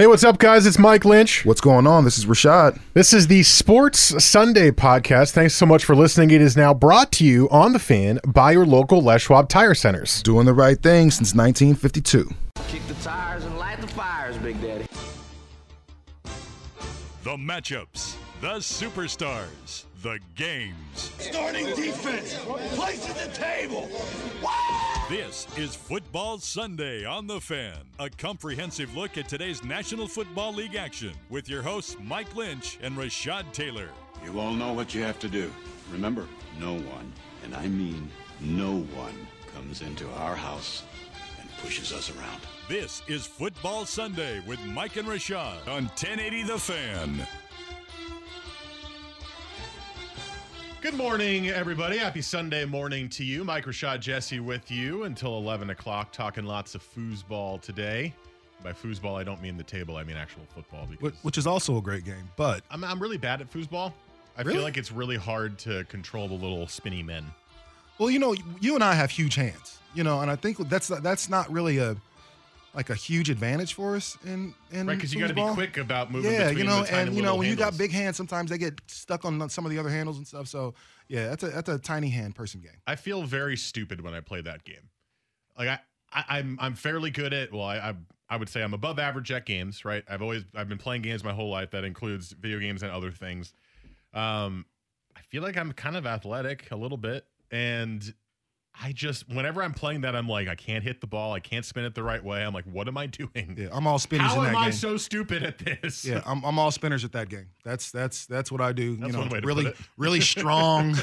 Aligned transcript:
Hey, 0.00 0.06
what's 0.06 0.22
up, 0.22 0.38
guys? 0.38 0.64
It's 0.64 0.78
Mike 0.78 1.04
Lynch. 1.04 1.44
What's 1.44 1.60
going 1.60 1.84
on? 1.84 2.04
This 2.04 2.18
is 2.18 2.26
Rashad. 2.26 2.78
This 2.94 3.12
is 3.12 3.26
the 3.26 3.42
Sports 3.42 4.24
Sunday 4.24 4.70
podcast. 4.70 5.32
Thanks 5.32 5.56
so 5.56 5.66
much 5.66 5.84
for 5.84 5.96
listening. 5.96 6.30
It 6.30 6.40
is 6.40 6.56
now 6.56 6.72
brought 6.72 7.10
to 7.14 7.24
you 7.24 7.48
on 7.50 7.72
the 7.72 7.80
fan 7.80 8.20
by 8.24 8.52
your 8.52 8.64
local 8.64 9.02
Les 9.02 9.22
Schwab 9.22 9.48
Tire 9.48 9.74
Centers. 9.74 10.22
Doing 10.22 10.46
the 10.46 10.54
right 10.54 10.80
thing 10.80 11.10
since 11.10 11.34
1952. 11.34 12.30
Kick 12.68 12.86
the 12.86 12.94
tires 13.02 13.44
and 13.44 13.58
light 13.58 13.80
the 13.80 13.88
fires, 13.88 14.36
Big 14.36 14.62
Daddy. 14.62 14.86
The 17.24 17.36
matchups, 17.36 18.14
the 18.40 18.58
superstars, 18.60 19.82
the 20.02 20.20
games. 20.36 21.12
Starting 21.18 21.66
defense, 21.74 22.34
places 22.74 23.14
the 23.14 23.32
table. 23.32 23.88
Wow! 24.42 25.06
This 25.08 25.46
is 25.56 25.74
Football 25.74 26.38
Sunday 26.38 27.04
on 27.04 27.26
The 27.26 27.40
Fan, 27.40 27.78
a 27.98 28.08
comprehensive 28.08 28.94
look 28.96 29.18
at 29.18 29.28
today's 29.28 29.64
National 29.64 30.06
Football 30.06 30.54
League 30.54 30.76
action 30.76 31.12
with 31.30 31.48
your 31.48 31.62
hosts 31.62 31.96
Mike 32.00 32.34
Lynch 32.36 32.78
and 32.80 32.96
Rashad 32.96 33.50
Taylor. 33.52 33.88
You 34.24 34.38
all 34.38 34.52
know 34.52 34.72
what 34.72 34.94
you 34.94 35.02
have 35.02 35.18
to 35.20 35.28
do. 35.28 35.50
Remember, 35.90 36.28
no 36.60 36.74
one, 36.74 37.12
and 37.42 37.54
I 37.54 37.66
mean 37.66 38.08
no 38.40 38.80
one, 38.94 39.14
comes 39.54 39.82
into 39.82 40.08
our 40.10 40.36
house 40.36 40.84
and 41.40 41.48
pushes 41.58 41.92
us 41.92 42.10
around. 42.16 42.40
This 42.68 43.02
is 43.08 43.26
Football 43.26 43.84
Sunday 43.86 44.40
with 44.46 44.60
Mike 44.66 44.96
and 44.96 45.08
Rashad 45.08 45.66
on 45.66 45.86
1080 45.86 46.42
The 46.44 46.58
Fan. 46.58 47.26
Good 50.80 50.94
morning, 50.94 51.48
everybody. 51.48 51.98
Happy 51.98 52.22
Sunday 52.22 52.64
morning 52.64 53.08
to 53.10 53.24
you. 53.24 53.42
Mike 53.42 53.64
Rashad 53.64 54.00
Jesse 54.00 54.38
with 54.38 54.70
you 54.70 55.04
until 55.04 55.36
11 55.38 55.70
o'clock, 55.70 56.12
talking 56.12 56.44
lots 56.44 56.74
of 56.76 56.82
foosball 56.82 57.60
today. 57.60 58.14
By 58.62 58.72
foosball, 58.72 59.18
I 59.18 59.24
don't 59.24 59.42
mean 59.42 59.56
the 59.56 59.64
table, 59.64 59.96
I 59.96 60.04
mean 60.04 60.16
actual 60.16 60.42
football. 60.54 60.86
Because 60.86 61.02
Which, 61.02 61.14
which 61.22 61.38
is 61.38 61.46
also 61.46 61.78
a 61.78 61.82
great 61.82 62.04
game. 62.04 62.28
But 62.36 62.62
I'm, 62.70 62.84
I'm 62.84 63.00
really 63.00 63.16
bad 63.18 63.40
at 63.40 63.50
foosball. 63.52 63.92
I 64.36 64.42
Really? 64.42 64.54
feel 64.54 64.62
like 64.64 64.76
it's 64.76 64.92
really 64.92 65.16
hard 65.16 65.58
to 65.60 65.84
control 65.84 66.28
the 66.28 66.34
little 66.34 66.68
spinny 66.68 67.02
men. 67.02 67.26
well, 67.98 68.08
you 68.10 68.20
know, 68.20 68.34
you 68.60 68.74
and 68.76 68.84
I 68.84 68.94
have 68.94 69.10
huge 69.10 69.34
hands, 69.34 69.78
you 69.94 70.04
know, 70.04 70.20
and 70.20 70.30
I 70.30 70.36
think 70.36 70.58
that's 70.68 70.86
that's 70.88 71.28
not 71.28 71.50
really 71.50 71.78
a 71.78 71.96
like 72.74 72.90
a 72.90 72.94
huge 72.94 73.30
advantage 73.30 73.74
for 73.74 73.96
us 73.96 74.16
in 74.24 74.54
in 74.70 74.86
Right, 74.86 74.96
because 74.96 75.12
you 75.14 75.20
got 75.20 75.28
to 75.28 75.34
be 75.34 75.46
quick 75.54 75.76
about 75.76 76.12
moving 76.12 76.32
Yeah, 76.32 76.50
you 76.50 76.64
know, 76.64 76.84
and 76.90 77.14
you 77.14 77.22
know 77.22 77.36
when 77.36 77.48
you 77.48 77.56
got 77.56 77.76
big 77.78 77.90
hands, 77.90 78.16
sometimes 78.16 78.50
they 78.50 78.58
get 78.58 78.80
stuck 78.86 79.24
on 79.24 79.48
some 79.48 79.64
of 79.64 79.70
the 79.70 79.78
other 79.78 79.88
handles 79.88 80.18
and 80.18 80.26
stuff. 80.26 80.48
So 80.48 80.74
yeah, 81.08 81.28
that's 81.28 81.42
a 81.42 81.48
that's 81.48 81.68
a 81.68 81.78
tiny 81.78 82.10
hand 82.10 82.34
person 82.34 82.60
game. 82.60 82.80
I 82.86 82.96
feel 82.96 83.22
very 83.22 83.56
stupid 83.56 84.00
when 84.00 84.14
I 84.14 84.20
play 84.20 84.40
that 84.42 84.64
game. 84.64 84.90
Like 85.58 85.68
I, 85.68 85.80
I 86.12 86.38
I'm 86.38 86.58
I'm 86.60 86.74
fairly 86.74 87.10
good 87.10 87.32
at 87.32 87.52
well, 87.52 87.62
I, 87.62 87.76
I 87.76 87.94
I 88.30 88.36
would 88.36 88.48
say 88.48 88.62
I'm 88.62 88.74
above 88.74 88.98
average 88.98 89.32
at 89.32 89.46
games, 89.46 89.84
right? 89.84 90.04
I've 90.08 90.22
always 90.22 90.44
I've 90.54 90.68
been 90.68 90.78
playing 90.78 91.02
games 91.02 91.24
my 91.24 91.32
whole 91.32 91.50
life. 91.50 91.70
That 91.70 91.84
includes 91.84 92.32
video 92.32 92.58
games 92.58 92.82
and 92.82 92.92
other 92.92 93.10
things. 93.10 93.52
Um, 94.12 94.66
I 95.16 95.20
feel 95.22 95.42
like 95.42 95.56
I'm 95.56 95.72
kind 95.72 95.96
of 95.96 96.06
athletic 96.06 96.70
a 96.70 96.76
little 96.76 96.98
bit, 96.98 97.24
and 97.50 98.14
I 98.80 98.92
just 98.92 99.28
whenever 99.28 99.62
I'm 99.62 99.74
playing 99.74 100.02
that, 100.02 100.14
I'm 100.14 100.28
like 100.28 100.46
I 100.48 100.54
can't 100.54 100.84
hit 100.84 101.00
the 101.00 101.06
ball, 101.06 101.32
I 101.32 101.40
can't 101.40 101.64
spin 101.64 101.84
it 101.84 101.94
the 101.94 102.02
right 102.02 102.22
way. 102.22 102.44
I'm 102.44 102.54
like, 102.54 102.64
what 102.66 102.86
am 102.88 102.96
I 102.96 103.06
doing? 103.06 103.56
Yeah, 103.58 103.68
I'm 103.72 103.86
all 103.86 103.98
spinners 103.98 104.28
How 104.32 104.40
in 104.42 104.46
am 104.46 104.52
that 104.52 104.58
I 104.58 104.64
game. 104.66 104.72
so 104.72 104.96
stupid 104.96 105.42
at 105.42 105.58
this? 105.58 106.04
yeah, 106.04 106.22
I'm, 106.24 106.44
I'm 106.44 106.58
all 106.58 106.70
spinners 106.70 107.04
at 107.04 107.12
that 107.12 107.28
game. 107.28 107.46
That's 107.64 107.90
that's 107.90 108.26
that's 108.26 108.52
what 108.52 108.60
I 108.60 108.72
do. 108.72 108.96
That's 108.96 109.08
you 109.08 109.12
know, 109.12 109.20
one 109.20 109.28
way 109.30 109.40
to 109.40 109.46
really 109.46 109.64
put 109.64 109.74
it. 109.80 109.86
really 109.96 110.20
strong, 110.34 110.94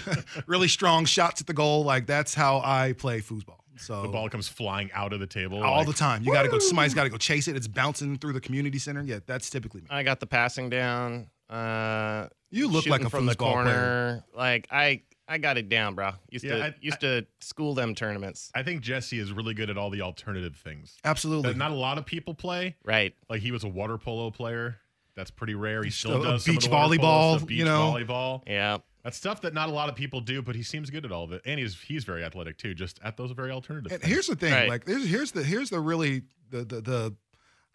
really 0.48 0.68
strong 0.70 1.06
shots 1.06 1.42
at 1.42 1.48
the 1.48 1.54
goal. 1.54 1.84
Like 1.84 2.06
that's 2.06 2.34
how 2.34 2.62
I 2.64 2.94
play 2.98 3.20
foosball. 3.20 3.60
So 3.78 4.04
the 4.04 4.08
ball 4.08 4.30
comes 4.30 4.48
flying 4.48 4.90
out 4.94 5.12
of 5.12 5.20
the 5.20 5.28
table 5.28 5.62
all 5.62 5.80
like, 5.80 5.88
the 5.88 5.94
time. 5.94 6.24
You 6.24 6.32
got 6.32 6.44
to 6.44 6.50
go. 6.50 6.60
Somebody's 6.60 6.94
got 6.94 7.04
to 7.04 7.10
go 7.10 7.18
chase 7.18 7.50
it. 7.50 7.58
It's 7.58 7.68
bouncing 7.68 8.18
through 8.18 8.32
the 8.34 8.40
community 8.42 8.80
center. 8.80 9.02
Yeah, 9.04 9.20
that's 9.26 9.50
typically 9.50 9.82
me. 9.82 9.88
I 9.90 10.04
got 10.04 10.22
the 10.22 10.28
passing 10.28 10.70
down. 10.70 11.28
Uh, 11.50 12.28
You 12.52 12.70
look 12.70 12.86
like 12.86 13.04
a 13.04 13.10
from 13.10 13.26
the 13.26 13.36
corner. 13.36 13.64
player. 13.66 14.24
Like 14.34 14.68
I, 14.72 15.02
I 15.28 15.38
got 15.40 15.58
it 15.58 15.70
down, 15.70 15.96
bro. 15.96 16.12
Used 16.30 16.46
Yeah, 16.46 16.58
to 16.58 16.64
I- 16.66 16.76
used 16.82 17.00
to 17.02 17.26
school 17.42 17.74
them 17.74 17.96
tournaments. 17.96 18.52
I 18.54 18.62
think 18.64 18.82
Jesse 18.82 19.18
is 19.20 19.32
really 19.32 19.54
good 19.54 19.70
at 19.70 19.78
all 19.78 19.90
the 19.90 20.02
alternative 20.02 20.56
things. 20.56 20.98
Absolutely. 21.04 21.52
that 21.52 21.58
not 21.58 21.72
a 21.72 21.76
lot 21.76 21.98
of 21.98 22.06
people 22.06 22.34
play. 22.36 22.76
Right. 22.84 23.16
Like 23.30 23.42
he 23.42 23.52
was 23.52 23.64
a 23.64 23.68
water 23.70 23.98
polo 23.98 24.30
player. 24.32 24.78
That's 25.16 25.32
pretty 25.32 25.56
rare. 25.56 25.82
He 25.82 25.90
still 25.90 26.12
Still 26.12 26.22
a 26.24 26.26
does 26.34 26.44
some 26.46 26.52
of 26.52 26.56
beach 26.62 26.66
the 26.66 26.72
water 26.76 26.98
polo 26.98 27.08
volleyball, 27.10 27.38
stuff, 27.38 27.48
beach 27.48 27.58
you 27.60 27.66
know. 27.66 27.94
volleyball. 27.96 28.44
Yeah. 28.46 28.78
That's 29.04 29.18
stuff 29.18 29.42
that 29.42 29.54
not 29.54 29.70
a 29.70 29.72
lot 29.72 29.88
of 29.90 29.96
people 29.96 30.20
do, 30.20 30.42
but 30.42 30.56
he 30.56 30.64
seems 30.64 30.90
good 30.90 31.06
at 31.06 31.12
all 31.12 31.24
of 31.24 31.32
it, 31.32 31.42
and 31.46 31.60
he's 31.60 31.80
he's 31.80 32.04
very 32.04 32.24
athletic 32.24 32.58
too. 32.58 32.74
Just 32.74 33.00
at 33.04 33.18
those 33.18 33.32
very 33.32 33.52
alternative. 33.52 33.92
And 33.92 34.02
things. 34.02 34.12
here's 34.14 34.28
the 34.28 34.36
thing, 34.36 34.52
Right. 34.54 34.68
like 34.70 34.88
here's 34.88 35.08
here's 35.08 35.32
the 35.32 35.44
here's 35.44 35.70
the 35.70 35.80
really 35.80 36.24
the, 36.50 36.66
the 36.66 36.82
the 36.82 37.16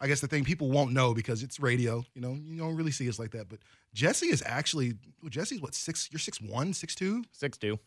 I 0.00 0.06
guess 0.06 0.20
the 0.20 0.26
thing 0.28 0.44
people 0.44 0.70
won't 0.70 0.92
know 0.92 1.12
because 1.12 1.42
it's 1.42 1.60
radio. 1.60 2.04
You 2.14 2.22
know, 2.22 2.32
you 2.42 2.56
don't 2.58 2.74
really 2.76 2.90
see 2.92 3.08
us 3.08 3.18
like 3.18 3.32
that. 3.32 3.48
But 3.48 3.58
Jesse 3.92 4.26
is 4.28 4.42
actually 4.46 4.94
well, 5.22 5.28
Jesse's 5.30 5.60
what 5.60 5.74
six? 5.74 6.08
You're 6.10 6.18
six 6.18 6.40
one, 6.40 6.72
six. 6.72 6.94
Six 7.32 7.58
two. 7.58 7.78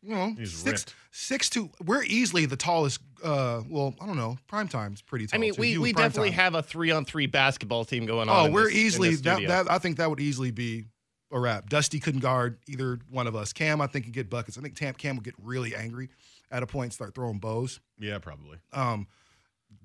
You 0.00 0.14
know, 0.14 0.32
He's 0.38 0.52
six 0.52 0.82
ripped. 0.82 0.94
six 1.10 1.50
two. 1.50 1.70
We're 1.84 2.04
easily 2.04 2.46
the 2.46 2.56
tallest. 2.56 3.00
Uh, 3.22 3.62
well, 3.68 3.94
I 4.00 4.06
don't 4.06 4.16
know. 4.16 4.38
Prime 4.46 4.68
time's 4.68 5.02
pretty 5.02 5.26
tall. 5.26 5.38
I 5.38 5.40
mean, 5.40 5.54
too. 5.54 5.60
we, 5.60 5.72
You 5.72 5.80
we 5.82 5.88
and 5.90 5.96
Prime 5.96 6.08
definitely 6.08 6.30
Time. 6.30 6.38
have 6.38 6.54
a 6.54 6.62
three 6.62 6.90
on 6.92 7.04
three 7.04 7.26
basketball 7.26 7.84
team 7.84 8.06
going 8.06 8.28
on. 8.28 8.36
Oh, 8.42 8.44
in 8.46 8.52
we're 8.52 8.64
this- 8.66 8.74
in 8.74 8.78
easily 8.78 9.10
this 9.10 9.20
that, 9.22 9.34
studio. 9.38 9.48
that. 9.64 9.70
I 9.70 9.78
think 9.78 9.96
that 9.96 10.08
would 10.08 10.20
easily 10.20 10.52
be 10.52 10.84
a 11.32 11.38
wrap. 11.40 11.68
Dusty 11.68 11.98
couldn't 12.00 12.20
guard 12.20 12.58
either 12.68 13.00
one 13.10 13.26
of 13.26 13.34
us. 13.36 13.52
Cam, 13.52 13.80
I 13.80 13.88
think, 13.88 14.04
can 14.04 14.12
get 14.12 14.30
buckets. 14.30 14.56
I 14.56 14.62
think 14.62 14.76
Tam 14.76 14.94
Cam 14.94 15.16
will 15.16 15.22
get 15.24 15.34
really 15.42 15.74
angry 15.74 16.08
at 16.50 16.62
a 16.62 16.66
point 16.66 16.84
and 16.84 16.92
start 16.92 17.14
throwing 17.14 17.38
bows. 17.40 17.80
yeah, 17.98 18.18
probably. 18.18 18.58
Um, 18.72 19.00
And 19.00 19.06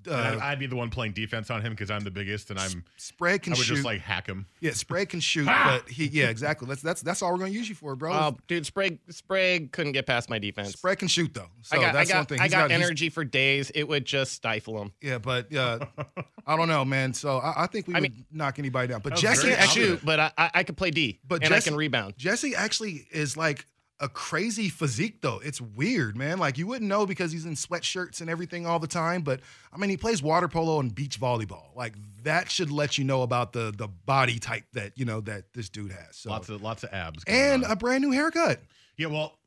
uh, 0.06 0.12
I'd, 0.14 0.38
I'd 0.38 0.58
be 0.58 0.66
the 0.66 0.76
one 0.76 0.90
playing 0.90 1.12
defense 1.12 1.50
on 1.50 1.62
him 1.62 1.72
because 1.72 1.90
I'm 1.90 2.04
the 2.04 2.10
biggest, 2.10 2.50
and 2.50 2.58
I'm 2.58 2.84
Sprague 2.98 3.42
can 3.42 3.54
shoot 3.54 3.56
I 3.56 3.60
would 3.60 3.66
shoot. 3.66 3.74
just 3.76 3.84
like 3.86 4.00
hack 4.02 4.26
him. 4.26 4.46
yeah, 4.60 4.72
spray 4.72 5.06
can 5.06 5.20
shoot, 5.20 5.46
but 5.46 5.88
he 5.88 6.06
yeah, 6.06 6.28
exactly. 6.28 6.68
That's 6.68 6.82
that's 6.82 7.00
that's 7.02 7.22
all 7.22 7.32
we're 7.32 7.38
gonna 7.38 7.50
use 7.50 7.68
you 7.68 7.74
for, 7.74 7.96
bro. 7.96 8.12
Oh, 8.12 8.36
dude, 8.46 8.66
Sprague 8.66 8.98
Sprague 9.08 9.72
couldn't 9.72 9.92
get 9.92 10.06
past 10.06 10.28
my 10.28 10.38
defense. 10.38 10.72
Spray 10.72 10.96
can 10.96 11.08
shoot 11.08 11.32
though. 11.32 11.48
So 11.62 11.78
I 11.78 11.80
got, 11.80 11.88
I 11.90 11.92
that's 11.92 12.10
got, 12.10 12.16
one 12.18 12.26
thing. 12.26 12.40
I 12.40 12.44
He's 12.44 12.52
got, 12.52 12.70
he's- 12.70 12.82
energy 12.82 13.08
for 13.08 13.24
days. 13.24 13.70
It 13.74 13.84
would 13.84 14.04
just 14.04 14.32
stifle 14.32 14.80
him. 14.82 14.92
Yeah, 15.00 15.18
but 15.18 15.54
uh, 15.54 15.78
I 16.46 16.56
don't 16.56 16.68
know, 16.68 16.84
man. 16.84 17.14
So 17.14 17.38
I, 17.38 17.64
I 17.64 17.66
think 17.66 17.88
we 17.88 17.94
I 17.94 18.00
would 18.00 18.12
mean- 18.12 18.26
knock 18.30 18.58
anybody 18.58 18.88
down. 18.88 19.00
But 19.02 19.12
was 19.12 19.20
Jesse 19.22 19.42
very 19.48 19.54
actually, 19.54 19.84
shoot, 19.84 20.00
but 20.04 20.20
I, 20.20 20.32
I, 20.36 20.50
I 20.56 20.62
could 20.64 20.76
play 20.76 20.90
D, 20.90 21.18
But 21.26 21.36
and 21.42 21.50
Jesse- 21.50 21.68
I 21.68 21.70
can 21.70 21.76
rebound. 21.78 22.14
Jesse 22.18 22.54
actually 22.54 23.06
is 23.10 23.36
like 23.38 23.64
a 24.00 24.08
crazy 24.08 24.68
physique 24.68 25.20
though. 25.22 25.40
It's 25.44 25.60
weird, 25.60 26.16
man. 26.16 26.38
Like 26.38 26.58
you 26.58 26.66
wouldn't 26.66 26.88
know 26.88 27.06
because 27.06 27.30
he's 27.32 27.46
in 27.46 27.54
sweatshirts 27.54 28.20
and 28.20 28.28
everything 28.28 28.66
all 28.66 28.78
the 28.78 28.86
time. 28.88 29.22
But 29.22 29.40
I 29.72 29.76
mean, 29.78 29.88
he 29.90 29.96
plays 29.96 30.22
water 30.22 30.48
polo 30.48 30.80
and 30.80 30.94
beach 30.94 31.20
volleyball. 31.20 31.74
Like 31.76 31.94
that 32.24 32.50
should 32.50 32.70
let 32.72 32.98
you 32.98 33.04
know 33.04 33.22
about 33.22 33.52
the 33.52 33.72
the 33.76 33.86
body 33.88 34.38
type 34.38 34.64
that 34.72 34.92
you 34.96 35.04
know 35.04 35.20
that 35.22 35.52
this 35.54 35.68
dude 35.68 35.92
has. 35.92 36.16
So 36.16 36.30
Lots 36.30 36.48
of 36.48 36.60
lots 36.62 36.82
of 36.82 36.92
abs. 36.92 37.22
and 37.26 37.64
on. 37.64 37.70
a 37.70 37.76
brand 37.76 38.02
new 38.02 38.10
haircut. 38.10 38.60
yeah, 38.96 39.06
well, 39.06 39.38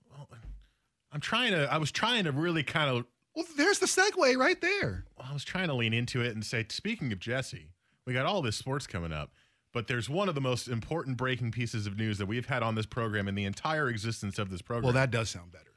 I'm 1.11 1.21
trying 1.21 1.51
to. 1.51 1.71
I 1.71 1.77
was 1.77 1.91
trying 1.91 2.25
to 2.25 2.31
really 2.31 2.63
kind 2.63 2.89
of 2.95 3.05
Well, 3.35 3.45
there's 3.57 3.79
the 3.79 3.85
segue 3.85 4.37
right 4.37 4.59
there. 4.61 5.05
I 5.19 5.33
was 5.33 5.43
trying 5.43 5.67
to 5.67 5.73
lean 5.73 5.93
into 5.93 6.21
it 6.21 6.33
and 6.33 6.45
say, 6.45 6.65
speaking 6.69 7.11
of 7.11 7.19
Jesse, 7.19 7.69
we 8.05 8.13
got 8.13 8.25
all 8.25 8.41
this 8.41 8.55
sports 8.55 8.87
coming 8.87 9.11
up, 9.13 9.31
but 9.77 9.85
there's 9.85 10.09
one 10.09 10.27
of 10.27 10.33
the 10.33 10.41
most 10.41 10.67
important 10.67 11.17
breaking 11.17 11.51
pieces 11.51 11.85
of 11.85 11.99
news 11.99 12.17
that 12.17 12.25
we've 12.25 12.47
had 12.47 12.63
on 12.63 12.73
this 12.73 12.87
program 12.87 13.27
in 13.27 13.35
the 13.35 13.45
entire 13.45 13.89
existence 13.89 14.39
of 14.39 14.49
this 14.49 14.59
program. 14.59 14.85
Well, 14.85 14.93
that 14.93 15.11
does 15.11 15.29
sound 15.29 15.51
better. 15.51 15.69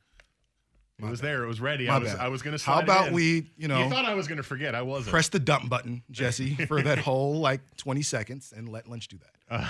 it 0.99 1.05
was 1.05 1.21
there. 1.21 1.45
It 1.45 1.49
was 1.49 1.61
ready. 1.61 1.87
My 1.87 1.97
I 1.97 1.99
was. 1.99 2.13
bad. 2.13 2.21
I 2.21 2.29
was 2.29 2.41
going 2.41 2.57
to. 2.57 2.65
How 2.65 2.81
about 2.81 3.13
we, 3.13 3.51
you 3.59 3.69
know, 3.69 3.85
you 3.85 3.91
thought 3.91 4.07
I 4.07 4.15
was 4.15 4.27
going 4.27 4.39
to 4.39 4.43
forget. 4.43 4.75
I 4.75 4.81
wasn't. 4.81 5.11
press 5.11 5.29
the 5.29 5.39
dump 5.39 5.69
button, 5.69 6.03
Jesse, 6.11 6.55
for 6.67 6.81
that 6.81 6.97
whole 6.97 7.41
like 7.41 7.61
20 7.77 8.01
seconds 8.01 8.55
and 8.57 8.71
let 8.71 8.89
Lynch 8.89 9.09
do 9.09 9.19
that. 9.19 9.69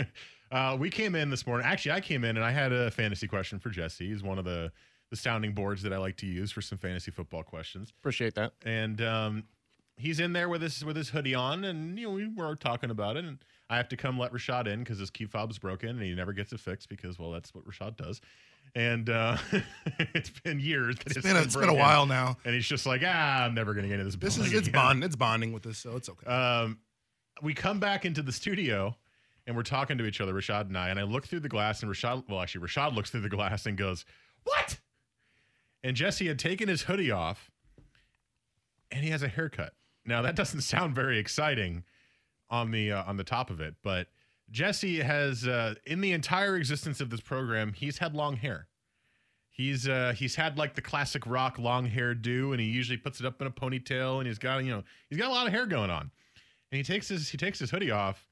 Uh, 0.00 0.04
uh, 0.54 0.76
we 0.78 0.88
came 0.88 1.14
in 1.14 1.28
this 1.28 1.46
morning. 1.46 1.66
Actually, 1.66 1.92
I 1.92 2.00
came 2.00 2.24
in 2.24 2.38
and 2.38 2.46
I 2.46 2.52
had 2.52 2.72
a 2.72 2.90
fantasy 2.90 3.28
question 3.28 3.58
for 3.58 3.68
Jesse. 3.68 4.08
He's 4.08 4.22
one 4.22 4.38
of 4.38 4.46
the 4.46 4.72
the 5.10 5.16
sounding 5.16 5.52
boards 5.52 5.82
that 5.82 5.92
I 5.92 5.98
like 5.98 6.16
to 6.16 6.26
use 6.26 6.50
for 6.50 6.62
some 6.62 6.78
fantasy 6.78 7.10
football 7.10 7.42
questions. 7.42 7.92
Appreciate 8.00 8.36
that. 8.36 8.52
and 8.64 9.02
um, 9.02 9.44
he's 9.96 10.20
in 10.20 10.32
there 10.32 10.48
with 10.48 10.62
his 10.62 10.84
with 10.84 10.96
his 10.96 11.10
hoodie 11.10 11.34
on, 11.34 11.64
and 11.64 11.98
you 11.98 12.06
know 12.06 12.14
we 12.14 12.26
were 12.26 12.56
talking 12.56 12.90
about 12.90 13.16
it, 13.16 13.24
and 13.24 13.38
I 13.68 13.76
have 13.76 13.88
to 13.88 13.96
come 13.96 14.18
let 14.18 14.32
Rashad 14.32 14.66
in 14.68 14.80
because 14.80 14.98
his 14.98 15.10
key 15.10 15.26
fob's 15.26 15.58
broken, 15.58 15.90
and 15.90 16.02
he 16.02 16.14
never 16.14 16.32
gets 16.32 16.52
it 16.52 16.60
fixed 16.60 16.88
because 16.88 17.18
well, 17.18 17.32
that's 17.32 17.54
what 17.54 17.64
Rashad 17.64 17.96
does. 17.96 18.20
And 18.74 19.10
uh, 19.10 19.36
it's 20.14 20.30
been 20.30 20.60
years. 20.60 20.96
That 20.98 21.16
It's 21.16 21.26
been 21.26 21.36
a, 21.36 21.40
it's 21.40 21.56
been 21.56 21.68
a 21.68 21.74
while 21.74 22.06
now. 22.06 22.36
and 22.44 22.54
he's 22.54 22.66
just 22.66 22.86
like, 22.86 23.02
ah, 23.04 23.44
I'm 23.44 23.54
never 23.54 23.74
gonna 23.74 23.88
get 23.88 24.00
into 24.00 24.04
this. 24.04 24.16
This 24.16 24.38
is 24.38 24.52
it's 24.52 24.68
again." 24.68 24.80
bond 24.80 25.04
it's 25.04 25.16
bonding 25.16 25.52
with 25.52 25.66
us, 25.66 25.78
so 25.78 25.96
it's 25.96 26.08
okay. 26.08 26.26
Um, 26.26 26.78
we 27.42 27.54
come 27.54 27.80
back 27.80 28.04
into 28.04 28.22
the 28.22 28.32
studio 28.32 28.96
and 29.46 29.56
we're 29.56 29.62
talking 29.62 29.98
to 29.98 30.06
each 30.06 30.20
other, 30.20 30.32
Rashad 30.32 30.62
and 30.62 30.76
I, 30.76 30.88
and 30.88 30.98
I 30.98 31.04
look 31.04 31.26
through 31.26 31.40
the 31.40 31.48
glass 31.48 31.82
and 31.82 31.90
Rashad, 31.90 32.24
well, 32.28 32.40
actually, 32.40 32.66
Rashad 32.66 32.94
looks 32.94 33.10
through 33.10 33.20
the 33.20 33.28
glass 33.28 33.66
and 33.66 33.76
goes, 33.76 34.04
What? 34.44 34.78
And 35.84 35.96
Jesse 35.96 36.26
had 36.26 36.38
taken 36.38 36.68
his 36.68 36.82
hoodie 36.82 37.10
off 37.10 37.50
and 38.90 39.04
he 39.04 39.10
has 39.10 39.22
a 39.22 39.28
haircut. 39.28 39.72
Now, 40.04 40.22
that 40.22 40.36
doesn't 40.36 40.60
sound 40.62 40.94
very 40.94 41.18
exciting 41.18 41.84
on 42.50 42.70
the 42.70 42.92
uh, 42.92 43.04
on 43.04 43.16
the 43.16 43.24
top 43.24 43.50
of 43.50 43.60
it, 43.60 43.74
but 43.82 44.08
Jesse 44.50 45.00
has 45.00 45.46
uh, 45.46 45.74
in 45.84 46.00
the 46.00 46.12
entire 46.12 46.56
existence 46.56 47.00
of 47.00 47.10
this 47.10 47.20
program, 47.20 47.72
he's 47.72 47.98
had 47.98 48.14
long 48.14 48.36
hair. 48.36 48.68
He's 49.50 49.88
uh, 49.88 50.12
he's 50.16 50.34
had 50.34 50.58
like 50.58 50.74
the 50.74 50.82
classic 50.82 51.26
rock 51.26 51.58
long 51.58 51.86
hair 51.86 52.14
do, 52.14 52.52
and 52.52 52.60
he 52.60 52.66
usually 52.66 52.98
puts 52.98 53.20
it 53.20 53.26
up 53.26 53.40
in 53.40 53.46
a 53.46 53.50
ponytail, 53.50 54.18
and 54.18 54.26
he's 54.26 54.38
got 54.38 54.62
you 54.64 54.70
know 54.70 54.84
he's 55.08 55.18
got 55.18 55.28
a 55.28 55.32
lot 55.32 55.46
of 55.46 55.52
hair 55.52 55.66
going 55.66 55.90
on. 55.90 56.10
And 56.70 56.76
he 56.76 56.82
takes 56.82 57.08
his 57.08 57.28
he 57.28 57.38
takes 57.38 57.58
his 57.58 57.70
hoodie 57.70 57.90
off, 57.90 58.28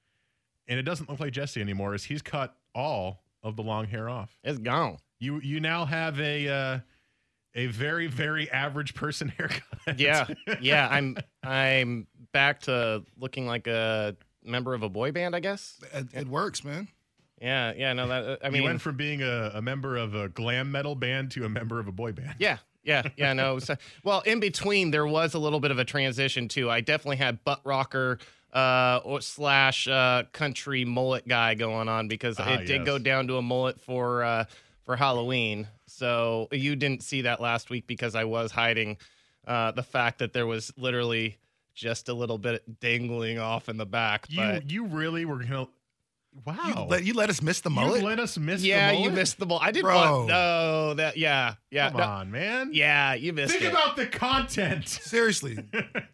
and 0.68 0.78
it 0.78 0.82
doesn't 0.82 1.08
look 1.08 1.20
like 1.20 1.32
Jesse 1.32 1.60
anymore, 1.60 1.94
as 1.94 2.04
he's 2.04 2.22
cut 2.22 2.56
all 2.74 3.22
of 3.42 3.56
the 3.56 3.62
long 3.62 3.86
hair 3.86 4.08
off. 4.08 4.38
It's 4.44 4.58
gone. 4.58 4.98
You 5.18 5.40
you 5.40 5.60
now 5.60 5.84
have 5.86 6.20
a 6.20 6.48
uh, 6.48 6.78
a 7.54 7.66
very 7.66 8.06
very 8.06 8.50
average 8.50 8.94
person 8.94 9.28
haircut. 9.38 9.98
Yeah, 9.98 10.26
yeah. 10.60 10.88
I'm 10.90 11.16
I'm 11.42 12.06
back 12.32 12.60
to 12.62 13.04
looking 13.18 13.46
like 13.46 13.66
a 13.66 14.16
member 14.42 14.74
of 14.74 14.82
a 14.82 14.88
boy 14.88 15.12
band, 15.12 15.34
I 15.36 15.40
guess. 15.40 15.78
It, 15.92 16.06
it 16.12 16.28
works, 16.28 16.64
man. 16.64 16.88
Yeah, 17.40 17.72
yeah. 17.76 17.92
No, 17.92 18.08
that 18.08 18.38
I 18.42 18.48
mean, 18.48 18.56
you 18.56 18.60
mean, 18.62 18.70
went 18.70 18.80
from 18.80 18.96
being 18.96 19.22
a, 19.22 19.52
a 19.54 19.62
member 19.62 19.96
of 19.96 20.14
a 20.14 20.28
glam 20.28 20.70
metal 20.72 20.94
band 20.94 21.30
to 21.32 21.44
a 21.44 21.48
member 21.48 21.78
of 21.80 21.88
a 21.88 21.92
boy 21.92 22.12
band. 22.12 22.36
Yeah, 22.38 22.58
yeah, 22.84 23.02
yeah. 23.16 23.32
No, 23.32 23.58
so, 23.58 23.76
well, 24.02 24.20
in 24.20 24.40
between 24.40 24.90
there 24.90 25.06
was 25.06 25.34
a 25.34 25.38
little 25.38 25.60
bit 25.60 25.70
of 25.70 25.78
a 25.78 25.84
transition 25.84 26.48
too. 26.48 26.70
I 26.70 26.80
definitely 26.80 27.16
had 27.16 27.44
butt 27.44 27.60
rocker 27.64 28.18
uh, 28.52 29.00
or 29.04 29.20
slash 29.20 29.88
uh, 29.88 30.22
country 30.32 30.84
mullet 30.84 31.26
guy 31.28 31.54
going 31.54 31.88
on 31.88 32.08
because 32.08 32.36
Ah, 32.38 32.54
it 32.54 32.66
did 32.66 32.80
yes. 32.80 32.86
go 32.86 32.98
down 32.98 33.26
to 33.26 33.36
a 33.36 33.42
mullet 33.42 33.80
for 33.80 34.22
uh, 34.22 34.44
for 34.84 34.96
Halloween. 34.96 35.66
So 35.96 36.48
you 36.50 36.76
didn't 36.76 37.02
see 37.02 37.22
that 37.22 37.40
last 37.40 37.70
week 37.70 37.86
because 37.86 38.14
I 38.14 38.24
was 38.24 38.50
hiding 38.50 38.96
uh, 39.46 39.70
the 39.72 39.82
fact 39.82 40.18
that 40.18 40.32
there 40.32 40.46
was 40.46 40.72
literally 40.76 41.38
just 41.74 42.08
a 42.08 42.14
little 42.14 42.38
bit 42.38 42.80
dangling 42.80 43.38
off 43.38 43.68
in 43.68 43.76
the 43.76 43.86
back. 43.86 44.26
You 44.28 44.40
but 44.40 44.70
you 44.70 44.86
really 44.86 45.24
were 45.24 45.38
gonna. 45.38 45.68
Wow. 46.44 46.56
You 46.66 46.74
let, 46.84 47.04
you 47.04 47.14
let 47.14 47.30
us 47.30 47.40
miss 47.40 47.60
the 47.60 47.70
mullet. 47.70 48.00
You 48.00 48.06
let 48.06 48.18
us 48.20 48.36
miss. 48.36 48.62
yeah, 48.62 48.88
the 48.90 48.94
you 48.94 49.00
mullet? 49.02 49.14
missed 49.14 49.38
the 49.38 49.46
ball. 49.46 49.60
I 49.62 49.70
didn't 49.70 49.84
Bro. 49.84 49.94
want 49.94 50.28
no 50.28 50.94
that. 50.94 51.16
Yeah, 51.16 51.54
yeah, 51.70 51.88
Come 51.90 51.98
no- 51.98 52.04
on, 52.04 52.30
man. 52.30 52.70
yeah. 52.72 53.14
You 53.14 53.32
missed 53.32 53.54
it. 53.54 53.60
Think 53.60 53.72
it. 53.72 53.74
about 53.74 53.96
the 53.96 54.06
content. 54.06 54.88
Seriously, 54.88 55.58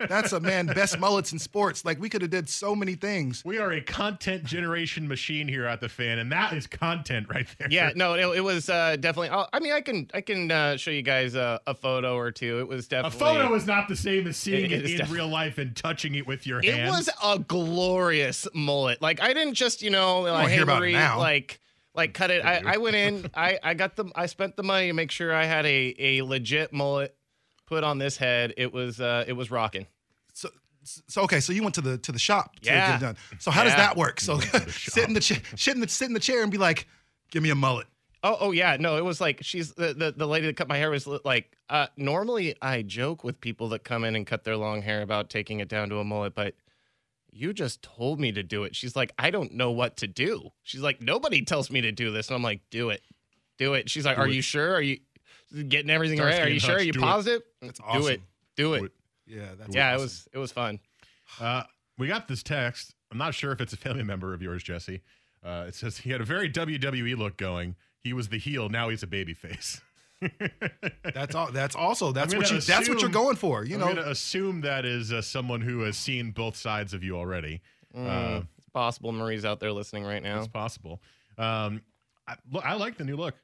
that's 0.09 0.33
a 0.33 0.39
man 0.41 0.67
best 0.75 0.99
mullets 0.99 1.33
in 1.33 1.39
sports. 1.39 1.85
Like 1.85 1.99
we 2.01 2.09
could 2.09 2.21
have 2.23 2.31
did 2.31 2.49
so 2.49 2.77
many 2.77 2.95
things. 2.95 3.43
We 3.45 3.59
are 3.59 3.73
a 3.73 3.81
content 3.81 4.45
generation 4.45 5.09
machine 5.09 5.49
here 5.49 5.65
at 5.67 5.81
the 5.81 5.89
fan, 5.89 6.19
and 6.19 6.31
that 6.33 6.53
is 6.53 6.67
content 6.67 7.27
right 7.31 7.47
there. 7.59 7.69
Yeah, 7.71 7.91
no, 7.97 8.15
it, 8.15 8.37
it 8.39 8.41
was 8.43 8.69
uh, 8.69 8.97
definitely. 9.01 9.31
i 9.31 9.47
I 9.53 9.61
mean, 9.61 9.73
I 9.73 9.81
can 9.81 10.09
I 10.15 10.21
can 10.21 10.51
uh, 10.51 10.77
show 10.77 10.91
you 10.91 11.03
guys 11.03 11.35
a, 11.35 11.61
a 11.67 11.75
photo 11.75 12.15
or 12.17 12.31
two. 12.31 12.61
It 12.61 12.69
was 12.69 12.87
definitely 12.89 13.17
A 13.17 13.21
photo 13.21 13.55
is 13.55 13.67
not 13.67 13.89
the 13.89 13.97
same 13.97 14.27
as 14.27 14.37
seeing 14.37 14.67
It 14.71 14.81
it, 14.81 14.85
is 14.85 14.91
in 14.93 14.99
def- 14.99 15.11
real 15.11 15.29
life 15.29 15.59
and 15.59 15.75
touching 15.75 16.15
it 16.15 16.27
with 16.27 16.47
your 16.47 16.63
hand. 16.63 16.89
It 16.89 16.91
was 16.91 17.09
a 17.25 17.39
glorious 17.39 18.47
mullet. 18.55 19.01
Like 19.03 19.21
I 19.23 19.33
didn't 19.33 19.55
just 19.55 19.83
you 19.83 19.91
know 19.91 20.10
like 20.19 20.49
hear 20.49 20.57
hey, 20.59 20.63
about 20.63 20.77
it 20.79 20.81
Marie, 20.81 20.93
now. 20.93 21.19
like 21.19 21.61
like 21.95 22.15
cut 22.15 22.31
it. 22.31 22.45
I, 22.45 22.63
I 22.75 22.77
went 22.79 22.97
in. 22.97 23.31
I 23.35 23.59
I 23.63 23.75
got 23.75 23.97
the 23.97 24.07
I 24.15 24.27
spent 24.27 24.57
the 24.57 24.63
money 24.63 24.87
to 24.89 24.93
make 24.93 25.11
sure 25.11 25.35
I 25.35 25.45
had 25.45 25.67
a 25.67 25.95
a 25.99 26.23
legit 26.23 26.73
mullet 26.73 27.15
put 27.67 27.85
on 27.85 27.99
this 27.99 28.17
head. 28.17 28.55
It 28.57 28.73
was 28.73 29.01
uh 29.01 29.25
it 29.27 29.33
was 29.35 29.51
rocking. 29.51 29.87
So, 30.33 30.49
so 30.83 31.23
okay, 31.23 31.41
so 31.41 31.53
you 31.53 31.63
went 31.63 31.75
to 31.77 31.81
the 31.81 31.99
to 31.99 32.13
the 32.13 32.19
shop 32.19 32.59
to 32.61 32.67
Yeah. 32.71 32.93
get 32.93 33.03
it 33.03 33.05
done. 33.05 33.17
So 33.39 33.51
how 33.51 33.65
does 33.65 33.75
that 33.75 33.97
work? 33.97 34.21
So 34.21 34.39
sit 34.69 35.07
in 35.09 35.15
the 35.15 35.21
chair 35.21 35.39
sit 35.57 35.75
in 35.75 35.81
the 35.81 35.89
sit 35.89 36.09
in 36.09 36.15
the 36.15 36.21
chair 36.21 36.43
and 36.43 36.51
be 36.51 36.59
like, 36.59 36.87
"Give 37.31 37.43
me 37.43 37.51
a 37.51 37.55
mullet." 37.55 37.87
Oh, 38.23 38.37
oh 38.41 38.53
yeah, 38.53 38.77
no, 38.79 38.97
it 38.99 39.05
was 39.05 39.19
like 39.21 39.39
she's 39.43 39.73
the, 39.73 39.95
the 39.95 40.13
the 40.17 40.27
lady 40.27 40.47
that 40.47 40.57
cut 40.57 40.69
my 40.69 40.77
hair 40.77 40.91
was 40.91 41.07
like. 41.25 41.57
Uh, 41.69 41.87
normally, 41.97 42.57
I 42.61 42.83
joke 42.83 43.23
with 43.23 43.41
people 43.41 43.69
that 43.69 43.85
come 43.85 44.03
in 44.05 44.17
and 44.17 44.27
cut 44.27 44.43
their 44.45 44.57
long 44.57 44.83
hair 44.83 45.03
about 45.03 45.31
taking 45.31 45.61
it 45.61 45.69
down 45.69 45.89
to 45.91 45.99
a 46.01 46.05
mullet, 46.05 46.35
but 46.35 46.55
you 47.33 47.53
just 47.53 47.83
told 47.83 48.21
me 48.21 48.33
to 48.33 48.43
do 48.43 48.65
it. 48.65 48.75
She's 48.77 48.97
like, 48.97 49.13
I 49.19 49.31
don't 49.31 49.53
know 49.55 49.71
what 49.71 49.97
to 49.99 50.07
do. 50.07 50.51
She's 50.63 50.81
like, 50.81 51.01
nobody 51.01 51.43
tells 51.43 51.71
me 51.71 51.81
to 51.83 51.93
do 51.93 52.11
this, 52.11 52.29
and 52.29 52.37
I'm 52.37 52.43
like, 52.43 52.61
do 52.71 52.91
it, 52.91 53.03
do 53.59 53.75
it. 53.75 53.89
She's 53.91 54.05
like, 54.05 54.17
Do 54.17 54.23
Are 54.23 54.29
it. 54.29 54.35
you 54.35 54.43
sure? 54.43 54.75
Are 54.75 54.81
you 54.81 54.99
getting 55.69 55.91
everything 55.91 56.19
Starts 56.19 56.33
right? 56.35 56.41
Are 56.41 56.45
getting 56.45 56.55
you 56.55 56.61
sure? 56.61 56.77
Are 56.77 56.81
you 56.81 56.93
Do 56.93 57.01
it. 57.01 57.43
That's 57.61 57.79
Do 57.79 57.85
awesome. 57.87 58.07
it. 58.13 58.21
Do 58.57 58.75
it. 58.75 58.79
Do 58.79 58.85
it. 58.87 58.93
Yeah, 59.27 59.49
that's 59.59 59.75
Yeah, 59.75 59.95
it 59.95 60.01
was 60.01 60.29
it 60.33 60.39
was 60.39 60.51
fun. 60.53 60.81
Uh, 61.41 61.63
we 61.99 62.09
got 62.09 62.27
this 62.27 62.43
text. 62.43 62.95
I'm 63.13 63.19
not 63.19 63.35
sure 63.35 63.53
if 63.53 63.61
it's 63.61 63.73
a 63.73 63.77
family 63.77 64.03
member 64.03 64.35
of 64.35 64.43
yours, 64.43 64.63
Jesse. 64.63 65.03
Uh, 65.45 65.65
it 65.69 65.75
says 65.75 65.99
he 65.99 66.11
had 66.11 66.21
a 66.21 66.25
very 66.25 66.51
WWE 66.51 67.17
look 67.17 67.37
going. 67.37 67.77
He 68.01 68.13
was 68.13 68.29
the 68.29 68.39
heel. 68.39 68.69
Now 68.69 68.89
he's 68.89 69.03
a 69.03 69.07
baby 69.07 69.35
face. 69.35 69.81
That's 71.15 71.35
all. 71.35 71.51
That's 71.53 71.75
also 71.77 72.13
that's 72.13 72.35
what 72.35 72.47
you. 72.51 72.57
gonna 72.57 72.61
That's 72.63 72.89
what 72.89 73.01
you're 73.01 73.11
going 73.11 73.37
for. 73.37 73.65
You 73.65 73.75
I'm 73.75 73.81
know, 73.81 73.87
going 73.87 73.97
to 73.97 74.11
assume 74.11 74.61
that 74.63 74.85
is 74.85 75.13
uh, 75.13 75.23
someone 75.23 75.61
who 75.61 75.81
has 75.81 75.97
seen 75.97 76.31
both 76.31 76.57
sides 76.57 76.93
of 76.95 77.03
you 77.03 77.17
already. 77.17 77.61
Uh, 77.97 78.43
It's 78.59 78.69
possible 78.73 79.13
Marie's 79.13 79.45
out 79.45 79.61
there 79.61 79.73
listening 79.73 80.05
right 80.05 80.23
now. 80.23 80.39
It's 80.39 80.49
possible. 80.49 81.01
Um, 81.39 81.81
I, 82.29 82.37
look, 82.51 82.65
I 82.65 82.75
like 82.75 82.97
the 82.99 83.05
new 83.05 83.17
look. 83.17 83.35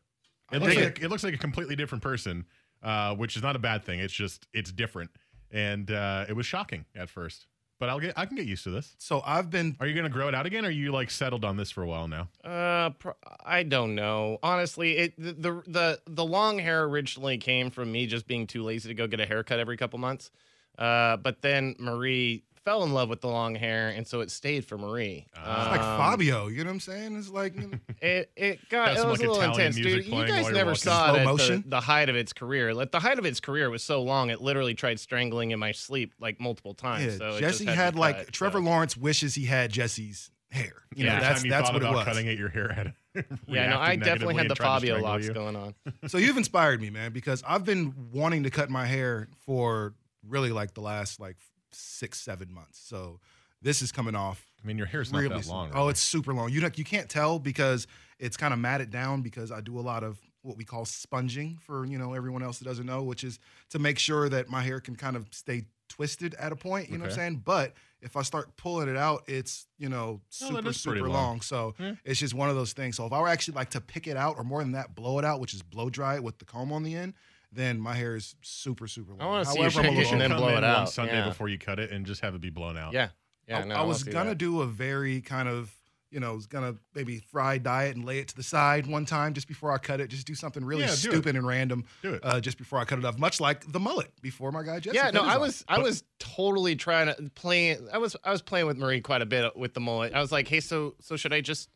It 0.52 0.62
looks 0.62 0.76
like 0.76 1.02
it 1.02 1.08
looks 1.08 1.24
like 1.24 1.34
a 1.34 1.38
completely 1.38 1.74
different 1.76 2.02
person, 2.04 2.44
uh, 2.82 3.14
which 3.16 3.36
is 3.36 3.42
not 3.42 3.56
a 3.56 3.58
bad 3.58 3.84
thing. 3.84 3.98
It's 4.00 4.12
just 4.14 4.46
it's 4.52 4.70
different, 4.70 5.10
and 5.50 5.90
uh, 5.90 6.26
it 6.28 6.34
was 6.34 6.46
shocking 6.46 6.84
at 6.94 7.08
first. 7.10 7.46
But 7.78 7.88
I'll 7.90 7.98
get 8.00 8.14
I 8.16 8.24
can 8.26 8.36
get 8.36 8.46
used 8.46 8.64
to 8.64 8.70
this. 8.70 8.94
so 8.98 9.22
I've 9.26 9.50
been. 9.50 9.76
Are 9.80 9.86
you 9.86 9.92
going 9.94 10.04
to 10.04 10.10
grow 10.10 10.28
it 10.28 10.34
out 10.34 10.46
again? 10.46 10.64
Or 10.64 10.68
are 10.68 10.70
you 10.70 10.92
like 10.92 11.10
settled 11.10 11.44
on 11.44 11.56
this 11.56 11.70
for 11.70 11.82
a 11.82 11.86
while 11.86 12.06
now? 12.08 12.28
Uh, 12.44 12.48
pro- 12.90 13.14
I 13.44 13.62
don't 13.62 13.94
know. 13.94 14.38
Honestly, 14.42 14.96
it 14.98 15.14
the, 15.18 15.32
the 15.32 15.62
the 15.66 16.00
the 16.06 16.24
long 16.24 16.58
hair 16.58 16.84
originally 16.84 17.38
came 17.38 17.70
from 17.70 17.90
me 17.92 18.06
just 18.06 18.26
being 18.26 18.46
too 18.46 18.62
lazy 18.62 18.88
to 18.88 18.94
go 18.94 19.06
get 19.06 19.20
a 19.20 19.26
haircut 19.26 19.58
every 19.58 19.76
couple 19.76 19.98
months. 19.98 20.30
Uh, 20.78 21.16
but 21.16 21.40
then 21.42 21.74
Marie 21.78 22.42
fell 22.66 22.82
in 22.82 22.92
love 22.92 23.08
with 23.08 23.20
the 23.20 23.28
long 23.28 23.54
hair, 23.54 23.90
and 23.90 24.06
so 24.06 24.20
it 24.20 24.30
stayed 24.30 24.64
for 24.64 24.76
Marie. 24.76 25.24
Ah. 25.36 25.68
Like 25.70 25.80
Um, 25.80 25.98
Fabio, 25.98 26.48
you 26.48 26.64
know 26.64 26.70
what 26.70 26.74
I'm 26.74 26.80
saying? 26.80 27.16
It's 27.16 27.30
like 27.30 27.54
you 27.54 27.68
know, 27.68 27.78
It 28.02 28.30
it 28.36 28.68
got 28.68 28.88
Got 28.94 28.96
it 28.98 29.08
was 29.08 29.20
like, 29.20 29.28
a 29.28 29.30
little 29.32 29.36
Italian 29.36 29.66
intense, 29.68 29.76
dude. 29.76 30.04
You 30.04 30.26
guys 30.26 30.50
never 30.50 30.74
saw 30.74 31.14
it 31.14 31.18
at 31.20 31.36
the, 31.36 31.62
the 31.64 31.80
height 31.80 32.08
of 32.08 32.16
its 32.16 32.32
career. 32.32 32.74
Like 32.74 32.90
the 32.90 33.00
height 33.00 33.18
of 33.20 33.24
its 33.24 33.38
career 33.40 33.70
was 33.70 33.84
so 33.84 34.02
long, 34.02 34.30
it 34.30 34.42
literally 34.42 34.74
tried 34.74 34.98
strangling 34.98 35.52
in 35.52 35.58
my 35.60 35.70
sleep 35.72 36.12
like 36.20 36.40
multiple 36.40 36.74
times. 36.74 37.04
yeah, 37.04 37.18
so 37.18 37.26
it 37.36 37.40
just 37.40 37.60
Jesse 37.60 37.64
had, 37.66 37.74
had 37.76 37.94
be 37.94 38.00
like 38.00 38.16
cut, 38.16 38.32
Trevor 38.32 38.58
so. 38.58 38.64
Lawrence 38.64 38.96
wishes 38.96 39.34
he 39.36 39.44
had 39.46 39.70
Jesse's 39.70 40.30
hair. 40.50 40.82
You 40.94 41.04
Yeah. 41.06 41.14
know, 41.14 41.20
that's 41.20 41.44
you 41.44 41.50
that's 41.50 41.68
thought 41.70 41.74
what 41.74 41.82
it 41.82 41.94
was. 41.94 42.04
cutting 42.04 42.26
it, 42.26 42.38
your 42.38 42.48
hair 42.48 42.72
had. 42.72 42.94
Yeah, 43.48 43.70
no, 43.70 43.78
I 43.80 43.96
definitely 43.96 44.34
had 44.34 44.48
the 44.50 44.56
Fabio 44.56 44.98
locks 45.00 45.26
you. 45.26 45.32
going 45.32 45.56
on. 45.56 45.74
So 46.08 46.18
you've 46.18 46.36
inspired 46.36 46.80
me, 46.82 46.90
man, 46.90 47.12
because 47.12 47.42
I've 47.46 47.64
been 47.64 47.94
wanting 48.12 48.42
to 48.42 48.50
cut 48.50 48.68
my 48.68 48.84
hair 48.84 49.28
for 49.46 49.94
really 50.28 50.50
like 50.52 50.74
the 50.74 50.82
last 50.82 51.18
like 51.18 51.36
six, 51.72 52.20
seven 52.20 52.52
months. 52.52 52.78
So 52.78 53.20
this 53.62 53.80
is 53.82 53.90
coming 53.90 54.14
off 54.14 54.44
I 54.62 54.66
mean, 54.66 54.76
your 54.78 54.86
hair's 54.86 55.12
not 55.12 55.22
really 55.22 55.34
that 55.36 55.44
soon. 55.44 55.54
long. 55.54 55.70
Oh, 55.74 55.88
it's 55.88 56.00
super 56.00 56.34
long. 56.34 56.50
You 56.50 56.60
don't, 56.60 56.76
you 56.76 56.84
can't 56.84 57.08
tell 57.08 57.38
because 57.38 57.86
it's 58.18 58.36
kind 58.36 58.52
of 58.52 58.60
matted 58.60 58.90
down 58.90 59.22
because 59.22 59.50
I 59.52 59.60
do 59.60 59.78
a 59.78 59.80
lot 59.80 60.02
of 60.04 60.18
what 60.42 60.56
we 60.56 60.64
call 60.64 60.84
sponging 60.84 61.58
for 61.64 61.84
you 61.86 61.98
know 61.98 62.12
everyone 62.14 62.42
else 62.42 62.58
that 62.58 62.64
doesn't 62.66 62.86
know, 62.86 63.02
which 63.02 63.24
is 63.24 63.38
to 63.70 63.78
make 63.78 63.98
sure 63.98 64.28
that 64.28 64.48
my 64.50 64.62
hair 64.62 64.80
can 64.80 64.94
kind 64.96 65.16
of 65.16 65.26
stay 65.30 65.64
twisted 65.88 66.34
at 66.34 66.52
a 66.52 66.56
point. 66.56 66.90
You 66.90 66.98
know 66.98 67.04
what 67.04 67.12
I'm 67.12 67.16
saying? 67.16 67.42
But 67.44 67.72
if 68.06 68.16
I 68.16 68.22
start 68.22 68.56
pulling 68.56 68.88
it 68.88 68.96
out, 68.96 69.24
it's 69.26 69.66
you 69.78 69.88
know 69.90 70.20
Oh, 70.22 70.28
super 70.30 70.68
is 70.70 70.80
super 70.80 71.00
long. 71.02 71.12
long. 71.12 71.40
So 71.42 71.74
Yeah. 71.78 71.96
it's 72.04 72.18
just 72.20 72.32
one 72.32 72.48
of 72.48 72.56
those 72.56 72.72
things. 72.72 72.96
So 72.96 73.04
if 73.04 73.12
I 73.12 73.20
were 73.20 73.28
actually 73.28 73.54
like 73.56 73.70
to 73.70 73.80
pick 73.82 74.06
it 74.06 74.16
out, 74.16 74.36
or 74.38 74.44
more 74.44 74.62
than 74.62 74.72
that, 74.72 74.94
blow 74.94 75.18
it 75.18 75.24
out, 75.24 75.40
which 75.40 75.52
is 75.52 75.62
blow 75.62 75.90
dry 75.90 76.14
it 76.14 76.22
with 76.22 76.38
the 76.38 76.44
comb 76.46 76.72
on 76.72 76.82
the 76.84 76.94
end, 76.96 77.12
then 77.52 77.78
my 77.80 77.94
hair 77.94 78.16
is 78.16 78.34
super 78.42 78.86
super 78.86 79.12
long. 79.12 79.20
I 79.20 79.26
wanna 79.26 79.44
see 79.44 79.58
you 79.58 79.62
However, 79.62 79.80
I'm 79.80 79.84
a 79.86 79.88
shake 79.88 79.92
it 79.92 79.98
little 79.98 80.12
and 80.12 80.20
then 80.22 80.30
come 80.30 80.38
blow 80.38 80.48
in 80.48 80.52
it 80.54 80.56
one 80.56 80.64
out. 80.64 80.90
Sunday 80.90 81.14
Yeah. 81.18 81.28
before 81.28 81.48
you 81.48 81.58
cut 81.58 81.78
it 81.78 81.90
and 81.90 82.06
just 82.06 82.20
have 82.22 82.34
it 82.34 82.40
be 82.40 82.50
blown 82.50 82.78
out. 82.78 82.92
Yeah, 82.94 83.08
yeah. 83.48 83.58
I, 83.58 83.64
no, 83.64 83.74
I 83.74 83.82
was 83.82 84.02
see 84.02 84.10
gonna 84.12 84.30
that. 84.30 84.38
do 84.38 84.60
a 84.62 84.66
very 84.66 85.20
kind 85.20 85.48
of, 85.48 85.72
you 86.10 86.20
know, 86.20 86.34
was 86.34 86.46
gonna 86.46 86.76
maybe 86.94 87.18
fry 87.18 87.58
diet 87.58 87.96
and 87.96 88.04
lay 88.04 88.18
it 88.20 88.28
to 88.28 88.36
the 88.36 88.42
side 88.42 88.86
one 88.86 89.04
time 89.04 89.34
just 89.34 89.48
before 89.48 89.72
I 89.72 89.78
cut 89.78 90.00
it. 90.00 90.08
Just 90.08 90.26
do 90.26 90.34
something 90.34 90.64
really 90.64 90.82
Yeah, 90.82 90.86
do 90.88 90.92
it. 90.92 90.96
stupid 90.96 91.36
and 91.36 91.46
random. 91.46 91.84
Do 92.02 92.14
it. 92.14 92.20
Uh, 92.22 92.40
just 92.40 92.58
before 92.58 92.78
I 92.78 92.84
cut 92.84 92.98
it 92.98 93.04
off, 93.04 93.18
much 93.18 93.40
like 93.40 93.70
the 93.72 93.80
mullet 93.80 94.10
before 94.22 94.52
my 94.52 94.62
guy 94.62 94.78
Jesse. 94.80 94.96
Yeah, 94.96 95.10
no, 95.10 95.22
I 95.22 95.34
off. 95.34 95.40
was 95.40 95.64
I 95.68 95.78
was 95.78 96.04
totally 96.18 96.76
trying 96.76 97.06
to 97.14 97.30
play. 97.34 97.76
I 97.92 97.98
was 97.98 98.16
I 98.24 98.30
was 98.30 98.40
playing 98.42 98.66
with 98.66 98.76
Marie 98.78 99.00
quite 99.00 99.22
a 99.22 99.26
bit 99.26 99.56
with 99.56 99.74
the 99.74 99.80
mullet. 99.80 100.14
I 100.14 100.20
was 100.20 100.30
like, 100.32 100.46
hey, 100.48 100.60
so 100.60 100.94
so 101.00 101.16
should 101.16 101.32
I 101.32 101.40
just 101.40 101.68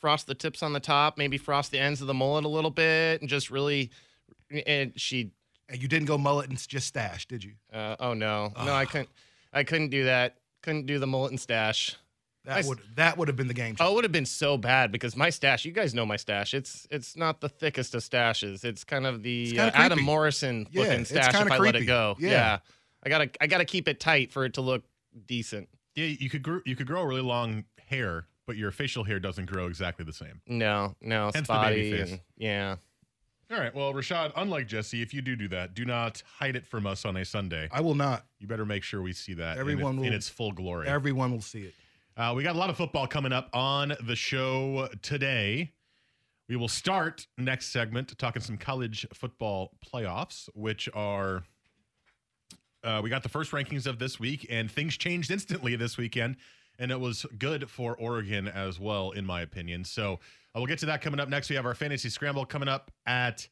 frost 0.00 0.26
the 0.26 0.34
tips 0.34 0.62
on 0.62 0.72
the 0.72 0.80
top, 0.80 1.18
maybe 1.18 1.38
frost 1.38 1.70
the 1.72 1.78
ends 1.78 2.00
of 2.00 2.06
the 2.06 2.14
mullet 2.14 2.44
a 2.44 2.48
little 2.48 2.70
bit, 2.70 3.20
and 3.20 3.28
just 3.28 3.50
really? 3.50 3.90
And 4.66 4.92
she, 4.98 5.32
And 5.68 5.80
you 5.82 5.88
didn't 5.88 6.06
go 6.06 6.16
mullet 6.16 6.48
and 6.48 6.58
just 6.68 6.86
stash, 6.86 7.26
did 7.26 7.44
you? 7.44 7.52
uh, 7.72 7.96
oh 8.00 8.14
no, 8.14 8.52
no, 8.64 8.72
I 8.72 8.86
couldn't, 8.86 9.08
I 9.52 9.62
couldn't 9.64 9.90
do 9.90 10.04
that. 10.04 10.36
Couldn't 10.62 10.86
do 10.86 10.98
the 10.98 11.06
mullet 11.06 11.30
and 11.32 11.40
stash. 11.40 11.96
That 12.44 12.56
I 12.56 12.58
s- 12.60 12.66
would 12.68 12.78
that 12.94 13.18
would 13.18 13.28
have 13.28 13.36
been 13.36 13.48
the 13.48 13.54
game. 13.54 13.76
Oh, 13.80 13.92
it 13.92 13.94
would 13.96 14.04
have 14.04 14.12
been 14.12 14.24
so 14.26 14.56
bad 14.56 14.90
because 14.92 15.16
my 15.16 15.28
stash. 15.30 15.64
You 15.64 15.72
guys 15.72 15.92
know 15.94 16.06
my 16.06 16.16
stash. 16.16 16.54
It's 16.54 16.86
it's 16.90 17.16
not 17.16 17.40
the 17.40 17.48
thickest 17.48 17.94
of 17.94 18.02
stashes. 18.02 18.64
It's 18.64 18.84
kind 18.84 19.06
of 19.06 19.22
the 19.22 19.58
uh, 19.58 19.70
Adam. 19.74 20.00
Morrison 20.02 20.66
Yeah, 20.70 20.82
looking 20.82 21.00
it's 21.00 21.10
stash 21.10 21.28
if 21.28 21.34
kinda 21.36 21.54
I 21.54 21.58
let 21.58 21.76
it 21.76 21.84
go. 21.84 22.16
Yeah. 22.18 22.30
Yeah. 22.30 22.58
I 23.04 23.08
gotta 23.08 23.30
I 23.40 23.46
gotta 23.48 23.64
keep 23.64 23.86
it 23.88 24.00
tight 24.00 24.32
for 24.32 24.44
it 24.44 24.54
to 24.54 24.60
look 24.60 24.84
decent. 25.26 25.68
Yeah, 25.94 26.06
you 26.06 26.30
could 26.30 26.42
grow 26.42 26.60
you 26.64 26.74
could 26.76 26.86
grow 26.86 27.02
really 27.02 27.20
long 27.22 27.64
hair, 27.88 28.26
but 28.46 28.56
your 28.56 28.70
facial 28.70 29.04
hair 29.04 29.18
doesn't 29.20 29.46
grow 29.46 29.66
exactly 29.66 30.04
the 30.04 30.12
same. 30.12 30.40
No, 30.46 30.94
no, 31.02 31.30
Hence 31.34 31.48
the 31.48 31.54
baby 31.58 31.90
face. 31.92 32.10
and- 32.12 32.20
yeah. 32.36 32.76
All 33.50 33.58
right. 33.58 33.74
Well, 33.74 33.94
Rashad, 33.94 34.32
unlike 34.36 34.68
Jesse, 34.68 35.00
if 35.00 35.14
you 35.14 35.22
do 35.22 35.34
do 35.34 35.48
that, 35.48 35.72
do 35.72 35.86
not 35.86 36.22
hide 36.38 36.54
it 36.54 36.66
from 36.66 36.86
us 36.86 37.06
on 37.06 37.16
a 37.16 37.24
Sunday. 37.24 37.68
I 37.72 37.80
will 37.80 37.94
not. 37.94 38.26
You 38.38 38.46
better 38.46 38.66
make 38.66 38.82
sure 38.82 39.00
we 39.00 39.14
see 39.14 39.32
that 39.34 39.56
Everyone 39.56 39.92
in, 39.94 39.98
it- 39.98 40.00
will- 40.00 40.06
in 40.08 40.12
its 40.12 40.28
full 40.28 40.52
glory. 40.52 40.86
Everyone 40.86 41.32
will 41.32 41.40
see 41.40 41.62
it. 41.62 41.74
Uh, 42.18 42.32
we 42.34 42.42
got 42.42 42.56
a 42.56 42.58
lot 42.58 42.68
of 42.68 42.76
football 42.76 43.06
coming 43.06 43.32
up 43.32 43.48
on 43.52 43.94
the 44.04 44.16
show 44.16 44.88
today. 45.02 45.70
We 46.48 46.56
will 46.56 46.66
start 46.66 47.28
next 47.38 47.68
segment 47.68 48.18
talking 48.18 48.42
some 48.42 48.56
college 48.56 49.06
football 49.14 49.70
playoffs, 49.86 50.48
which 50.52 50.88
are. 50.94 51.44
Uh, 52.82 53.00
we 53.04 53.08
got 53.08 53.22
the 53.22 53.28
first 53.28 53.52
rankings 53.52 53.86
of 53.86 54.00
this 54.00 54.18
week, 54.18 54.48
and 54.50 54.68
things 54.68 54.96
changed 54.96 55.30
instantly 55.30 55.76
this 55.76 55.96
weekend, 55.96 56.38
and 56.80 56.90
it 56.90 56.98
was 56.98 57.24
good 57.38 57.70
for 57.70 57.96
Oregon 57.96 58.48
as 58.48 58.80
well, 58.80 59.12
in 59.12 59.24
my 59.24 59.42
opinion. 59.42 59.84
So 59.84 60.14
uh, 60.14 60.16
we'll 60.56 60.66
get 60.66 60.80
to 60.80 60.86
that 60.86 61.00
coming 61.00 61.20
up 61.20 61.28
next. 61.28 61.48
We 61.50 61.54
have 61.54 61.66
our 61.66 61.74
fantasy 61.74 62.08
scramble 62.08 62.44
coming 62.44 62.68
up 62.68 62.90
at 63.06 63.46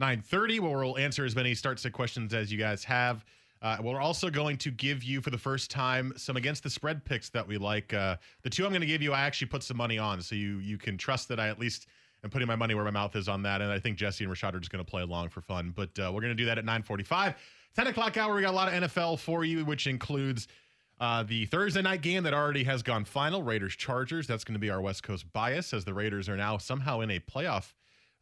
9:30, 0.00 0.58
where 0.58 0.72
we'll 0.72 0.98
answer 0.98 1.24
as 1.24 1.36
many 1.36 1.54
start 1.54 1.78
sit 1.78 1.92
questions 1.92 2.34
as 2.34 2.50
you 2.50 2.58
guys 2.58 2.82
have. 2.82 3.24
Uh, 3.60 3.76
we're 3.82 4.00
also 4.00 4.30
going 4.30 4.56
to 4.58 4.70
give 4.70 5.02
you, 5.02 5.20
for 5.20 5.30
the 5.30 5.38
first 5.38 5.70
time, 5.70 6.12
some 6.16 6.36
against 6.36 6.62
the 6.62 6.70
spread 6.70 7.04
picks 7.04 7.28
that 7.30 7.46
we 7.46 7.58
like. 7.58 7.92
Uh, 7.92 8.16
the 8.42 8.50
two 8.50 8.64
I'm 8.64 8.70
going 8.70 8.80
to 8.80 8.86
give 8.86 9.02
you, 9.02 9.12
I 9.12 9.20
actually 9.20 9.48
put 9.48 9.62
some 9.62 9.76
money 9.76 9.98
on, 9.98 10.20
so 10.22 10.34
you 10.34 10.58
you 10.58 10.78
can 10.78 10.96
trust 10.96 11.28
that 11.28 11.40
I 11.40 11.48
at 11.48 11.58
least 11.58 11.86
am 12.22 12.30
putting 12.30 12.48
my 12.48 12.56
money 12.56 12.74
where 12.74 12.84
my 12.84 12.90
mouth 12.90 13.16
is 13.16 13.28
on 13.28 13.42
that. 13.42 13.60
And 13.60 13.72
I 13.72 13.78
think 13.78 13.96
Jesse 13.96 14.24
and 14.24 14.32
Rashad 14.32 14.54
are 14.54 14.60
just 14.60 14.70
going 14.70 14.84
to 14.84 14.88
play 14.88 15.02
along 15.02 15.30
for 15.30 15.40
fun. 15.40 15.72
But 15.74 15.98
uh, 15.98 16.10
we're 16.12 16.20
going 16.20 16.36
to 16.36 16.40
do 16.40 16.46
that 16.46 16.58
at 16.58 16.64
9:45, 16.64 17.34
10 17.74 17.86
o'clock 17.88 18.16
hour. 18.16 18.34
We 18.34 18.42
got 18.42 18.52
a 18.52 18.56
lot 18.56 18.72
of 18.72 18.74
NFL 18.74 19.18
for 19.18 19.44
you, 19.44 19.64
which 19.64 19.86
includes 19.86 20.46
uh, 21.00 21.22
the 21.24 21.46
Thursday 21.46 21.82
night 21.82 22.02
game 22.02 22.22
that 22.24 22.34
already 22.34 22.64
has 22.64 22.82
gone 22.82 23.04
final, 23.04 23.42
Raiders 23.42 23.74
Chargers. 23.74 24.26
That's 24.26 24.44
going 24.44 24.54
to 24.54 24.60
be 24.60 24.70
our 24.70 24.80
West 24.80 25.02
Coast 25.02 25.32
bias, 25.32 25.72
as 25.72 25.84
the 25.84 25.94
Raiders 25.94 26.28
are 26.28 26.36
now 26.36 26.58
somehow 26.58 27.00
in 27.00 27.10
a 27.10 27.18
playoff 27.20 27.72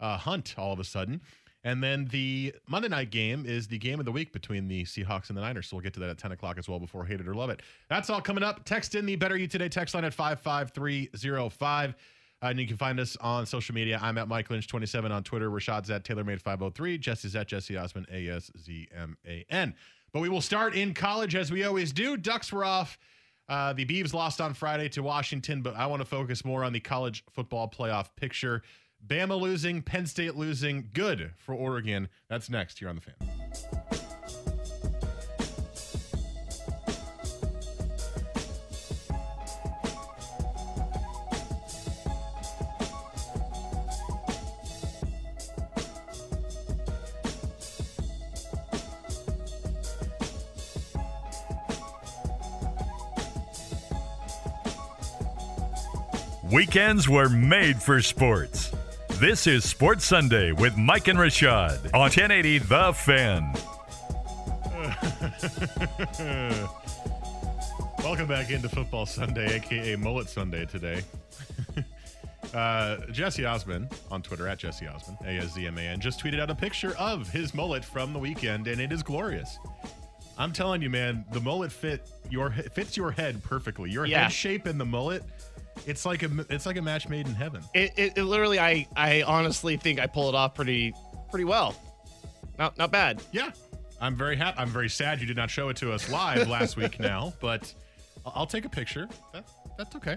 uh, 0.01 0.19
hunt 0.19 0.55
all 0.59 0.73
of 0.73 0.81
a 0.81 0.85
sudden. 0.85 1.21
And 1.67 1.83
then 1.83 2.05
the 2.13 2.55
Monday 2.69 2.87
night 2.87 3.11
game 3.11 3.45
is 3.45 3.67
the 3.67 3.77
game 3.77 3.99
of 3.99 4.07
the 4.07 4.13
week 4.13 4.33
between 4.33 4.69
the 4.69 4.85
Seahawks 4.85 5.31
and 5.31 5.37
the 5.37 5.41
Niners. 5.41 5.67
So 5.67 5.75
we'll 5.75 5.83
get 5.83 5.95
to 5.95 6.01
that 6.01 6.09
at 6.09 6.17
10 6.17 6.31
o'clock 6.31 6.59
as 6.59 6.69
well 6.69 6.79
before 6.79 7.05
Hate 7.05 7.21
It 7.21 7.27
or 7.27 7.35
Love 7.35 7.51
It. 7.51 7.61
That's 7.91 8.09
all 8.09 8.21
coming 8.21 8.45
up. 8.45 8.65
Text 8.65 8.95
in 8.95 9.05
the 9.05 9.17
Better 9.17 9.37
You 9.37 9.49
Today 9.49 9.69
text 9.69 9.93
line 9.93 10.05
at 10.05 10.15
55305. 10.15 11.91
Uh, 11.91 12.47
and 12.47 12.61
you 12.61 12.69
can 12.69 12.77
find 12.77 13.01
us 13.01 13.17
on 13.17 13.47
social 13.47 13.75
media. 13.75 13.99
I'm 14.01 14.17
at 14.17 14.29
Mike 14.29 14.49
Lynch27 14.49 15.11
on 15.11 15.25
Twitter. 15.25 15.51
Rashad's 15.51 15.91
at 15.91 16.05
TaylorMade503. 16.05 17.01
Jesse's 17.01 17.35
at 17.35 17.49
Jesse 17.49 17.75
Aszman, 17.75 18.05
A 18.13 18.29
S 18.37 18.49
Z 18.57 18.87
M 18.97 19.17
A 19.27 19.45
N. 19.51 19.75
But 20.13 20.21
we 20.21 20.29
will 20.29 20.41
start 20.41 20.77
in 20.77 20.95
college 20.95 21.35
as 21.35 21.51
we 21.51 21.65
always 21.65 21.91
do. 21.91 22.17
Ducks 22.17 22.53
were 22.53 22.65
off. 22.65 22.97
Uh, 23.49 23.73
the 23.73 23.85
Beavs 23.85 24.15
lost 24.15 24.41
on 24.41 24.55
Friday 24.55 24.89
to 24.91 25.03
Washington, 25.03 25.63
but 25.63 25.75
I 25.75 25.87
want 25.87 26.01
to 26.01 26.07
focus 26.07 26.45
more 26.45 26.63
on 26.63 26.73
the 26.73 26.81
college 26.81 27.25
football 27.33 27.69
playoff 27.69 28.11
picture. 28.15 28.63
Bama 29.05 29.41
losing, 29.41 29.83
Penn 29.83 30.07
State 30.07 30.37
losing. 30.37 30.91
Good 30.93 31.33
for 31.37 31.55
Oregon. 31.55 32.09
That's 32.29 32.51
next 32.51 32.79
here 32.79 32.89
on 32.89 32.97
the 32.97 33.01
fan. 33.01 33.15
Weekends 56.53 57.09
were 57.09 57.29
made 57.29 57.83
for 57.83 58.01
sports. 58.01 58.71
This 59.19 59.47
is 59.47 59.65
Sports 59.65 60.05
Sunday 60.05 60.53
with 60.53 60.77
Mike 60.77 61.09
and 61.09 61.19
Rashad 61.19 61.87
on 61.95 62.01
1080 62.01 62.59
The 62.59 62.93
Fan. 62.93 63.53
Welcome 68.05 68.27
back 68.29 68.51
into 68.51 68.69
Football 68.69 69.07
Sunday, 69.07 69.57
aka 69.57 69.97
Mullet 69.97 70.29
Sunday 70.29 70.67
today. 70.67 71.03
uh, 72.55 72.99
Jesse 73.11 73.43
Aszman 73.43 73.91
on 74.11 74.21
Twitter 74.23 74.47
at 74.49 74.59
Jesse 74.59 74.85
Aszman, 74.87 75.19
A 75.27 75.43
S 75.45 75.53
Z 75.55 75.67
M 75.67 75.79
A 75.79 75.83
N, 75.83 75.99
just 76.01 76.21
tweeted 76.23 76.39
out 76.41 76.51
a 76.51 76.55
picture 76.55 76.95
of 76.99 77.29
his 77.31 77.55
mullet 77.55 77.85
from 77.85 78.13
the 78.13 78.19
weekend, 78.19 78.67
and 78.69 78.81
it 78.81 78.93
is 78.93 79.03
glorious. 79.03 79.59
I'm 80.39 80.53
telling 80.53 80.83
you, 80.83 80.91
man, 80.91 81.25
the 81.33 81.41
mullet 81.41 81.73
fit 81.73 82.07
your 82.29 82.51
fits 82.51 82.97
your 82.97 83.11
head 83.13 83.43
perfectly. 83.43 83.91
Your 83.91 84.05
Yeah. 84.05 84.25
head 84.25 84.33
shape 84.33 84.67
and 84.67 84.79
the 84.79 84.85
mullet, 84.85 85.23
it's 85.87 86.05
like 86.07 86.23
a 86.23 86.31
it's 86.51 86.67
like 86.67 86.77
a 86.77 86.83
match 86.83 87.09
made 87.09 87.27
in 87.27 87.35
heaven. 87.35 87.63
It, 87.75 87.93
it, 87.97 88.13
it 88.19 88.25
literally, 88.25 88.59
I, 88.59 88.87
I 88.97 89.23
honestly 89.23 89.77
think 89.77 90.01
I 90.01 90.07
pull 90.07 90.29
it 90.29 90.35
off 90.35 90.55
pretty, 90.55 90.95
pretty 91.31 91.45
well. 91.45 91.75
Not, 92.59 92.79
not 92.79 92.91
bad. 92.91 93.23
Yeah, 93.33 93.51
I'm 94.01 94.17
very 94.17 94.37
happy. 94.37 94.59
I'm 94.59 94.69
very 94.71 94.89
sad 94.89 95.21
you 95.21 95.27
did 95.27 95.37
not 95.37 95.51
show 95.51 95.69
it 95.69 95.77
to 95.79 95.93
us 95.93 96.09
live 96.11 96.49
last 96.49 96.77
week 96.77 96.99
now, 97.01 97.35
but 97.41 97.73
I'll, 98.25 98.33
I'll 98.37 98.47
take 98.47 98.65
a 98.65 98.69
picture. 98.71 99.09
That, 99.33 99.45
that's 99.77 99.95
okay. 99.97 100.17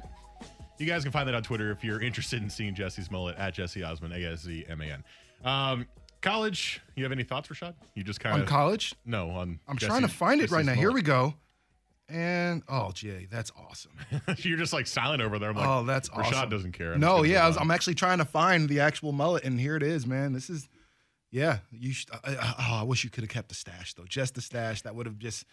You 0.78 0.86
guys 0.86 1.04
can 1.04 1.12
find 1.12 1.28
that 1.28 1.36
on 1.36 1.44
Twitter 1.44 1.72
if 1.72 1.84
you're 1.84 2.02
interested 2.02 2.42
in 2.42 2.50
seeing 2.50 2.74
Jesse's 2.74 3.12
mullet 3.12 3.36
at 3.38 3.54
Jesse 3.54 3.82
Aszman, 3.82 4.16
A 4.16 4.32
S 4.32 4.44
Z 4.44 4.66
M 4.70 4.80
A 4.80 4.86
N. 4.86 5.04
Um, 5.44 5.86
college, 6.22 6.82
you 6.96 7.04
have 7.04 7.12
any 7.12 7.24
thoughts, 7.24 7.50
Rashad? 7.50 7.74
You 7.96 8.04
just 8.06 8.22
kind 8.22 8.36
On 8.36 8.42
of 8.42 8.48
college? 8.48 8.96
no 9.06 9.30
on. 9.32 9.60
I'm 9.68 9.78
Jesse- 9.78 9.90
trying 9.90 10.02
to 10.04 10.08
find 10.08 10.40
it 10.40 10.50
right 10.52 10.60
Jesse's 10.64 10.76
now. 10.78 10.82
Here 10.82 10.92
we 10.94 11.02
go. 11.02 11.34
And 12.10 12.64
oh, 12.68 12.92
Jay, 12.92 13.28
that's 13.30 13.52
awesome. 13.56 13.92
you're 14.38 14.58
just 14.58 14.74
like 14.74 14.88
silent 14.88 15.22
over 15.22 15.38
there. 15.38 15.52
I'm 15.52 15.56
like, 15.56 15.68
oh, 15.68 15.84
that's 15.84 16.10
Rashad 16.10 16.32
awesome. 16.34 16.50
doesn't 16.50 16.72
care. 16.72 16.94
I'm 16.94 17.00
no, 17.00 17.24
yeah, 17.24 17.44
I 17.46 17.48
was, 17.48 17.58
i'm 17.58 17.70
actually 17.72 17.94
trying 17.96 18.18
to 18.18 18.26
find 18.26 18.68
the 18.68 18.80
actual 18.80 19.12
mullet, 19.12 19.44
and 19.44 19.60
here 19.60 19.76
it 19.76 19.84
is, 19.84 20.08
man. 20.08 20.34
This 20.34 20.50
is, 20.50 20.68
yeah. 21.32 21.60
You, 21.72 21.94
sh- 21.94 22.08
I, 22.24 22.32
I, 22.32 22.56
oh, 22.60 22.76
I 22.80 22.84
wish 22.84 23.04
you 23.04 23.10
could 23.12 23.24
have 23.24 23.30
kept 23.30 23.50
the 23.50 23.56
stash 23.56 23.94
though. 23.94 24.06
Just 24.08 24.34
the 24.36 24.42
stash. 24.42 24.82
That 24.82 24.96
would 24.96 25.06
have 25.06 25.20
just, 25.20 25.46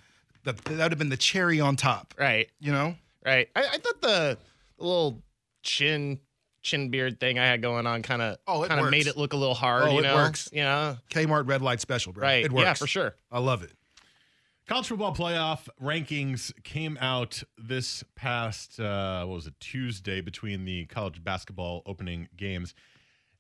the, 0.45 0.53
that 0.53 0.69
would 0.79 0.93
have 0.93 0.99
been 0.99 1.11
the 1.11 1.17
cherry 1.19 1.61
on 1.61 1.77
top. 1.77 2.15
Right, 2.19 2.49
You 2.59 2.73
know? 2.73 2.95
right. 3.25 3.49
I, 3.55 3.61
I 3.61 3.79
thought 3.79 4.01
the, 4.01 4.39
the 4.79 4.85
little 4.85 5.23
chin, 5.63 6.21
chin 6.63 6.89
beard 6.91 7.21
thing 7.21 7.39
I 7.39 7.45
had 7.45 7.61
going 7.61 7.87
on 7.87 8.01
kind 8.03 8.23
of, 8.23 8.39
Oh, 8.47 8.63
it 8.63 8.69
kind 8.69 8.81
of 8.81 8.91
made 8.91 9.09
it 9.09 9.19
look 9.19 9.35
a 9.35 9.37
little 9.37 9.55
hard. 9.55 9.85
Oh, 9.89 9.93
you 9.93 9.99
it 9.99 10.03
know? 10.03 10.15
works. 10.15 10.49
You 10.53 10.63
know, 10.63 10.97
Kmart 11.11 11.47
red 11.49 11.61
light 11.61 11.81
special, 11.83 12.13
bro. 12.15 12.23
right? 12.23 12.45
It 12.45 12.51
works. 12.53 12.65
Yeah, 12.65 12.75
for 12.75 12.87
sure. 12.87 13.15
I 13.31 13.41
love 13.41 13.63
it. 13.63 13.73
College 14.67 14.89
football 14.89 15.15
playoff 15.15 15.69
rankings 15.81 16.53
came 16.65 16.99
out 17.01 17.41
this 17.57 18.03
past 18.17 18.81
uh, 18.81 19.25
what 19.25 19.37
was 19.37 19.47
it 19.47 19.55
Tuesday 19.61 20.21
between 20.21 20.65
the 20.65 20.87
college 20.87 21.23
basketball 21.23 21.85
opening 21.87 22.29
games, 22.37 22.75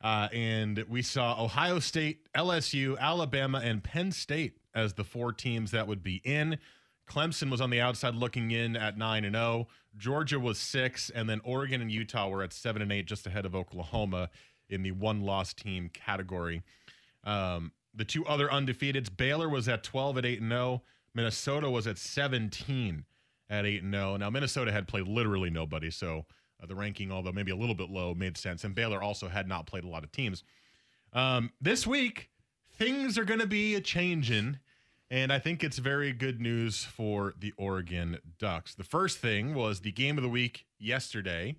uh, 0.04 0.28
and 0.32 0.84
we 0.88 1.02
saw 1.02 1.42
Ohio 1.42 1.80
State, 1.80 2.20
LSU, 2.32 2.96
Alabama, 3.00 3.58
and 3.58 3.82
Penn 3.82 4.12
State 4.12 4.58
as 4.72 4.92
the 4.92 5.02
four 5.02 5.32
teams 5.32 5.72
that 5.72 5.88
would 5.88 6.00
be 6.00 6.20
in. 6.22 6.58
Clemson 7.08 7.50
was 7.50 7.60
on 7.60 7.70
the 7.70 7.80
outside 7.80 8.14
looking 8.14 8.52
in 8.52 8.76
at 8.76 8.96
nine 8.96 9.24
and 9.24 9.34
zero. 9.34 9.66
Georgia 9.96 10.38
was 10.38 10.58
six, 10.58 11.10
and 11.10 11.28
then 11.28 11.40
Oregon 11.42 11.82
and 11.82 11.90
Utah 11.90 12.28
were 12.28 12.44
at 12.44 12.52
seven 12.52 12.82
and 12.82 12.92
eight, 12.92 13.06
just 13.06 13.26
ahead 13.26 13.44
of 13.44 13.56
Oklahoma 13.56 14.30
in 14.68 14.84
the 14.84 14.92
one 14.92 15.22
loss 15.22 15.52
team 15.52 15.90
category. 15.92 16.62
Um, 17.24 17.72
the 17.92 18.04
two 18.04 18.24
other 18.26 18.46
undefeateds, 18.46 19.08
Baylor 19.16 19.48
was 19.48 19.68
at 19.68 19.82
12 19.82 20.18
at 20.18 20.24
8 20.24 20.40
and 20.42 20.52
0. 20.52 20.82
Minnesota 21.16 21.70
was 21.70 21.86
at 21.86 21.98
17 21.98 23.04
at 23.48 23.64
8 23.66 23.82
and 23.82 23.92
0. 23.92 24.16
Now 24.18 24.30
Minnesota 24.30 24.70
had 24.70 24.86
played 24.86 25.08
literally 25.08 25.50
nobody, 25.50 25.90
so 25.90 26.26
uh, 26.62 26.66
the 26.66 26.74
ranking, 26.74 27.10
although 27.10 27.32
maybe 27.32 27.50
a 27.50 27.56
little 27.56 27.74
bit 27.74 27.90
low, 27.90 28.14
made 28.14 28.36
sense. 28.36 28.64
And 28.64 28.74
Baylor 28.74 29.02
also 29.02 29.28
had 29.28 29.48
not 29.48 29.66
played 29.66 29.84
a 29.84 29.88
lot 29.88 30.04
of 30.04 30.12
teams. 30.12 30.44
Um, 31.12 31.50
this 31.60 31.86
week, 31.86 32.28
things 32.74 33.16
are 33.16 33.24
going 33.24 33.40
to 33.40 33.46
be 33.46 33.74
a 33.74 33.80
changing, 33.80 34.58
and 35.10 35.32
I 35.32 35.38
think 35.38 35.64
it's 35.64 35.78
very 35.78 36.12
good 36.12 36.40
news 36.40 36.84
for 36.84 37.32
the 37.38 37.54
Oregon 37.56 38.18
Ducks. 38.38 38.74
The 38.74 38.84
first 38.84 39.18
thing 39.18 39.54
was 39.54 39.80
the 39.80 39.92
game 39.92 40.18
of 40.18 40.22
the 40.22 40.28
week 40.28 40.66
yesterday 40.78 41.56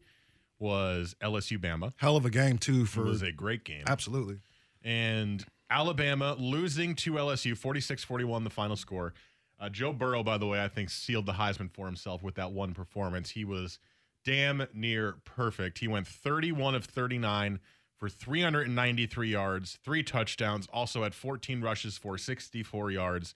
was 0.60 1.16
LSU 1.22 1.58
Bama. 1.58 1.94
Hell 1.98 2.16
of 2.16 2.26
a 2.26 2.30
game 2.30 2.58
too 2.58 2.82
It 2.82 2.90
for 2.90 3.04
was 3.04 3.22
a 3.22 3.32
great 3.32 3.64
game 3.64 3.84
absolutely. 3.88 4.38
and 4.84 5.44
Alabama 5.70 6.36
losing 6.40 6.96
to 6.96 7.14
LSU 7.14 7.58
46 7.58 8.04
41, 8.04 8.44
the 8.44 8.50
final 8.50 8.76
score. 8.76 9.14
Uh, 9.60 9.70
Joe 9.70 9.94
Burrow, 9.94 10.24
by 10.24 10.38
the 10.38 10.46
way, 10.46 10.64
I 10.64 10.68
think 10.68 10.90
sealed 10.90 11.26
the 11.26 11.34
Heisman 11.34 11.72
for 11.72 11.86
himself 11.86 12.22
with 12.22 12.36
that 12.36 12.52
one 12.52 12.74
performance. 12.74 13.32
He 13.32 13.44
was 13.44 13.80
damn 14.24 14.68
near 14.74 15.16
perfect. 15.26 15.80
He 15.80 15.88
went 15.88 16.08
31 16.08 16.76
of 16.76 16.86
39 16.86 17.60
for 17.98 18.10
393 18.10 19.30
yards, 19.30 19.80
three 19.84 20.04
touchdowns, 20.04 20.68
also 20.72 21.02
had 21.02 21.16
14 21.16 21.62
rushes 21.62 21.98
for 21.98 22.18
64 22.18 22.92
yards. 22.92 23.34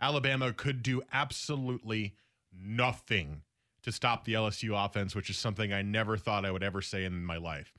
Alabama 0.00 0.52
could 0.52 0.82
do 0.82 1.02
absolutely 1.12 2.14
nothing 2.52 3.42
to 3.82 3.92
stop 3.92 4.24
the 4.24 4.34
LSU 4.34 4.84
offense, 4.84 5.14
which 5.14 5.30
is 5.30 5.38
something 5.38 5.72
I 5.72 5.82
never 5.82 6.16
thought 6.16 6.44
I 6.44 6.50
would 6.50 6.64
ever 6.64 6.82
say 6.82 7.04
in 7.04 7.24
my 7.24 7.36
life 7.36 7.72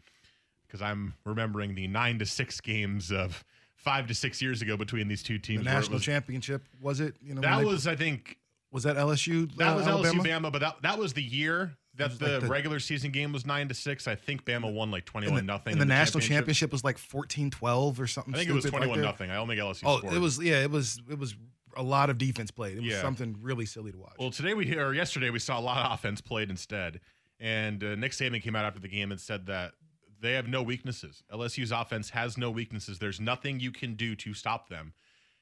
because 0.71 0.81
I'm 0.81 1.15
remembering 1.25 1.75
the 1.75 1.88
nine 1.88 2.17
to 2.19 2.25
six 2.25 2.62
games 2.62 3.12
of 3.12 3.43
five 3.84 4.08
to 4.08 4.14
six 4.16 4.42
years 4.42 4.62
ago 4.62 4.78
between 4.78 5.08
these 5.08 5.24
two 5.24 5.38
teams. 5.38 5.62
it 5.62 5.66
national 5.66 5.96
was- 5.96 6.04
championship 6.04 6.64
was 6.82 7.00
it? 7.00 7.16
You 7.22 7.36
know, 7.36 7.42
That 7.42 7.60
they- 7.60 7.66
was, 7.66 7.88
I 7.88 7.96
think, 7.96 8.38
Was 8.72 8.84
that 8.84 8.96
LSU? 8.96 9.54
That 9.58 9.74
uh, 9.74 9.76
was 9.76 9.88
Alabama? 9.88 10.24
LSU 10.24 10.28
Bama, 10.28 10.52
but 10.52 10.60
that 10.60 10.82
that 10.84 10.98
was 10.98 11.14
the 11.14 11.24
year 11.24 11.76
that 11.96 12.18
the, 12.20 12.28
like 12.34 12.42
the- 12.42 12.48
regular 12.48 12.80
season 12.80 13.12
game 13.12 13.34
was 13.34 13.46
nine 13.46 13.68
to 13.68 13.74
six. 13.74 14.08
I 14.08 14.16
think 14.16 14.46
Bama 14.46 14.72
won 14.74 14.92
like 14.92 15.06
twenty 15.06 15.30
the, 15.30 15.42
nothing. 15.42 15.74
and 15.74 15.82
the 15.82 15.86
national 15.86 16.22
championship. 16.22 16.72
was 16.72 16.84
like 16.84 16.98
14-12 16.98 18.00
or 18.00 18.08
something. 18.08 18.34
I 18.34 18.38
think 18.38 18.50
it 18.50 18.54
was 18.54 18.66
twenty 18.66 18.88
one 18.88 19.02
nothing. 19.02 19.30
I 19.30 19.36
don't 19.36 19.48
think 19.48 19.60
LSU. 19.60 19.82
Oh, 19.86 19.98
scored. 19.98 20.14
it 20.14 20.20
was 20.20 20.40
yeah, 20.42 20.62
it 20.64 20.72
was 20.72 21.02
it 21.10 21.20
was 21.20 21.36
a 21.76 21.84
lot 21.84 22.10
of 22.10 22.18
defense 22.18 22.52
played. 22.52 22.78
It 22.78 22.82
was 22.84 22.92
Yeah. 22.92 23.02
something 23.02 23.36
really 23.42 23.66
silly 23.66 23.92
to 23.92 23.98
watch. 23.98 24.14
Well, 24.20 24.30
today 24.32 24.54
we 24.54 24.78
or 24.78 24.94
yesterday 24.94 25.30
we 25.30 25.40
saw 25.40 25.60
a 25.60 25.62
lot 25.62 25.86
of 25.86 25.92
offense 25.94 26.22
played 26.22 26.50
instead, 26.50 27.00
and 27.40 27.84
uh, 27.84 27.96
Nick 27.96 28.12
Saban 28.14 28.42
came 28.42 28.56
out 28.56 28.66
after 28.66 28.80
the 28.80 28.88
game 28.90 29.12
and 29.12 29.20
said 29.20 29.46
that 29.48 29.74
they 30.22 30.34
have 30.34 30.48
no 30.48 30.62
weaknesses. 30.62 31.24
LSU's 31.34 31.72
offense 31.72 32.12
has 32.12 32.38
no 32.38 32.51
weaknesses. 32.51 33.00
There's 33.00 33.20
nothing 33.20 33.60
you 33.60 33.72
can 33.72 33.96
do 33.96 34.16
to 34.16 34.34
stop 34.34 34.70
them. 34.70 34.94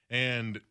And 0.10 0.62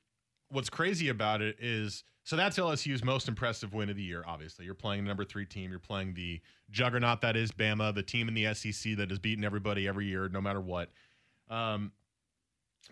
what's 0.50 0.70
crazy 0.70 1.08
about 1.08 1.42
it 1.42 1.56
is 1.60 2.04
so 2.24 2.36
that's 2.36 2.58
LSU's 2.58 3.02
most 3.02 3.26
impressive 3.26 3.72
win 3.72 3.88
of 3.88 3.96
the 3.96 4.02
year. 4.02 4.22
Obviously, 4.26 4.66
you're 4.66 4.74
playing 4.74 5.04
the 5.04 5.08
number 5.08 5.24
three 5.24 5.46
team. 5.46 5.70
You're 5.70 5.80
playing 5.80 6.12
the 6.12 6.40
juggernaut 6.70 7.22
that 7.22 7.36
is 7.36 7.52
Bama, 7.52 7.94
the 7.94 8.02
team 8.02 8.28
in 8.28 8.34
the 8.34 8.52
SEC 8.52 8.96
that 8.96 9.08
has 9.08 9.18
beaten 9.18 9.44
everybody 9.44 9.88
every 9.88 10.06
year, 10.06 10.28
no 10.28 10.40
matter 10.40 10.60
what. 10.60 10.90
Um, 11.48 11.92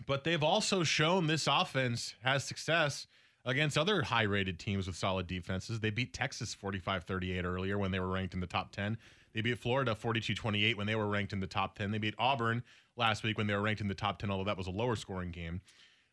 but 0.07 0.23
they've 0.23 0.41
also 0.41 0.83
shown 0.83 1.27
this 1.27 1.45
offense 1.45 2.15
has 2.23 2.43
success 2.43 3.05
against 3.45 3.77
other 3.77 4.01
high 4.01 4.23
rated 4.23 4.57
teams 4.57 4.87
with 4.87 4.95
solid 4.95 5.27
defenses. 5.27 5.79
They 5.79 5.91
beat 5.91 6.13
Texas 6.13 6.55
45 6.55 7.03
38 7.03 7.45
earlier 7.45 7.77
when 7.77 7.91
they 7.91 7.99
were 7.99 8.07
ranked 8.07 8.33
in 8.33 8.39
the 8.39 8.47
top 8.47 8.71
10. 8.71 8.97
They 9.37 9.41
beat 9.41 9.59
Florida 9.59 9.93
42 9.93 10.33
28 10.33 10.77
when 10.77 10.87
they 10.87 10.95
were 10.95 11.05
ranked 11.05 11.31
in 11.31 11.39
the 11.39 11.45
top 11.45 11.77
10. 11.77 11.91
They 11.91 11.99
beat 11.99 12.15
Auburn 12.17 12.63
last 12.95 13.21
week 13.21 13.37
when 13.37 13.45
they 13.45 13.53
were 13.53 13.61
ranked 13.61 13.81
in 13.81 13.87
the 13.87 13.93
top 13.93 14.17
10, 14.17 14.31
although 14.31 14.45
that 14.45 14.57
was 14.57 14.65
a 14.65 14.71
lower 14.71 14.95
scoring 14.95 15.29
game. 15.29 15.61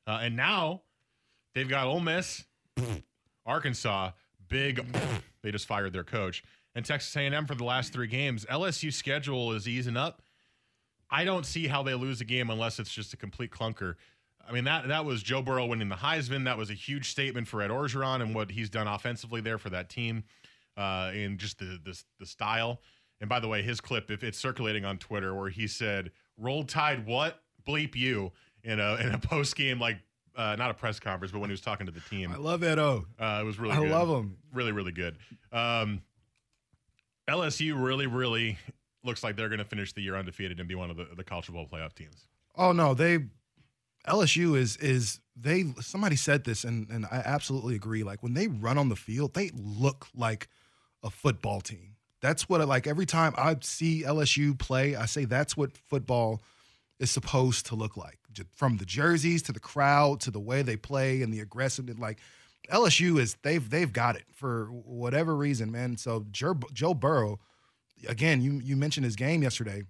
Uh, 0.06 0.18
and 0.20 0.36
now 0.36 0.82
they've 1.54 1.66
got 1.66 1.86
Ole 1.86 2.00
Miss, 2.00 2.44
Arkansas, 3.46 4.10
big. 4.46 4.84
they 5.42 5.50
just 5.50 5.66
fired 5.66 5.94
their 5.94 6.04
coach, 6.04 6.44
and 6.74 6.84
Texas 6.84 7.16
A&M 7.16 7.46
for 7.46 7.54
the 7.54 7.64
last 7.64 7.94
three 7.94 8.08
games. 8.08 8.44
LSU 8.44 8.92
schedule 8.92 9.52
is 9.52 9.66
easing 9.66 9.96
up. 9.96 10.20
I 11.10 11.24
don't 11.24 11.46
see 11.46 11.66
how 11.66 11.82
they 11.82 11.94
lose 11.94 12.20
a 12.20 12.26
game 12.26 12.50
unless 12.50 12.78
it's 12.78 12.92
just 12.92 13.14
a 13.14 13.16
complete 13.16 13.50
clunker. 13.50 13.94
I 14.46 14.52
mean 14.52 14.64
that 14.64 14.88
that 14.88 15.06
was 15.06 15.22
Joe 15.22 15.40
Burrow 15.40 15.64
winning 15.64 15.88
the 15.88 15.94
Heisman. 15.94 16.44
That 16.44 16.58
was 16.58 16.68
a 16.68 16.74
huge 16.74 17.08
statement 17.08 17.48
for 17.48 17.62
Ed 17.62 17.70
Orgeron 17.70 18.20
and 18.20 18.34
what 18.34 18.50
he's 18.50 18.68
done 18.68 18.86
offensively 18.86 19.40
there 19.40 19.56
for 19.56 19.70
that 19.70 19.88
team, 19.88 20.24
uh, 20.76 21.10
and 21.14 21.38
just 21.38 21.58
the, 21.58 21.80
the 21.82 21.98
the 22.20 22.26
style. 22.26 22.82
And 23.20 23.28
by 23.28 23.40
the 23.40 23.48
way, 23.48 23.62
his 23.62 23.80
clip, 23.80 24.10
if 24.10 24.22
it's 24.22 24.38
circulating 24.38 24.84
on 24.84 24.98
Twitter, 24.98 25.34
where 25.34 25.48
he 25.48 25.66
said 25.66 26.10
"Roll 26.36 26.64
Tide, 26.64 27.06
what 27.06 27.40
bleep 27.66 27.94
you" 27.94 28.32
in 28.62 28.80
a 28.80 28.96
in 28.96 29.12
a 29.12 29.18
post 29.22 29.56
game 29.56 29.78
like 29.78 29.98
uh, 30.36 30.56
not 30.56 30.70
a 30.70 30.74
press 30.74 30.98
conference, 30.98 31.32
but 31.32 31.40
when 31.40 31.50
he 31.50 31.52
was 31.52 31.60
talking 31.60 31.86
to 31.86 31.92
the 31.92 32.00
team. 32.00 32.32
I 32.32 32.36
love 32.36 32.64
Edo. 32.64 33.06
Uh, 33.18 33.38
it 33.40 33.44
was 33.44 33.58
really 33.58 33.74
I 33.74 33.80
good. 33.80 33.90
love 33.90 34.08
him. 34.08 34.36
Really, 34.52 34.72
really 34.72 34.92
good. 34.92 35.16
Um, 35.52 36.02
LSU 37.28 37.82
really, 37.82 38.06
really 38.06 38.58
looks 39.04 39.22
like 39.22 39.36
they're 39.36 39.48
going 39.48 39.58
to 39.58 39.64
finish 39.64 39.92
the 39.92 40.00
year 40.00 40.16
undefeated 40.16 40.58
and 40.58 40.68
be 40.68 40.74
one 40.74 40.90
of 40.90 40.96
the, 40.96 41.06
the 41.16 41.24
college 41.24 41.46
football 41.46 41.66
playoff 41.66 41.94
teams. 41.94 42.26
Oh 42.56 42.72
no, 42.72 42.94
they 42.94 43.18
LSU 44.08 44.56
is 44.56 44.76
is 44.78 45.20
they 45.36 45.64
somebody 45.80 46.16
said 46.16 46.44
this 46.44 46.64
and 46.64 46.88
and 46.90 47.06
I 47.06 47.22
absolutely 47.24 47.74
agree. 47.74 48.02
Like 48.02 48.22
when 48.22 48.34
they 48.34 48.48
run 48.48 48.78
on 48.78 48.88
the 48.88 48.96
field, 48.96 49.34
they 49.34 49.50
look 49.54 50.06
like 50.14 50.48
a 51.02 51.10
football 51.10 51.60
team. 51.60 51.93
That's 52.24 52.48
what 52.48 52.62
I 52.62 52.64
like 52.64 52.86
every 52.86 53.04
time 53.04 53.34
I 53.36 53.54
see 53.60 54.02
LSU 54.02 54.58
play, 54.58 54.96
I 54.96 55.04
say 55.04 55.26
that's 55.26 55.58
what 55.58 55.76
football 55.76 56.42
is 56.98 57.10
supposed 57.10 57.66
to 57.66 57.74
look 57.74 57.98
like. 57.98 58.18
From 58.54 58.78
the 58.78 58.86
jerseys 58.86 59.42
to 59.42 59.52
the 59.52 59.60
crowd 59.60 60.20
to 60.20 60.30
the 60.30 60.40
way 60.40 60.62
they 60.62 60.78
play 60.78 61.20
and 61.20 61.34
the 61.34 61.40
aggressiveness 61.40 61.98
like 61.98 62.20
LSU 62.70 63.20
is 63.20 63.36
they've 63.42 63.68
they've 63.68 63.92
got 63.92 64.16
it 64.16 64.24
for 64.32 64.68
whatever 64.68 65.36
reason, 65.36 65.70
man. 65.70 65.98
So 65.98 66.24
Joe, 66.30 66.58
Joe 66.72 66.94
Burrow, 66.94 67.40
again, 68.08 68.40
you 68.40 68.58
you 68.64 68.74
mentioned 68.74 69.04
his 69.04 69.16
game 69.16 69.42
yesterday, 69.42 69.82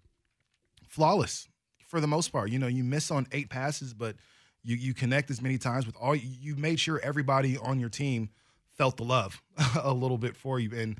flawless 0.89 1.49
for 1.87 2.01
the 2.01 2.09
most 2.09 2.33
part. 2.33 2.51
You 2.51 2.59
know, 2.59 2.67
you 2.67 2.83
miss 2.83 3.13
on 3.13 3.29
eight 3.31 3.49
passes, 3.49 3.95
but 3.95 4.17
you 4.65 4.75
you 4.75 4.93
connect 4.93 5.31
as 5.31 5.41
many 5.41 5.57
times 5.57 5.87
with 5.87 5.95
all. 6.01 6.17
You 6.17 6.57
made 6.57 6.81
sure 6.81 6.99
everybody 7.01 7.57
on 7.57 7.79
your 7.79 7.91
team 7.91 8.31
felt 8.73 8.97
the 8.97 9.05
love 9.05 9.41
a 9.81 9.95
little 9.95 10.19
bit 10.19 10.35
for 10.37 10.59
you. 10.59 10.73
And 10.77 10.99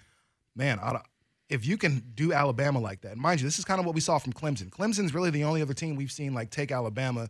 man, 0.55 0.79
I, 0.79 1.01
if 1.49 1.67
you 1.67 1.77
can 1.77 2.03
do 2.15 2.33
Alabama 2.33 2.79
like 2.81 3.03
that, 3.03 3.17
mind 3.17 3.41
you, 3.41 3.47
this 3.47 3.59
is 3.59 3.65
kind 3.65 3.79
of 3.81 3.87
what 3.87 3.95
we 3.95 4.01
saw 4.01 4.19
from 4.19 4.33
Clemson. 4.33 4.71
Clemson's 4.71 5.15
really 5.15 5.31
the 5.31 5.45
only 5.45 5.61
other 5.63 5.75
team 5.75 5.97
we've 5.97 6.13
seen 6.13 6.35
like 6.35 6.51
take 6.51 6.73
Alabama 6.73 7.29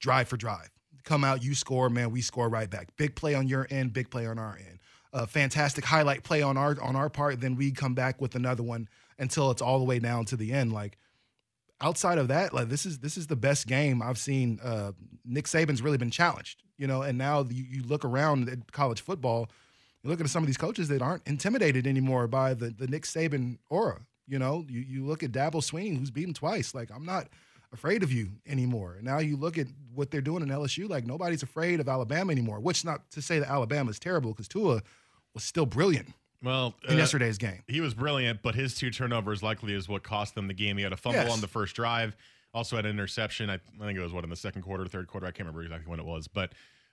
drive 0.00 0.28
for 0.28 0.36
drive. 0.36 0.70
Come 1.04 1.24
out, 1.24 1.42
you 1.42 1.54
score, 1.54 1.90
man, 1.90 2.10
we 2.10 2.20
score 2.20 2.48
right 2.48 2.70
back. 2.70 2.96
Big 2.96 3.14
play 3.14 3.34
on 3.34 3.48
your 3.48 3.66
end, 3.70 3.92
big 3.92 4.10
play 4.10 4.26
on 4.26 4.38
our 4.38 4.56
end. 4.56 4.78
A 5.12 5.26
fantastic 5.26 5.84
highlight 5.84 6.22
play 6.22 6.40
on 6.40 6.56
our 6.56 6.80
on 6.80 6.96
our 6.96 7.10
part, 7.10 7.40
then 7.40 7.56
we 7.56 7.70
come 7.72 7.94
back 7.94 8.20
with 8.20 8.34
another 8.34 8.62
one 8.62 8.88
until 9.18 9.50
it's 9.50 9.60
all 9.60 9.78
the 9.78 9.84
way 9.84 9.98
down 9.98 10.24
to 10.26 10.36
the 10.36 10.52
end. 10.52 10.72
Like 10.72 10.96
outside 11.82 12.16
of 12.16 12.28
that, 12.28 12.54
like 12.54 12.68
this 12.68 12.86
is 12.86 13.00
this 13.00 13.18
is 13.18 13.26
the 13.26 13.36
best 13.36 13.66
game 13.66 14.00
I've 14.00 14.16
seen. 14.16 14.58
Uh, 14.62 14.92
Nick 15.24 15.44
Saban's 15.44 15.82
really 15.82 15.98
been 15.98 16.10
challenged, 16.10 16.62
you 16.78 16.86
know, 16.86 17.02
and 17.02 17.18
now 17.18 17.46
you, 17.50 17.64
you 17.64 17.82
look 17.82 18.04
around 18.04 18.48
at 18.48 18.72
college 18.72 19.02
football, 19.02 19.50
you 20.02 20.10
look 20.10 20.20
at 20.20 20.28
some 20.28 20.42
of 20.42 20.46
these 20.46 20.56
coaches 20.56 20.88
that 20.88 21.02
aren't 21.02 21.26
intimidated 21.26 21.86
anymore 21.86 22.26
by 22.26 22.54
the 22.54 22.70
the 22.70 22.86
Nick 22.86 23.02
Saban 23.04 23.58
aura. 23.70 24.00
You 24.26 24.38
know, 24.38 24.64
you 24.68 24.80
you 24.80 25.04
look 25.04 25.22
at 25.22 25.32
Dabo 25.32 25.56
Swinney, 25.56 25.98
who's 25.98 26.10
beaten 26.10 26.34
twice. 26.34 26.74
Like 26.74 26.90
I'm 26.94 27.04
not 27.04 27.28
afraid 27.72 28.02
of 28.02 28.12
you 28.12 28.28
anymore. 28.46 28.94
And 28.96 29.04
now 29.04 29.18
you 29.18 29.36
look 29.36 29.56
at 29.58 29.66
what 29.94 30.10
they're 30.10 30.20
doing 30.20 30.42
in 30.42 30.48
LSU, 30.48 30.88
like 30.88 31.06
nobody's 31.06 31.42
afraid 31.42 31.80
of 31.80 31.88
Alabama 31.88 32.30
anymore. 32.32 32.60
Which 32.60 32.84
not 32.84 33.10
to 33.12 33.22
say 33.22 33.38
that 33.38 33.48
Alabama 33.50 33.90
is 33.90 33.98
terrible, 33.98 34.30
because 34.30 34.48
Tua 34.48 34.82
was 35.34 35.42
still 35.44 35.64
brilliant 35.66 36.12
Well, 36.42 36.74
in 36.88 36.94
uh, 36.94 36.98
yesterday's 36.98 37.38
game. 37.38 37.62
He 37.68 37.80
was 37.80 37.94
brilliant, 37.94 38.42
but 38.42 38.54
his 38.54 38.74
two 38.74 38.90
turnovers 38.90 39.42
likely 39.42 39.72
is 39.74 39.88
what 39.88 40.02
cost 40.02 40.34
them 40.34 40.46
the 40.48 40.54
game. 40.54 40.76
He 40.76 40.82
had 40.82 40.92
a 40.92 40.96
fumble 40.98 41.22
Yes. 41.22 41.32
on 41.32 41.40
the 41.40 41.48
first 41.48 41.74
drive, 41.74 42.14
also 42.52 42.76
had 42.76 42.84
an 42.84 42.90
interception. 42.90 43.48
I, 43.48 43.54
I 43.54 43.86
think 43.86 43.98
it 43.98 44.02
was 44.02 44.12
what 44.12 44.24
in 44.24 44.30
the 44.30 44.36
second 44.36 44.60
quarter, 44.62 44.84
third 44.86 45.06
quarter. 45.08 45.26
I 45.26 45.30
can't 45.30 45.40
remember 45.48 45.62
exactly 45.62 45.90
when 45.90 45.98
it 46.00 46.04
was. 46.06 46.28
But 46.28 46.52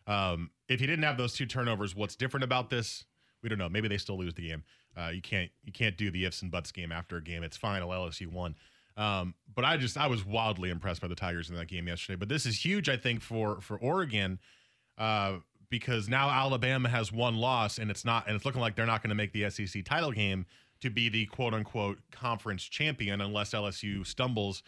um, 0.10 0.50
if 0.68 0.80
he 0.80 0.88
didn't 0.88 1.04
have 1.04 1.18
those 1.18 1.34
two 1.34 1.46
turnovers, 1.46 1.96
what's 1.96 2.16
different 2.16 2.44
about 2.44 2.70
this? 2.70 3.06
We 3.44 3.50
don't 3.50 3.60
know. 3.60 3.70
Maybe 3.70 3.88
they 3.88 3.98
still 3.98 4.18
lose 4.18 4.34
the 4.34 4.48
game. 4.48 4.64
Uh, 4.98 5.10
you 5.10 5.22
can't 5.22 5.50
you 5.64 5.72
can't 5.72 5.96
do 5.96 6.12
the 6.12 6.26
ifs 6.26 6.42
and 6.42 6.52
buts 6.52 6.72
game 6.72 6.92
after 6.92 7.18
a 7.18 7.24
game. 7.24 7.44
It's 7.44 7.56
final. 7.56 7.90
LSU 7.90 8.28
won. 8.28 8.56
Um, 8.98 9.36
but 9.56 9.64
I 9.64 9.78
just 9.78 9.98
I 9.98 10.08
was 10.08 10.26
wildly 10.26 10.72
impressed 10.72 11.02
by 11.02 11.08
the 11.08 11.16
Tigers 11.16 11.50
in 11.50 11.56
that 11.56 11.68
game 11.68 11.88
yesterday. 11.88 12.18
But 12.18 12.28
this 12.28 12.46
is 12.46 12.66
huge, 12.66 12.90
I 12.90 12.98
think, 12.98 13.22
for 13.22 13.62
for 13.62 13.78
Oregon 13.78 14.40
uh, 14.98 15.38
because 15.70 16.10
now 16.10 16.30
Alabama 16.30 16.90
has 16.90 17.12
one 17.12 17.38
loss, 17.38 17.78
and 17.78 17.92
it's 17.92 18.04
not, 18.04 18.28
and 18.28 18.36
it's 18.36 18.46
looking 18.46 18.62
like 18.62 18.76
they're 18.76 18.86
not 18.86 19.04
going 19.04 19.10
to 19.10 19.16
make 19.16 19.32
the 19.32 19.50
SEC 19.50 19.86
title 19.86 20.12
game 20.12 20.46
to 20.82 20.90
be 20.90 21.08
the 21.08 21.28
quote 21.28 21.54
unquote 21.54 22.00
conference 22.12 22.64
champion 22.64 23.22
unless 23.22 23.52
LSU 23.52 24.06
stumbles 24.06 24.64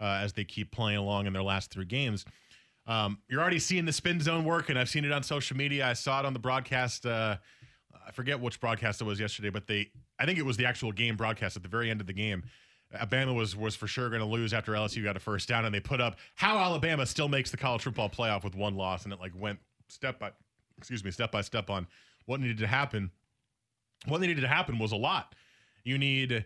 uh, 0.00 0.20
as 0.22 0.32
they 0.32 0.44
keep 0.44 0.70
playing 0.70 0.98
along 0.98 1.26
in 1.26 1.32
their 1.32 1.42
last 1.42 1.70
three 1.70 1.84
games. 1.84 2.24
Um, 2.86 3.18
you're 3.28 3.40
already 3.40 3.58
seeing 3.58 3.84
the 3.84 3.92
spin 3.92 4.20
zone 4.20 4.44
work, 4.44 4.68
and 4.68 4.78
I've 4.78 4.88
seen 4.88 5.04
it 5.04 5.12
on 5.12 5.22
social 5.22 5.56
media. 5.56 5.86
I 5.86 5.94
saw 5.94 6.20
it 6.20 6.26
on 6.26 6.32
the 6.32 6.38
broadcast. 6.38 7.06
Uh, 7.06 7.36
I 8.06 8.10
forget 8.10 8.40
which 8.40 8.60
broadcast 8.60 9.00
it 9.00 9.04
was 9.04 9.18
yesterday, 9.18 9.50
but 9.50 9.66
they, 9.66 9.90
I 10.18 10.26
think 10.26 10.38
it 10.38 10.44
was 10.44 10.56
the 10.56 10.66
actual 10.66 10.92
game 10.92 11.16
broadcast 11.16 11.56
at 11.56 11.62
the 11.62 11.68
very 11.68 11.90
end 11.90 12.00
of 12.00 12.06
the 12.06 12.12
game. 12.12 12.44
Alabama 12.92 13.32
was 13.32 13.56
was 13.56 13.74
for 13.74 13.86
sure 13.86 14.08
going 14.08 14.20
to 14.20 14.26
lose 14.26 14.52
after 14.52 14.72
LSU 14.72 15.02
got 15.02 15.16
a 15.16 15.20
first 15.20 15.48
down, 15.48 15.64
and 15.64 15.74
they 15.74 15.80
put 15.80 16.00
up 16.00 16.16
how 16.34 16.58
Alabama 16.58 17.06
still 17.06 17.28
makes 17.28 17.50
the 17.50 17.56
college 17.56 17.82
football 17.82 18.08
playoff 18.08 18.44
with 18.44 18.54
one 18.54 18.76
loss, 18.76 19.04
and 19.04 19.12
it 19.12 19.18
like 19.18 19.32
went 19.36 19.58
step 19.88 20.18
by, 20.18 20.30
excuse 20.78 21.02
me, 21.02 21.10
step 21.10 21.32
by 21.32 21.40
step 21.40 21.70
on 21.70 21.86
what 22.26 22.40
needed 22.40 22.58
to 22.58 22.66
happen. 22.66 23.10
What 24.06 24.20
needed 24.20 24.40
to 24.42 24.48
happen 24.48 24.78
was 24.78 24.92
a 24.92 24.96
lot. 24.96 25.34
You 25.82 25.98
need 25.98 26.44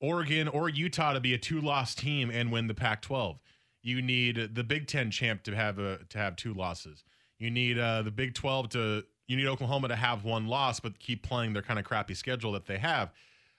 Oregon 0.00 0.48
or 0.48 0.68
Utah 0.68 1.12
to 1.12 1.20
be 1.20 1.34
a 1.34 1.38
two-loss 1.38 1.94
team 1.94 2.30
and 2.30 2.50
win 2.50 2.66
the 2.66 2.74
Pac-12. 2.74 3.38
You 3.88 4.02
need 4.02 4.54
the 4.54 4.62
Big 4.62 4.86
Ten 4.86 5.10
champ 5.10 5.42
to 5.44 5.56
have 5.56 5.78
a 5.78 5.98
to 6.10 6.18
have 6.18 6.36
two 6.36 6.52
losses. 6.52 7.04
You 7.38 7.50
need 7.50 7.78
uh, 7.78 8.02
the 8.02 8.10
Big 8.10 8.34
12 8.34 8.68
to 8.70 9.04
you 9.26 9.36
need 9.36 9.46
Oklahoma 9.46 9.88
to 9.88 9.96
have 9.96 10.24
one 10.24 10.46
loss, 10.46 10.78
but 10.78 10.98
keep 10.98 11.22
playing 11.22 11.54
their 11.54 11.62
kind 11.62 11.78
of 11.78 11.86
crappy 11.86 12.14
schedule 12.14 12.52
that 12.52 12.66
they 12.66 12.78
have. 12.78 13.12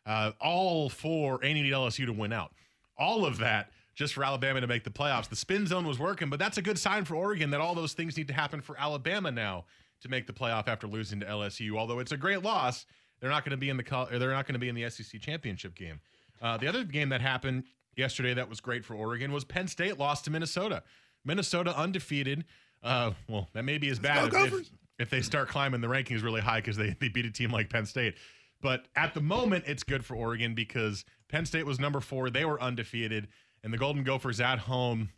Uh, 0.06 0.32
all 0.40 0.90
for 0.90 1.40
and 1.44 1.58
you 1.58 1.64
need 1.64 1.74
LSU 1.74 2.06
to 2.06 2.14
win 2.14 2.32
out. 2.32 2.54
All 2.96 3.26
of 3.26 3.40
that 3.40 3.72
just 3.96 4.14
for 4.14 4.24
Alabama 4.24 4.62
to 4.62 4.68
make 4.68 4.84
the 4.84 4.90
playoffs. 4.92 5.28
The 5.28 5.36
spin 5.36 5.66
zone 5.66 5.88
was 5.88 5.98
working, 5.98 6.30
but 6.30 6.38
that's 6.38 6.58
a 6.58 6.62
good 6.62 6.78
sign 6.78 7.06
for 7.06 7.16
Oregon 7.16 7.50
that 7.50 7.60
all 7.60 7.74
those 7.74 7.94
things 7.94 8.16
need 8.16 8.28
to 8.28 8.34
happen 8.34 8.62
for 8.62 8.80
Alabama 8.80 9.32
now 9.32 9.66
to 10.02 10.10
make 10.10 10.28
the 10.28 10.34
playoff 10.34 10.68
after 10.68 10.88
losing 10.88 11.20
to 11.22 11.26
LSU. 11.26 11.76
Although 11.76 12.00
it's 12.00 12.12
a 12.12 12.18
great 12.18 12.44
loss, 12.44 12.86
they're 13.20 13.30
not 13.32 13.44
going 13.44 13.52
to 13.52 13.58
be 13.58 13.70
in 13.70 13.78
the 13.78 14.08
they're 14.12 14.32
not 14.32 14.46
going 14.46 14.54
to 14.54 14.60
be 14.60 14.70
in 14.70 14.76
the 14.76 14.88
SEC 14.90 15.20
championship 15.20 15.74
game. 15.76 16.00
Uh, 16.42 16.56
the 16.58 16.68
other 16.68 16.84
game 16.84 17.10
that 17.10 17.20
happened 17.20 17.64
yesterday 18.00 18.34
that 18.34 18.50
was 18.50 18.60
great 18.60 18.84
for 18.84 18.96
Oregon 18.96 19.32
was 19.32 19.44
Penn 19.44 19.68
State 19.68 20.00
lost 20.00 20.26
to 20.26 20.32
Minnesota. 20.32 20.84
Minnesota 21.24 21.78
undefeated. 21.78 22.46
Uh, 22.82 23.12
well, 23.28 23.50
that 23.54 23.64
may 23.64 23.78
be 23.78 23.90
as 23.90 24.00
bad 24.00 24.34
if, 24.34 24.54
if, 24.54 24.70
if 24.98 25.10
they 25.10 25.22
start 25.22 25.50
climbing 25.50 25.82
the 25.82 25.88
rankings 25.88 26.24
really 26.24 26.42
high 26.42 26.60
because 26.60 26.78
they, 26.78 26.96
they 27.00 27.10
beat 27.10 27.26
a 27.26 27.32
team 27.32 27.52
like 27.52 27.70
Penn 27.70 27.86
State. 27.86 28.16
But 28.62 28.86
at 28.96 29.14
the 29.14 29.22
moment, 29.22 29.66
it's 29.68 29.84
good 29.84 30.04
for 30.04 30.16
Oregon 30.16 30.56
because 30.56 31.06
Penn 31.30 31.46
State 31.46 31.66
was 31.66 31.80
number 31.80 32.00
four. 32.00 32.30
They 32.30 32.46
were 32.46 32.62
undefeated. 32.62 33.28
And 33.64 33.74
the 33.74 33.78
Golden 33.78 34.04
Gophers 34.04 34.40
at 34.40 34.60
home, 34.60 35.10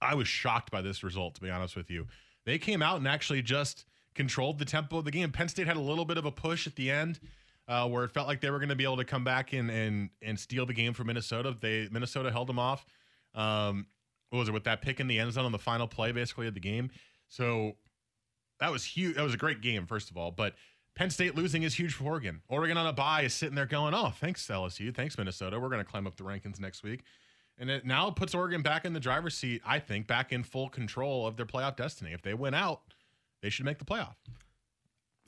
I 0.00 0.14
was 0.14 0.28
shocked 0.28 0.70
by 0.70 0.82
this 0.82 1.02
result, 1.02 1.36
to 1.36 1.40
be 1.40 1.50
honest 1.50 1.76
with 1.76 1.90
you. 1.90 2.06
They 2.44 2.58
came 2.58 2.82
out 2.82 2.98
and 2.98 3.08
actually 3.08 3.42
just 3.42 3.84
controlled 4.14 4.58
the 4.58 4.64
tempo 4.64 4.98
of 4.98 5.04
the 5.04 5.10
game. 5.10 5.32
Penn 5.32 5.48
State 5.48 5.66
had 5.66 5.76
a 5.76 5.80
little 5.80 6.04
bit 6.04 6.18
of 6.18 6.24
a 6.24 6.30
push 6.30 6.66
at 6.66 6.76
the 6.76 6.90
end. 6.90 7.20
Uh, 7.66 7.88
where 7.88 8.04
it 8.04 8.10
felt 8.10 8.28
like 8.28 8.42
they 8.42 8.50
were 8.50 8.58
going 8.58 8.68
to 8.68 8.74
be 8.76 8.84
able 8.84 8.98
to 8.98 9.04
come 9.04 9.24
back 9.24 9.54
and 9.54 9.70
and 9.70 10.10
and 10.20 10.38
steal 10.38 10.66
the 10.66 10.74
game 10.74 10.92
from 10.92 11.06
Minnesota. 11.06 11.56
They 11.58 11.88
Minnesota 11.90 12.30
held 12.30 12.46
them 12.46 12.58
off. 12.58 12.84
Um, 13.34 13.86
what 14.30 14.40
was 14.40 14.48
it 14.48 14.52
with 14.52 14.64
that 14.64 14.82
pick 14.82 15.00
in 15.00 15.06
the 15.06 15.18
end 15.18 15.32
zone 15.32 15.44
on 15.44 15.52
the 15.52 15.58
final 15.58 15.86
play, 15.86 16.12
basically 16.12 16.46
of 16.46 16.54
the 16.54 16.60
game? 16.60 16.90
So 17.28 17.76
that 18.60 18.70
was 18.70 18.84
huge. 18.84 19.16
That 19.16 19.22
was 19.22 19.34
a 19.34 19.38
great 19.38 19.60
game, 19.60 19.86
first 19.86 20.10
of 20.10 20.16
all. 20.16 20.30
But 20.30 20.54
Penn 20.94 21.10
State 21.10 21.34
losing 21.34 21.62
is 21.62 21.74
huge 21.74 21.94
for 21.94 22.04
Oregon. 22.04 22.42
Oregon 22.48 22.76
on 22.76 22.86
a 22.86 22.92
bye 22.92 23.22
is 23.22 23.34
sitting 23.34 23.54
there 23.54 23.66
going, 23.66 23.94
"Oh, 23.94 24.10
thanks 24.10 24.46
LSU, 24.46 24.94
thanks 24.94 25.16
Minnesota. 25.16 25.58
We're 25.58 25.68
going 25.68 25.84
to 25.84 25.90
climb 25.90 26.06
up 26.06 26.16
the 26.16 26.24
rankings 26.24 26.60
next 26.60 26.82
week." 26.82 27.02
And 27.56 27.70
it 27.70 27.86
now 27.86 28.10
puts 28.10 28.34
Oregon 28.34 28.62
back 28.62 28.84
in 28.84 28.92
the 28.92 29.00
driver's 29.00 29.34
seat. 29.34 29.62
I 29.64 29.78
think 29.78 30.06
back 30.06 30.32
in 30.32 30.42
full 30.42 30.68
control 30.68 31.26
of 31.26 31.36
their 31.36 31.46
playoff 31.46 31.76
destiny. 31.76 32.12
If 32.12 32.22
they 32.22 32.34
win 32.34 32.54
out, 32.54 32.82
they 33.42 33.50
should 33.50 33.64
make 33.64 33.78
the 33.78 33.84
playoff. 33.84 34.16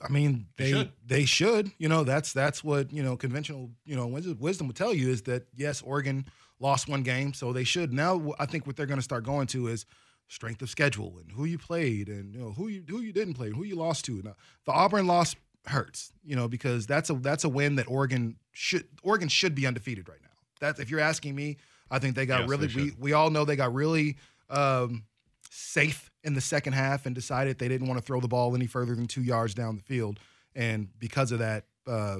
I 0.01 0.09
mean, 0.09 0.47
They 0.57 0.65
they 0.65 0.71
should. 0.71 0.91
they 1.05 1.25
should. 1.25 1.71
You 1.77 1.89
know, 1.89 2.03
that's 2.03 2.33
that's 2.33 2.63
what 2.63 2.91
you 2.91 3.03
know 3.03 3.17
conventional 3.17 3.71
you 3.85 3.95
know 3.95 4.07
wisdom 4.07 4.67
would 4.67 4.75
tell 4.75 4.93
you 4.93 5.09
is 5.09 5.23
that 5.23 5.47
yes, 5.55 5.81
Oregon 5.81 6.25
lost 6.59 6.87
one 6.87 7.03
game, 7.03 7.33
so 7.33 7.53
they 7.53 7.63
should. 7.63 7.93
Now, 7.93 8.33
I 8.39 8.45
think 8.45 8.67
what 8.67 8.75
they're 8.75 8.85
going 8.85 8.99
to 8.99 9.03
start 9.03 9.23
going 9.23 9.47
to 9.47 9.67
is 9.67 9.85
strength 10.27 10.61
of 10.61 10.69
schedule 10.69 11.17
and 11.19 11.31
who 11.31 11.45
you 11.45 11.57
played 11.57 12.09
and 12.09 12.33
you 12.33 12.39
know 12.39 12.51
who 12.51 12.67
you 12.67 12.83
who 12.87 13.01
you 13.01 13.11
didn't 13.11 13.33
play, 13.33 13.49
who 13.49 13.63
you 13.63 13.75
lost 13.75 14.05
to. 14.05 14.21
Now, 14.23 14.35
the 14.65 14.71
Auburn 14.71 15.07
loss 15.07 15.35
hurts, 15.65 16.11
you 16.23 16.35
know, 16.35 16.47
because 16.47 16.85
that's 16.85 17.09
a 17.09 17.13
that's 17.13 17.43
a 17.43 17.49
win 17.49 17.75
that 17.75 17.89
Oregon 17.89 18.37
should 18.51 18.85
Oregon 19.03 19.29
should 19.29 19.55
be 19.55 19.65
undefeated 19.65 20.07
right 20.07 20.21
now. 20.21 20.29
That's 20.59 20.79
if 20.79 20.89
you're 20.89 20.99
asking 20.99 21.35
me, 21.35 21.57
I 21.89 21.99
think 21.99 22.15
they 22.15 22.25
got 22.25 22.41
Yes, 22.41 22.49
really 22.49 22.67
they 22.67 22.81
we 22.81 22.93
we 22.99 23.13
all 23.13 23.29
know 23.29 23.45
they 23.45 23.55
got 23.55 23.73
really 23.73 24.17
um, 24.49 25.03
safe 25.49 26.06
in 26.23 26.33
the 26.33 26.41
second 26.41 26.73
half 26.73 27.05
and 27.05 27.15
decided 27.15 27.57
they 27.57 27.67
didn't 27.67 27.87
want 27.87 27.99
to 27.99 28.05
throw 28.05 28.19
the 28.19 28.27
ball 28.27 28.55
any 28.55 28.67
further 28.67 28.95
than 28.95 29.07
two 29.07 29.21
yards 29.21 29.53
down 29.53 29.75
the 29.75 29.81
field. 29.81 30.19
And 30.55 30.89
because 30.99 31.31
of 31.31 31.39
that, 31.39 31.65
uh, 31.85 32.17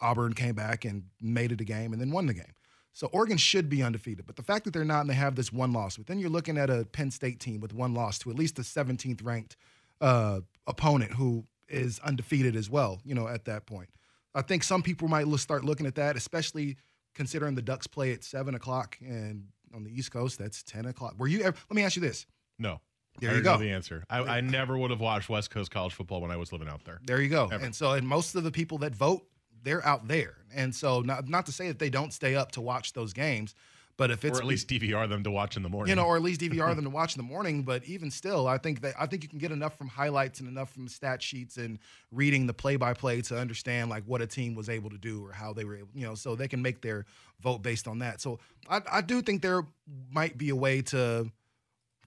Auburn 0.00 0.32
came 0.32 0.54
back 0.54 0.84
and 0.84 1.04
made 1.20 1.52
it 1.52 1.60
a 1.60 1.64
game 1.64 1.92
and 1.92 2.00
then 2.00 2.10
won 2.10 2.26
the 2.26 2.34
game. 2.34 2.54
So 2.92 3.08
Oregon 3.08 3.38
should 3.38 3.68
be 3.68 3.82
undefeated. 3.82 4.26
But 4.26 4.36
the 4.36 4.42
fact 4.42 4.64
that 4.64 4.72
they're 4.72 4.84
not 4.84 5.00
and 5.02 5.10
they 5.10 5.14
have 5.14 5.34
this 5.34 5.52
one 5.52 5.72
loss, 5.72 5.96
but 5.96 6.06
then 6.06 6.18
you're 6.18 6.30
looking 6.30 6.58
at 6.58 6.70
a 6.70 6.84
Penn 6.84 7.10
State 7.10 7.40
team 7.40 7.60
with 7.60 7.72
one 7.72 7.94
loss 7.94 8.18
to 8.20 8.30
at 8.30 8.36
least 8.36 8.56
the 8.56 8.62
17th 8.62 9.24
ranked 9.24 9.56
uh, 10.00 10.40
opponent 10.66 11.12
who 11.12 11.44
is 11.68 11.98
undefeated 12.00 12.54
as 12.54 12.68
well, 12.68 13.00
you 13.04 13.14
know, 13.14 13.28
at 13.28 13.46
that 13.46 13.66
point. 13.66 13.88
I 14.34 14.42
think 14.42 14.62
some 14.62 14.82
people 14.82 15.08
might 15.08 15.26
start 15.38 15.64
looking 15.64 15.86
at 15.86 15.94
that, 15.94 16.16
especially 16.16 16.76
considering 17.14 17.54
the 17.54 17.62
Ducks 17.62 17.86
play 17.86 18.12
at 18.12 18.24
seven 18.24 18.54
o'clock 18.54 18.98
and 19.00 19.44
on 19.74 19.84
the 19.84 19.90
East 19.90 20.12
Coast, 20.12 20.38
that's 20.38 20.62
10 20.62 20.86
o'clock. 20.86 21.14
Were 21.18 21.26
you 21.26 21.42
ever, 21.42 21.56
let 21.70 21.76
me 21.76 21.82
ask 21.82 21.96
you 21.96 22.02
this. 22.02 22.26
No. 22.58 22.80
There 23.20 23.30
I 23.30 23.34
you 23.34 23.42
go. 23.42 23.56
the 23.56 23.70
answer. 23.70 24.04
I, 24.10 24.20
I 24.20 24.40
never 24.40 24.76
would 24.76 24.90
have 24.90 25.00
watched 25.00 25.28
West 25.28 25.50
Coast 25.50 25.70
college 25.70 25.92
football 25.92 26.20
when 26.20 26.30
I 26.30 26.36
was 26.36 26.52
living 26.52 26.68
out 26.68 26.84
there. 26.84 27.00
There 27.04 27.20
you 27.20 27.28
go. 27.28 27.48
Ever. 27.52 27.64
And 27.64 27.74
so, 27.74 27.92
and 27.92 28.06
most 28.06 28.34
of 28.34 28.42
the 28.42 28.50
people 28.50 28.78
that 28.78 28.94
vote, 28.94 29.22
they're 29.62 29.86
out 29.86 30.08
there. 30.08 30.36
And 30.54 30.74
so, 30.74 31.00
not 31.00 31.28
not 31.28 31.46
to 31.46 31.52
say 31.52 31.68
that 31.68 31.78
they 31.78 31.90
don't 31.90 32.12
stay 32.12 32.34
up 32.34 32.52
to 32.52 32.60
watch 32.60 32.92
those 32.94 33.12
games, 33.12 33.54
but 33.96 34.10
if 34.10 34.24
it's 34.24 34.38
or 34.38 34.42
at 34.42 34.48
least 34.48 34.68
DVR 34.68 35.08
them 35.08 35.22
to 35.24 35.30
watch 35.30 35.56
in 35.56 35.62
the 35.62 35.68
morning. 35.68 35.90
you 35.90 35.96
know, 35.96 36.06
or 36.06 36.16
at 36.16 36.22
least 36.22 36.40
DVR 36.42 36.74
them 36.74 36.84
to 36.84 36.90
watch 36.90 37.14
in 37.14 37.18
the 37.18 37.28
morning. 37.28 37.62
But 37.62 37.84
even 37.84 38.10
still, 38.10 38.48
I 38.48 38.58
think 38.58 38.80
that 38.80 38.94
I 38.98 39.06
think 39.06 39.22
you 39.22 39.28
can 39.28 39.38
get 39.38 39.52
enough 39.52 39.76
from 39.76 39.88
highlights 39.88 40.40
and 40.40 40.48
enough 40.48 40.72
from 40.72 40.88
stat 40.88 41.22
sheets 41.22 41.56
and 41.56 41.78
reading 42.10 42.46
the 42.46 42.54
play 42.54 42.76
by 42.76 42.94
play 42.94 43.20
to 43.22 43.38
understand 43.38 43.90
like 43.90 44.04
what 44.04 44.22
a 44.22 44.26
team 44.26 44.54
was 44.54 44.68
able 44.68 44.90
to 44.90 44.98
do 44.98 45.24
or 45.24 45.32
how 45.32 45.52
they 45.52 45.64
were 45.64 45.76
able, 45.76 45.88
you 45.94 46.06
know, 46.06 46.14
so 46.14 46.34
they 46.34 46.48
can 46.48 46.62
make 46.62 46.80
their 46.80 47.04
vote 47.40 47.62
based 47.62 47.86
on 47.86 47.98
that. 48.00 48.20
So 48.20 48.40
I, 48.68 48.80
I 48.90 49.00
do 49.02 49.20
think 49.22 49.42
there 49.42 49.62
might 50.10 50.38
be 50.38 50.48
a 50.48 50.56
way 50.56 50.82
to 50.82 51.30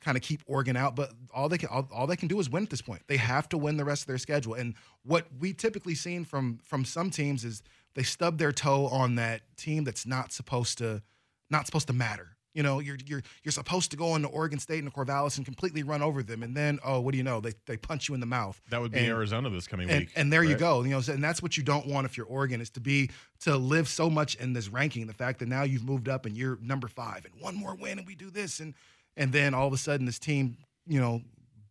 kind 0.06 0.16
of 0.16 0.22
keep 0.24 0.42
Oregon 0.46 0.78
out, 0.78 0.96
but 0.96 1.12
all 1.34 1.50
they 1.50 1.58
can 1.58 1.68
all, 1.70 1.90
all 1.92 2.06
they 2.06 2.16
can 2.16 2.28
do 2.28 2.40
is 2.40 2.48
win 2.50 2.62
at 2.64 2.70
this 2.70 2.82
point. 2.82 3.02
They 3.08 3.18
have 3.18 3.50
to 3.50 3.58
win 3.58 3.76
the 3.76 3.84
rest 3.84 4.04
of 4.04 4.08
their 4.08 4.20
schedule. 4.20 4.54
And 4.54 4.76
what 5.04 5.26
we 5.40 5.52
typically 5.52 5.96
seen 5.96 6.24
from 6.24 6.60
from 6.64 6.86
some 6.86 7.10
teams 7.10 7.44
is 7.44 7.64
they 7.96 8.04
stub 8.04 8.38
their 8.38 8.52
toe 8.52 8.86
on 8.88 9.16
that 9.16 9.42
team 9.58 9.84
that's 9.84 10.06
not 10.06 10.32
supposed 10.32 10.78
to 10.78 11.02
not 11.50 11.66
supposed 11.66 11.88
to 11.88 11.94
matter. 11.94 12.30
You 12.54 12.64
know, 12.64 12.80
you're 12.80 12.98
you're 13.06 13.24
you're 13.44 13.52
supposed 13.52 13.92
to 13.92 13.98
go 13.98 14.16
into 14.16 14.28
Oregon 14.30 14.60
State 14.60 14.82
and 14.84 14.94
Corvallis 14.94 15.36
and 15.38 15.46
completely 15.46 15.82
run 15.84 16.02
over 16.02 16.22
them, 16.24 16.42
and 16.44 16.56
then 16.56 16.80
oh, 16.86 17.02
what 17.02 17.12
do 17.12 17.18
you 17.18 17.24
know? 17.24 17.42
They 17.42 17.54
they 17.66 17.76
punch 17.76 18.08
you 18.08 18.14
in 18.14 18.22
the 18.22 18.26
mouth. 18.28 18.62
that 18.70 18.80
would 18.80 18.92
be 18.92 19.00
And- 19.00 19.08
Arizona 19.08 19.50
this 19.50 19.68
coming 19.68 19.90
and, 19.90 20.00
week. 20.02 20.12
and 20.16 20.32
there 20.32 20.44
you 20.44 20.56
go. 20.56 20.84
You 20.84 20.92
know, 20.92 21.02
and 21.12 21.22
that's 21.22 21.42
what 21.42 21.58
you 21.58 21.64
don't 21.64 21.88
want 21.88 22.06
if 22.06 22.16
you're 22.16 22.28
Oregon 22.28 22.62
is 22.62 22.70
to 22.72 22.80
be 22.80 23.10
to 23.42 23.58
live 23.58 23.90
so 23.90 24.10
much 24.10 24.36
in 24.36 24.54
this 24.54 24.70
ranking. 24.70 25.06
The 25.08 25.14
fact 25.14 25.40
that 25.40 25.50
now 25.50 25.64
you've 25.64 25.84
moved 25.84 26.08
up 26.08 26.26
and 26.26 26.38
you're 26.38 26.58
number 26.62 26.88
five, 26.88 27.26
and 27.26 27.34
one 27.42 27.56
more 27.56 27.76
win, 27.76 27.98
and 27.98 28.08
we 28.08 28.16
do 28.16 28.30
this, 28.30 28.62
and 28.62 28.74
and 29.18 29.32
then 29.32 29.54
all 29.54 29.68
of 29.68 29.74
a 29.74 29.78
sudden 29.78 30.06
this 30.06 30.20
team, 30.20 30.58
you 30.88 31.00
know, 31.00 31.22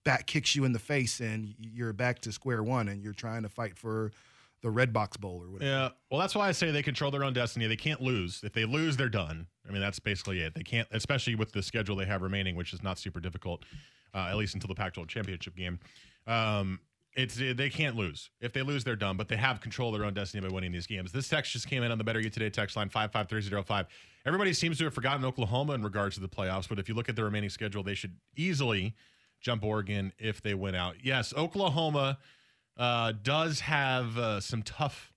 back 0.04 0.26
kicks 0.26 0.54
you 0.54 0.64
in 0.64 0.72
the 0.72 0.78
face, 0.78 1.20
and 1.20 1.54
you're 1.58 1.92
back 1.92 2.20
to 2.20 2.32
square 2.32 2.62
one, 2.62 2.88
and 2.88 3.02
you're 3.02 3.12
trying 3.12 3.42
to 3.42 3.48
fight 3.48 3.76
for 3.76 4.12
the 4.62 4.68
Redbox 4.68 5.20
Bowl 5.20 5.42
or 5.42 5.50
whatever. 5.50 5.70
Yeah. 5.70 5.88
Well, 6.10 6.20
that's 6.20 6.34
why 6.34 6.48
I 6.48 6.52
say 6.52 6.70
they 6.70 6.82
control 6.82 7.10
their 7.10 7.22
own 7.22 7.34
destiny. 7.34 7.66
They 7.66 7.76
can't 7.76 8.00
lose. 8.00 8.42
If 8.42 8.54
they 8.54 8.64
lose, 8.64 8.96
they're 8.96 9.10
done. 9.10 9.46
I 9.68 9.72
mean, 9.72 9.80
that's 9.80 9.98
basically 9.98 10.40
it. 10.40 10.54
They 10.54 10.62
can't, 10.62 10.88
especially 10.90 11.34
with 11.34 11.52
the 11.52 11.62
schedule 11.62 11.96
they 11.96 12.06
have 12.06 12.22
remaining, 12.22 12.56
which 12.56 12.72
is 12.72 12.82
not 12.82 12.98
super 12.98 13.20
difficult, 13.20 13.64
uh, 14.14 14.28
at 14.30 14.36
least 14.36 14.54
until 14.54 14.68
the 14.68 14.74
Pac-12 14.74 15.06
championship 15.08 15.54
game. 15.54 15.78
Um, 16.26 16.80
it's 17.16 17.36
they 17.36 17.70
can't 17.70 17.96
lose. 17.96 18.30
If 18.40 18.52
they 18.52 18.62
lose, 18.62 18.84
they're 18.84 18.96
done. 18.96 19.16
But 19.16 19.28
they 19.28 19.36
have 19.36 19.60
control 19.60 19.94
of 19.94 19.98
their 19.98 20.06
own 20.06 20.14
destiny 20.14 20.46
by 20.46 20.52
winning 20.52 20.72
these 20.72 20.86
games. 20.86 21.12
This 21.12 21.28
text 21.28 21.52
just 21.52 21.68
came 21.68 21.82
in 21.82 21.92
on 21.92 21.98
the 21.98 22.04
Better 22.04 22.20
You 22.20 22.30
Today 22.30 22.50
text 22.50 22.76
line 22.76 22.88
five 22.88 23.12
five 23.12 23.28
three 23.28 23.40
zero 23.40 23.62
five. 23.62 23.86
Everybody 24.26 24.52
seems 24.52 24.78
to 24.78 24.84
have 24.84 24.94
forgotten 24.94 25.24
Oklahoma 25.24 25.74
in 25.74 25.82
regards 25.82 26.16
to 26.16 26.20
the 26.20 26.28
playoffs. 26.28 26.68
But 26.68 26.78
if 26.78 26.88
you 26.88 26.94
look 26.94 27.08
at 27.08 27.16
the 27.16 27.24
remaining 27.24 27.50
schedule, 27.50 27.82
they 27.82 27.94
should 27.94 28.16
easily 28.36 28.94
jump 29.40 29.62
Oregon 29.62 30.12
if 30.18 30.40
they 30.42 30.54
win 30.54 30.74
out. 30.74 30.96
Yes, 31.02 31.34
Oklahoma 31.36 32.18
uh, 32.76 33.12
does 33.22 33.60
have 33.60 34.18
uh, 34.18 34.40
some 34.40 34.62
tough 34.62 35.12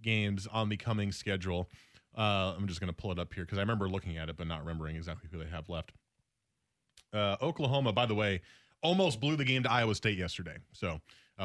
games 0.00 0.46
on 0.46 0.68
the 0.68 0.76
coming 0.76 1.12
schedule. 1.12 1.68
Uh, 2.16 2.54
I'm 2.56 2.68
just 2.68 2.80
going 2.80 2.92
to 2.92 2.96
pull 2.96 3.10
it 3.10 3.18
up 3.18 3.34
here 3.34 3.44
because 3.44 3.58
I 3.58 3.62
remember 3.62 3.88
looking 3.88 4.16
at 4.16 4.28
it, 4.28 4.36
but 4.36 4.46
not 4.46 4.60
remembering 4.60 4.96
exactly 4.96 5.28
who 5.32 5.38
they 5.38 5.50
have 5.50 5.68
left. 5.68 5.92
Uh, 7.12 7.36
Oklahoma, 7.42 7.92
by 7.92 8.06
the 8.06 8.14
way, 8.14 8.40
almost 8.82 9.20
blew 9.20 9.34
the 9.34 9.44
game 9.44 9.64
to 9.64 9.70
Iowa 9.70 9.94
State 9.94 10.16
yesterday. 10.16 10.56
So 10.72 11.00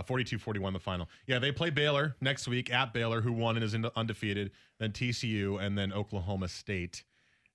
42 0.06 0.38
41 0.38 0.74
the 0.74 0.80
final. 0.80 1.10
Yeah, 1.26 1.40
they 1.40 1.52
play 1.52 1.70
Baylor 1.70 2.16
next 2.22 2.48
week 2.48 2.72
at 2.72 2.94
Baylor, 2.94 3.22
who 3.22 3.32
won 3.32 3.56
and 3.56 3.64
is 3.64 3.76
undefeated, 3.96 4.52
then 4.80 4.92
TCU, 4.92 5.62
and 5.62 5.78
then 5.78 5.92
Oklahoma 5.92 6.48
State, 6.48 7.04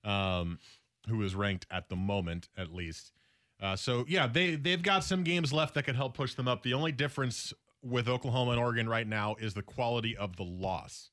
um, 0.03 0.59
who 1.07 1.21
is 1.23 1.35
ranked 1.35 1.65
at 1.71 1.89
the 1.89 1.95
moment, 1.95 2.49
at 2.57 2.73
least. 2.73 3.11
Uh, 3.61 3.75
so 3.75 4.05
yeah, 4.07 4.27
they 4.27 4.55
they've 4.55 4.83
got 4.83 5.03
some 5.03 5.23
games 5.23 5.53
left 5.53 5.75
that 5.75 5.83
could 5.83 5.95
help 5.95 6.15
push 6.15 6.33
them 6.33 6.47
up. 6.47 6.63
The 6.63 6.73
only 6.73 6.91
difference 6.91 7.53
with 7.81 8.09
Oklahoma 8.09 8.51
and 8.51 8.59
Oregon 8.59 8.89
right 8.89 9.07
now 9.07 9.35
is 9.39 9.53
the 9.53 9.61
quality 9.61 10.17
of 10.17 10.35
the 10.35 10.43
loss, 10.43 11.11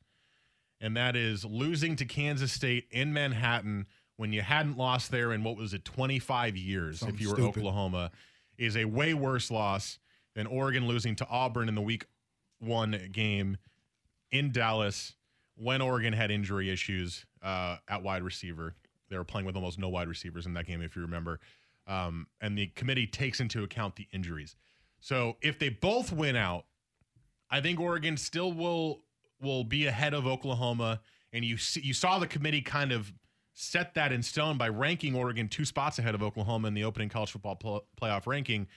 and 0.80 0.96
that 0.96 1.14
is 1.14 1.44
losing 1.44 1.94
to 1.96 2.04
Kansas 2.04 2.50
State 2.52 2.88
in 2.90 3.12
Manhattan 3.12 3.86
when 4.16 4.32
you 4.32 4.42
hadn't 4.42 4.76
lost 4.76 5.10
there 5.10 5.32
in 5.32 5.44
what 5.44 5.56
was 5.56 5.72
it 5.72 5.84
25 5.84 6.56
years 6.56 6.98
Something 7.00 7.14
if 7.14 7.20
you 7.20 7.28
were 7.28 7.34
stupid. 7.36 7.60
Oklahoma 7.60 8.10
is 8.58 8.76
a 8.76 8.84
way 8.84 9.14
worse 9.14 9.50
loss 9.50 9.98
than 10.34 10.46
Oregon 10.46 10.86
losing 10.86 11.14
to 11.16 11.26
Auburn 11.28 11.68
in 11.68 11.74
the 11.74 11.82
week 11.82 12.06
one 12.58 13.08
game 13.12 13.56
in 14.30 14.52
Dallas 14.52 15.14
when 15.56 15.80
Oregon 15.80 16.12
had 16.12 16.30
injury 16.30 16.70
issues 16.70 17.26
uh, 17.42 17.76
at 17.88 18.02
wide 18.02 18.22
receiver. 18.22 18.74
They 19.10 19.18
were 19.18 19.24
playing 19.24 19.46
with 19.46 19.56
almost 19.56 19.78
no 19.78 19.88
wide 19.88 20.08
receivers 20.08 20.46
in 20.46 20.54
that 20.54 20.66
game, 20.66 20.80
if 20.80 20.96
you 20.96 21.02
remember. 21.02 21.40
Um, 21.86 22.26
and 22.40 22.56
the 22.56 22.68
committee 22.68 23.06
takes 23.06 23.40
into 23.40 23.62
account 23.62 23.96
the 23.96 24.06
injuries. 24.12 24.56
So 25.00 25.36
if 25.42 25.58
they 25.58 25.68
both 25.68 26.12
win 26.12 26.36
out, 26.36 26.64
I 27.50 27.60
think 27.60 27.78
Oregon 27.80 28.16
still 28.16 28.52
will 28.52 29.02
will 29.40 29.64
be 29.64 29.86
ahead 29.86 30.14
of 30.14 30.26
Oklahoma. 30.26 31.00
And 31.32 31.44
you 31.44 31.56
see, 31.56 31.80
you 31.80 31.92
saw 31.92 32.18
the 32.18 32.26
committee 32.26 32.62
kind 32.62 32.92
of 32.92 33.12
set 33.52 33.94
that 33.94 34.12
in 34.12 34.22
stone 34.22 34.56
by 34.56 34.68
ranking 34.68 35.14
Oregon 35.14 35.48
two 35.48 35.64
spots 35.64 35.98
ahead 35.98 36.14
of 36.14 36.22
Oklahoma 36.22 36.68
in 36.68 36.74
the 36.74 36.84
opening 36.84 37.08
college 37.08 37.32
football 37.32 37.56
pl- 37.56 37.84
playoff 38.00 38.26
ranking. 38.26 38.68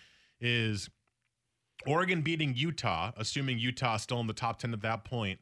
Is 0.42 0.90
Oregon 1.86 2.22
beating 2.22 2.56
Utah, 2.56 3.12
assuming 3.18 3.60
Utah 3.60 3.98
still 3.98 4.20
in 4.20 4.28
the 4.28 4.34
top 4.34 4.60
10 4.60 4.74
at 4.74 4.82
that 4.82 5.06
point, 5.06 5.40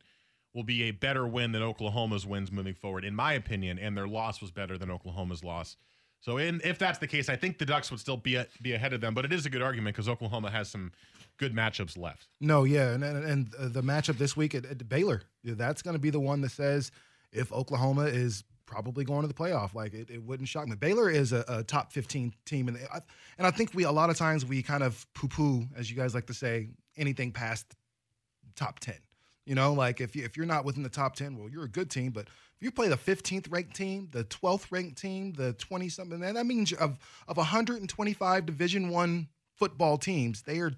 will 0.54 0.64
be 0.64 0.84
a 0.84 0.92
better 0.92 1.26
win 1.28 1.52
than 1.52 1.64
Oklahoma's 1.64 2.26
wins 2.26 2.52
moving 2.52 2.74
forward, 2.74 3.06
in 3.06 3.16
my 3.16 3.34
opinion. 3.34 3.80
And 3.80 3.98
their 3.98 4.08
loss 4.08 4.42
was 4.42 4.52
better 4.52 4.78
than 4.78 4.92
Oklahoma's 4.92 5.44
loss. 5.44 5.78
So, 6.20 6.38
in, 6.38 6.62
if 6.64 6.80
that's 6.80 7.00
the 7.00 7.08
case, 7.08 7.28
I 7.28 7.36
think 7.36 7.58
the 7.58 7.66
Ducks 7.66 7.92
would 7.92 8.00
still 8.00 8.16
be 8.16 8.36
a, 8.36 8.48
be 8.62 8.74
ahead 8.74 8.94
of 8.94 9.02
them. 9.02 9.14
But 9.14 9.26
it 9.26 9.34
is 9.34 9.46
a 9.46 9.50
good 9.50 9.62
argument 9.62 9.96
because 9.96 10.08
Oklahoma 10.08 10.52
has 10.52 10.70
some 10.70 10.92
good 11.38 11.54
matchups 11.54 11.98
left. 11.98 12.28
No, 12.40 12.64
yeah, 12.64 12.92
and 12.92 13.04
and, 13.04 13.26
and 13.26 13.56
uh, 13.56 13.68
the 13.68 13.82
matchup 13.82 14.18
this 14.18 14.38
week 14.38 14.56
at, 14.56 14.66
at 14.66 14.88
Baylor, 14.88 15.24
that's 15.44 15.82
going 15.82 15.96
to 15.96 16.00
be 16.00 16.10
the 16.10 16.22
one 16.22 16.40
that 16.42 16.52
says 16.52 16.92
if 17.34 17.52
Oklahoma 17.52 18.04
is 18.04 18.44
probably 18.74 19.06
going 19.06 19.22
to 19.22 19.28
the 19.28 19.34
playoff. 19.34 19.76
Like 19.76 19.94
it, 19.94 20.10
it 20.10 20.24
wouldn't 20.24 20.50
shock 20.50 20.68
me. 20.68 20.76
Baylor 20.76 21.10
is 21.10 21.32
a, 21.32 21.46
a 21.48 21.64
top 21.64 21.94
fifteen 21.94 22.34
team, 22.46 22.68
and 22.68 22.78
I, 22.94 23.02
and 23.38 23.46
I 23.46 23.52
think 23.52 23.74
we 23.74 23.84
a 23.84 23.92
lot 23.92 24.10
of 24.10 24.18
times 24.18 24.46
we 24.46 24.64
kind 24.64 24.84
of 24.84 25.06
poo 25.14 25.28
poo, 25.28 25.68
as 25.78 25.90
you 25.90 25.96
guys 25.96 26.16
like 26.16 26.26
to 26.28 26.34
say, 26.34 26.70
anything 26.98 27.32
past 27.32 27.76
top 28.56 28.80
ten. 28.80 28.98
You 29.46 29.56
know, 29.56 29.74
like 29.74 30.02
if 30.02 30.16
you 30.16 30.24
if 30.24 30.38
you're 30.38 30.46
not 30.46 30.66
within 30.66 30.84
the 30.84 30.90
top 30.90 31.16
ten, 31.16 31.38
well, 31.38 31.50
you're 31.50 31.66
a 31.66 31.70
good 31.70 31.92
team, 31.92 32.12
but 32.12 32.28
if 32.28 32.62
you 32.62 32.72
play 32.72 32.88
the 32.88 32.96
15th 32.96 33.52
ranked 33.52 33.76
team, 33.76 34.08
the 34.12 34.24
12th 34.24 34.72
ranked 34.72 34.98
team, 34.98 35.34
the 35.34 35.52
20 35.54 35.90
something, 35.90 36.20
that 36.22 36.46
means 36.46 36.72
of 36.74 36.98
of 37.28 37.38
125 37.38 38.46
Division 38.46 38.90
One 38.90 39.28
football 39.56 39.98
teams, 39.98 40.42
they 40.44 40.60
are 40.60 40.72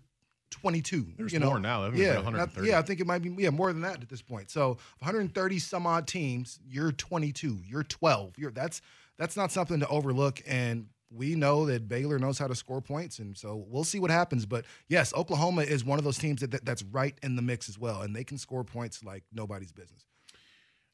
22. 0.52 1.14
There's 1.18 1.34
you 1.34 1.40
know? 1.40 1.48
more 1.48 1.60
now. 1.60 1.84
I 1.84 1.86
think 1.88 1.98
it's 1.98 2.04
Yeah, 2.04 2.16
like 2.16 2.26
130. 2.26 2.68
yeah, 2.68 2.80
I 2.80 2.82
think 2.82 3.00
it 3.00 3.08
might 3.08 3.22
be 3.22 3.34
yeah 3.38 3.50
more 3.50 3.72
than 3.74 3.82
that 3.82 4.02
at 4.02 4.10
this 4.10 4.22
point. 4.22 4.50
So 4.50 4.78
130 5.00 5.60
some 5.60 5.86
odd 5.88 6.08
teams. 6.08 6.60
You're 6.68 6.92
22. 6.92 7.60
You're 7.68 7.84
12. 7.84 8.38
You're 8.38 8.52
that's 8.52 8.82
that's 9.18 9.38
not 9.38 9.52
something 9.52 9.80
to 9.80 9.88
overlook. 9.88 10.42
And 10.48 10.88
we 11.12 11.36
know 11.36 11.66
that 11.68 11.88
Baylor 11.88 12.20
knows 12.20 12.40
how 12.40 12.48
to 12.48 12.56
score 12.56 12.82
points, 12.82 13.20
and 13.20 13.38
so 13.38 13.66
we'll 13.68 13.84
see 13.84 14.00
what 14.00 14.12
happens. 14.12 14.46
But 14.46 14.66
yes, 14.90 15.14
Oklahoma 15.14 15.62
is 15.62 15.86
one 15.86 15.98
of 16.00 16.04
those 16.04 16.18
teams 16.18 16.42
that, 16.42 16.52
that 16.52 16.66
that's 16.66 16.84
right 16.84 17.18
in 17.24 17.36
the 17.36 17.42
mix 17.42 17.70
as 17.70 17.80
well, 17.80 18.02
and 18.02 18.16
they 18.16 18.24
can 18.24 18.38
score 18.38 18.64
points 18.64 19.04
like 19.04 19.24
nobody's 19.32 19.72
business. 19.72 20.06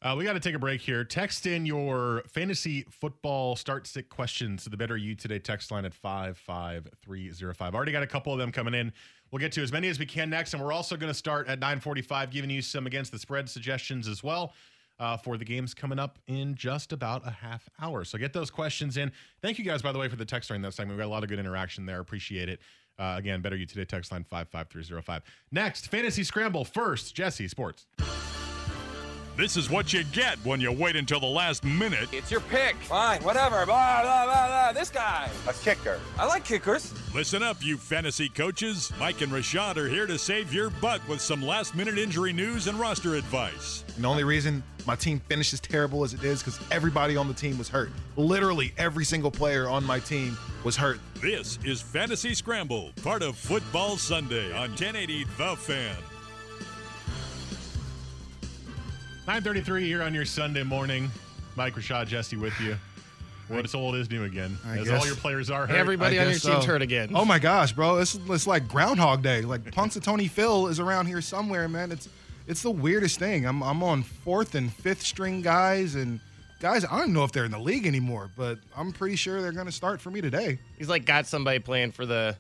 Uh, 0.04 0.16
we 0.18 0.24
got 0.24 0.34
to 0.34 0.40
take 0.40 0.56
a 0.56 0.60
break 0.60 0.82
here. 0.82 1.04
Text 1.04 1.46
in 1.46 1.64
your 1.64 2.24
fantasy 2.28 2.86
football 2.90 3.56
start 3.56 3.86
sick 3.86 4.10
questions 4.10 4.64
to 4.64 4.70
the 4.72 4.78
Better 4.78 4.98
You 4.98 5.14
Today 5.14 5.38
text 5.38 5.70
line 5.70 5.86
at 5.86 5.94
55305. 5.94 7.76
Already 7.76 7.92
got 7.92 8.02
a 8.02 8.08
couple 8.08 8.34
of 8.34 8.40
them 8.40 8.52
coming 8.52 8.74
in. 8.74 8.94
We'll 9.32 9.40
get 9.40 9.52
to 9.54 9.64
as 9.64 9.72
many 9.72 9.88
as 9.88 9.98
we 9.98 10.06
can 10.06 10.30
next. 10.30 10.54
And 10.54 10.62
we're 10.62 10.74
also 10.74 10.98
going 10.98 11.10
to 11.10 11.18
start 11.18 11.48
at 11.48 11.60
945, 11.60 12.32
giving 12.32 12.50
you 12.50 12.62
some 12.62 12.86
against 12.86 13.12
the 13.12 13.20
spread 13.20 13.50
suggestions 13.50 14.08
as 14.08 14.22
well 14.24 14.54
uh, 15.00 15.18
for 15.18 15.38
the 15.38 15.46
games 15.46 15.74
coming 15.74 16.00
up 16.00 16.20
in 16.28 16.54
just 16.56 16.94
about 16.94 17.26
a 17.26 17.32
half 17.32 17.70
hour. 17.82 18.04
So 18.04 18.18
get 18.18 18.34
those 18.34 18.52
questions 18.52 18.98
in. 18.98 19.12
Thank 19.42 19.58
you 19.58 19.66
guys, 19.66 19.82
by 19.82 19.92
the 19.92 20.00
way, 20.00 20.10
for 20.10 20.16
the 20.16 20.26
text 20.26 20.50
during 20.50 20.62
that 20.64 20.74
segment. 20.74 20.98
We 20.98 21.02
got 21.02 21.08
a 21.08 21.10
lot 21.10 21.24
of 21.24 21.30
good 21.30 21.40
interaction 21.40 21.86
there. 21.86 22.00
Appreciate 22.00 22.50
it. 22.50 22.60
Uh, 23.00 23.16
again, 23.18 23.42
Better 23.42 23.56
You 23.56 23.66
Today 23.66 23.86
text 23.86 24.12
line 24.12 24.24
55305. 24.24 25.24
Next, 25.52 25.88
Fantasy 25.88 26.24
Scramble. 26.24 26.66
First, 26.66 27.16
Jesse, 27.16 27.48
sports. 27.48 27.88
This 29.38 29.56
is 29.56 29.70
what 29.70 29.94
you 29.94 30.04
get 30.04 30.38
when 30.46 30.60
you 30.60 30.74
wait 30.74 30.98
until 30.98 31.22
the 31.22 31.26
last 31.26 31.64
minute. 31.64 32.10
It's 32.12 32.30
your 32.30 32.42
pick. 32.42 32.76
Fine, 32.76 33.24
whatever. 33.24 33.66
Blah, 33.66 34.02
blah, 34.02 34.26
blah, 34.26 34.48
blah. 34.48 34.74
This 34.74 34.90
guy. 34.90 35.30
A 35.48 35.54
kicker. 35.54 36.00
I 36.20 36.26
like 36.26 36.44
kickers. 36.44 36.94
Listen 37.16 37.42
up, 37.42 37.56
you 37.62 37.78
fantasy 37.78 38.28
coaches. 38.28 38.92
Mike 39.00 39.22
and 39.22 39.32
Rashad 39.32 39.78
are 39.78 39.88
here 39.88 40.06
to 40.06 40.18
save 40.18 40.54
your 40.54 40.70
butt 40.70 41.02
with 41.08 41.22
some 41.22 41.42
last 41.42 41.76
minute 41.76 41.98
injury 41.98 42.34
news 42.34 42.68
and 42.68 42.78
roster 42.78 43.16
advice. 43.16 43.86
And 43.96 44.04
the 44.04 44.10
only 44.10 44.26
reason 44.26 44.62
my 44.86 44.96
team 44.96 45.22
finishes 45.30 45.62
terrible 45.62 46.04
as 46.04 46.14
it 46.14 46.24
is 46.26 46.44
because 46.44 46.60
everybody 46.70 47.16
on 47.16 47.30
the 47.30 47.34
team 47.34 47.58
was 47.58 47.70
hurt. 47.70 47.92
Literally 48.18 48.74
every 48.78 49.06
single 49.06 49.32
player 49.32 49.70
on 49.70 49.86
my 49.86 50.00
team 50.00 50.38
was 50.66 50.76
hurt. 50.76 51.00
This 51.22 51.58
is 51.64 51.82
Fantasy 51.82 52.34
Scramble, 52.34 52.92
part 53.02 53.24
of 53.24 53.38
Football 53.38 53.96
Sunday 53.96 54.52
on 54.52 54.72
1080 54.72 55.24
The 55.38 55.56
Fan. 55.56 55.96
933 59.32 59.86
here 59.88 60.04
on 60.04 60.14
your 60.14 60.26
Sunday 60.26 60.62
morning. 60.62 61.10
Mike 61.56 61.76
Rashad 61.76 62.08
Jesse 62.08 62.36
with 62.36 62.60
you. 62.60 62.76
What's 63.48 63.74
old 63.74 63.96
is 63.96 64.12
new 64.12 64.26
again. 64.26 64.58
I 64.66 64.80
as 64.80 64.90
guess. 64.90 65.00
all 65.00 65.08
your 65.08 65.16
players 65.16 65.50
are 65.50 65.66
hurt. 65.66 65.78
Everybody 65.78 66.20
I 66.20 66.24
on 66.24 66.26
your 66.26 66.34
guess 66.34 66.42
team's 66.42 66.66
so. 66.66 66.72
hurt 66.72 66.82
again. 66.82 67.12
Oh 67.16 67.24
my 67.24 67.40
gosh, 67.40 67.72
bro! 67.72 68.00
It's, 68.00 68.16
it's 68.16 68.46
like 68.46 68.68
Groundhog 68.68 69.24
Day. 69.24 69.44
Like 69.44 69.64
Punxsutawney 69.64 70.30
Phil 70.30 70.68
is 70.68 70.82
around 70.82 71.06
here 71.06 71.22
somewhere, 71.22 71.70
man. 71.70 71.94
It's 71.94 72.10
it's 72.46 72.62
the 72.62 72.72
weirdest 72.72 73.20
thing. 73.20 73.46
I'm 73.46 73.64
I'm 73.64 73.82
on 73.84 74.04
fourth 74.04 74.54
and 74.54 74.70
fifth 74.70 75.02
string 75.02 75.42
guys 75.42 75.96
and 75.96 76.20
guys. 76.60 76.84
I 76.84 77.00
don't 77.00 77.14
know 77.14 77.24
if 77.24 77.32
they're 77.32 77.46
in 77.46 77.52
the 77.52 77.60
league 77.60 77.88
anymore, 77.88 78.30
but 78.36 78.60
I'm 78.76 78.92
pretty 78.92 79.16
sure 79.16 79.42
they're 79.42 79.54
going 79.54 79.66
to 79.66 79.72
start 79.72 80.02
for 80.02 80.12
me 80.12 80.20
today. 80.20 80.60
He's 80.78 80.90
like 80.90 81.06
got 81.06 81.26
somebody 81.26 81.60
playing 81.60 81.94
for 81.94 82.06
the, 82.06 82.36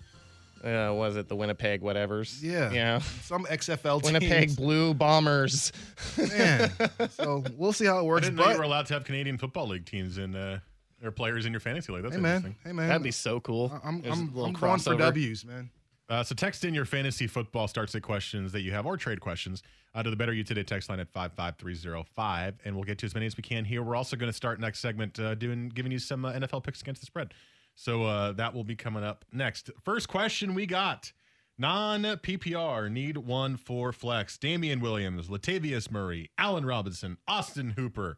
uh, 0.63 0.93
was 0.93 1.15
it 1.15 1.27
the 1.27 1.35
Winnipeg 1.35 1.81
whatevers? 1.81 2.41
Yeah, 2.41 2.71
Yeah. 2.71 2.99
Some 3.23 3.45
XFL 3.45 4.01
team. 4.01 4.13
Winnipeg. 4.13 4.55
Blue 4.55 4.93
Bombers. 4.93 5.71
man. 6.17 6.71
So 7.09 7.43
we'll 7.57 7.73
see 7.73 7.85
how 7.85 7.97
it 7.97 8.01
I 8.01 8.03
works. 8.03 8.27
didn't 8.27 8.37
know 8.37 8.49
you 8.51 8.57
were 8.57 8.63
allowed 8.63 8.85
to 8.87 8.93
have 8.93 9.03
Canadian 9.03 9.37
Football 9.37 9.67
League 9.69 9.85
teams 9.85 10.17
and 10.17 10.35
uh, 10.35 10.57
or 11.03 11.11
players 11.11 11.45
in 11.45 11.51
your 11.53 11.59
fantasy 11.59 11.91
league. 11.91 12.03
That's 12.03 12.15
hey 12.15 12.21
man, 12.21 12.35
interesting. 12.37 12.55
hey 12.63 12.71
man, 12.73 12.87
That'd 12.87 13.03
be 13.03 13.11
so 13.11 13.39
cool. 13.39 13.71
I'm 13.83 14.01
There's 14.01 14.17
a 14.17 14.21
I'm, 14.21 14.27
I'm 14.37 14.53
going 14.53 14.77
for. 14.79 14.95
W's, 14.95 15.45
man. 15.45 15.69
Uh, 16.09 16.21
so 16.23 16.35
text 16.35 16.65
in 16.65 16.73
your 16.73 16.83
fantasy 16.85 17.25
football 17.25 17.67
start 17.69 17.89
sit 17.89 18.03
questions 18.03 18.51
that 18.51 18.61
you 18.61 18.71
have 18.73 18.85
or 18.85 18.97
trade 18.97 19.21
questions 19.21 19.63
uh, 19.95 20.03
to 20.03 20.09
the 20.09 20.15
Better 20.17 20.33
You 20.33 20.43
Today 20.43 20.61
text 20.63 20.89
line 20.89 20.99
at 20.99 21.07
55305, 21.09 22.59
and 22.65 22.75
we'll 22.75 22.83
get 22.83 22.97
to 22.99 23.05
as 23.05 23.13
many 23.13 23.25
as 23.25 23.37
we 23.37 23.43
can 23.43 23.63
here. 23.65 23.81
We're 23.81 23.95
also 23.95 24.15
going 24.17 24.29
to 24.29 24.35
start 24.35 24.59
next 24.59 24.79
segment 24.79 25.17
uh, 25.19 25.35
doing 25.35 25.69
giving 25.69 25.91
you 25.91 25.99
some 25.99 26.25
uh, 26.25 26.33
NFL 26.33 26.63
picks 26.63 26.81
against 26.81 27.01
the 27.01 27.05
spread. 27.05 27.33
So 27.75 28.03
uh, 28.03 28.31
that 28.33 28.53
will 28.53 28.63
be 28.63 28.75
coming 28.75 29.03
up 29.03 29.25
next. 29.31 29.69
First 29.83 30.07
question 30.07 30.53
we 30.53 30.65
got. 30.65 31.11
Non 31.57 32.03
PPR 32.03 32.91
need 32.91 33.17
one 33.17 33.55
for 33.55 33.91
flex. 33.91 34.37
Damien 34.37 34.79
Williams, 34.79 35.27
Latavius 35.27 35.91
Murray, 35.91 36.31
Allen 36.37 36.65
Robinson, 36.65 37.17
Austin 37.27 37.71
Hooper. 37.71 38.17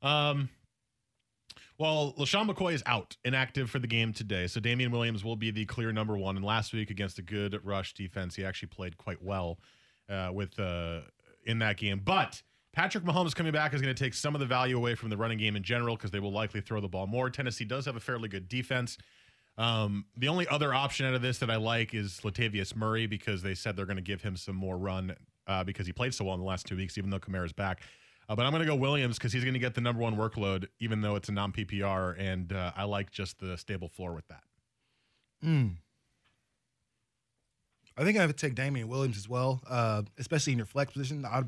Um, 0.00 0.48
well, 1.76 2.14
LeSean 2.18 2.48
McCoy 2.48 2.74
is 2.74 2.82
out, 2.86 3.16
inactive 3.24 3.70
for 3.70 3.78
the 3.78 3.86
game 3.86 4.12
today. 4.12 4.46
So 4.46 4.60
Damien 4.60 4.90
Williams 4.90 5.24
will 5.24 5.36
be 5.36 5.50
the 5.50 5.64
clear 5.64 5.92
number 5.92 6.16
one. 6.16 6.36
And 6.36 6.44
last 6.44 6.72
week 6.72 6.90
against 6.90 7.18
a 7.18 7.22
good 7.22 7.58
rush 7.64 7.94
defense, 7.94 8.36
he 8.36 8.44
actually 8.44 8.68
played 8.68 8.98
quite 8.98 9.22
well 9.22 9.58
uh, 10.08 10.30
with 10.32 10.58
uh, 10.58 11.00
in 11.46 11.58
that 11.60 11.76
game. 11.78 12.02
But 12.04 12.42
Patrick 12.72 13.04
Mahomes 13.04 13.34
coming 13.34 13.52
back 13.52 13.74
is 13.74 13.82
going 13.82 13.94
to 13.94 14.04
take 14.04 14.14
some 14.14 14.34
of 14.34 14.40
the 14.40 14.46
value 14.46 14.76
away 14.76 14.94
from 14.94 15.10
the 15.10 15.16
running 15.16 15.38
game 15.38 15.56
in 15.56 15.62
general 15.62 15.96
because 15.96 16.10
they 16.10 16.20
will 16.20 16.32
likely 16.32 16.60
throw 16.60 16.80
the 16.80 16.88
ball 16.88 17.06
more. 17.06 17.28
Tennessee 17.28 17.64
does 17.64 17.84
have 17.86 17.96
a 17.96 18.00
fairly 18.00 18.28
good 18.28 18.48
defense. 18.48 18.96
Um, 19.58 20.06
the 20.16 20.28
only 20.28 20.46
other 20.48 20.72
option 20.72 21.06
out 21.06 21.14
of 21.14 21.22
this 21.22 21.38
that 21.38 21.50
I 21.50 21.56
like 21.56 21.94
is 21.94 22.20
Latavius 22.22 22.76
Murray 22.76 23.06
because 23.06 23.42
they 23.42 23.54
said 23.54 23.76
they're 23.76 23.86
going 23.86 23.96
to 23.96 24.02
give 24.02 24.22
him 24.22 24.36
some 24.36 24.54
more 24.54 24.78
run 24.78 25.16
uh, 25.48 25.64
because 25.64 25.86
he 25.86 25.92
played 25.92 26.14
so 26.14 26.24
well 26.24 26.34
in 26.34 26.40
the 26.40 26.46
last 26.46 26.66
two 26.66 26.76
weeks, 26.76 26.96
even 26.96 27.10
though 27.10 27.18
Kamara's 27.18 27.52
back. 27.52 27.82
Uh, 28.28 28.36
but 28.36 28.46
I'm 28.46 28.52
going 28.52 28.62
to 28.62 28.66
go 28.66 28.76
Williams 28.76 29.18
because 29.18 29.32
he's 29.32 29.42
going 29.42 29.54
to 29.54 29.60
get 29.60 29.74
the 29.74 29.80
number 29.80 30.00
one 30.00 30.16
workload, 30.16 30.66
even 30.78 31.00
though 31.00 31.16
it's 31.16 31.28
a 31.28 31.32
non 31.32 31.50
PPR, 31.52 32.14
and 32.18 32.52
uh, 32.52 32.70
I 32.76 32.84
like 32.84 33.10
just 33.10 33.40
the 33.40 33.58
stable 33.58 33.88
floor 33.88 34.14
with 34.14 34.28
that. 34.28 34.44
Mm. 35.44 35.76
I 37.96 38.04
think 38.04 38.18
I 38.18 38.24
would 38.24 38.38
take 38.38 38.54
Damien 38.54 38.86
Williams 38.88 39.16
as 39.16 39.28
well, 39.28 39.60
uh, 39.68 40.02
especially 40.16 40.52
in 40.52 40.58
your 40.58 40.66
flex 40.66 40.92
position. 40.92 41.26
I, 41.26 41.42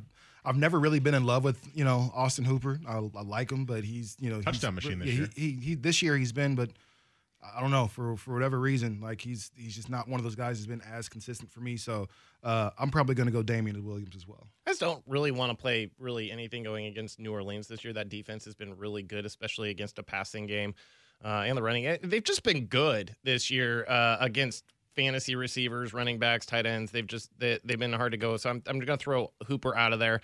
I've 0.45 0.57
never 0.57 0.81
really 0.81 0.99
been 0.99 1.15
in 1.15 1.25
love 1.25 1.45
with 1.45 1.59
you 1.75 1.85
know 1.85 2.11
Austin 2.15 2.45
Hooper. 2.45 2.81
I, 2.87 2.97
I 2.97 3.23
like 3.23 3.51
him, 3.51 3.65
but 3.65 3.85
he's 3.85 4.17
you 4.19 4.31
know 4.31 4.37
he's- 4.37 4.45
Touchdown 4.45 4.75
machine 4.75 4.99
this 4.99 5.09
yeah, 5.09 5.15
year. 5.15 5.29
He, 5.35 5.51
he, 5.51 5.61
he 5.61 5.75
this 5.75 6.03
year 6.03 6.17
he's 6.17 6.33
been, 6.33 6.55
but 6.55 6.71
I 7.57 7.61
don't 7.61 7.71
know 7.71 7.89
for 7.89 8.17
for 8.17 8.35
whatever 8.35 8.59
reason, 8.59 9.01
like 9.01 9.21
he's 9.21 9.51
he's 9.57 9.75
just 9.75 9.91
not 9.91 10.09
one 10.09 10.21
of 10.21 10.25
those 10.25 10.37
guys 10.37 10.59
who's 10.59 10.67
been 10.67 10.83
as 10.83 11.09
consistent 11.09 11.51
for 11.51 11.61
me. 11.61 11.77
So 11.77 12.09
uh, 12.43 12.71
I'm 12.79 12.91
probably 12.91 13.15
going 13.15 13.27
to 13.27 13.33
go 13.33 13.43
Damien 13.43 13.85
Williams 13.85 14.15
as 14.15 14.27
well. 14.27 14.47
I 14.67 14.71
just 14.71 14.81
don't 14.81 15.03
really 15.07 15.33
want 15.33 15.51
to 15.51 15.61
play 15.61 15.91
really 15.99 16.31
anything 16.31 16.63
going 16.63 16.87
against 16.87 17.19
New 17.19 17.33
Orleans 17.33 17.67
this 17.67 17.85
year. 17.85 17.93
That 17.93 18.09
defense 18.09 18.45
has 18.45 18.55
been 18.55 18.77
really 18.77 19.03
good, 19.03 19.27
especially 19.27 19.71
against 19.71 19.99
a 19.99 20.03
passing 20.05 20.47
game 20.47 20.75
uh, 21.25 21.45
and 21.47 21.57
the 21.57 21.63
running. 21.63 21.99
They've 22.03 22.23
just 22.23 22.45
been 22.45 22.67
good 22.67 23.17
this 23.25 23.51
year 23.51 23.85
uh, 23.89 24.19
against 24.21 24.65
fantasy 24.95 25.35
receivers, 25.35 25.93
running 25.93 26.19
backs, 26.19 26.47
tight 26.47 26.67
ends. 26.67 26.93
They've 26.93 27.07
just 27.07 27.31
they, 27.39 27.59
they've 27.65 27.79
been 27.79 27.93
hard 27.93 28.13
to 28.13 28.19
go. 28.19 28.37
So 28.37 28.51
I'm 28.51 28.63
I'm 28.67 28.79
going 28.79 28.87
to 28.87 29.03
throw 29.03 29.33
Hooper 29.47 29.77
out 29.77 29.93
of 29.93 29.99
there. 29.99 30.21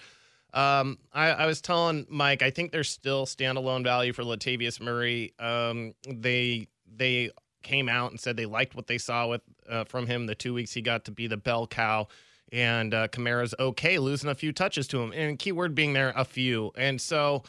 Um, 0.55 0.99
I, 1.13 1.29
I 1.29 1.47
was 1.47 1.61
telling 1.61 2.07
Mike, 2.09 2.43
I 2.43 2.51
think 2.51 2.73
there's 2.73 2.89
still 2.89 3.27
standalone 3.27 3.85
value 3.85 4.13
for 4.13 4.23
Latavius 4.23 4.81
Murray. 4.81 5.35
Um, 5.39 5.95
they 6.09 6.69
they 6.91 7.31
came 7.63 7.89
out 7.89 8.11
and 8.11 8.21
said 8.21 8.37
they 8.37 8.47
liked 8.47 8.75
what 8.75 8.87
they 8.87 8.99
saw 8.99 9.27
with 9.29 9.43
uh, 9.69 9.85
from 9.85 10.07
him 10.07 10.27
the 10.27 10.35
two 10.35 10.55
weeks 10.55 10.73
he 10.73 10.81
got 10.81 11.05
to 11.05 11.11
be 11.11 11.27
the 11.27 11.37
bell 11.37 11.67
cow. 11.67 12.09
And 12.51 12.95
uh, 12.95 13.09
Kamara's 13.09 13.55
okay 13.61 13.99
losing 13.99 14.31
a 14.31 14.35
few 14.35 14.53
touches 14.53 14.89
to 14.89 15.03
him, 15.03 15.13
and 15.15 15.39
keyword 15.39 15.75
being 15.75 15.93
there 15.93 16.15
a 16.17 16.25
few. 16.25 16.73
And 16.77 16.99
so 16.99 17.43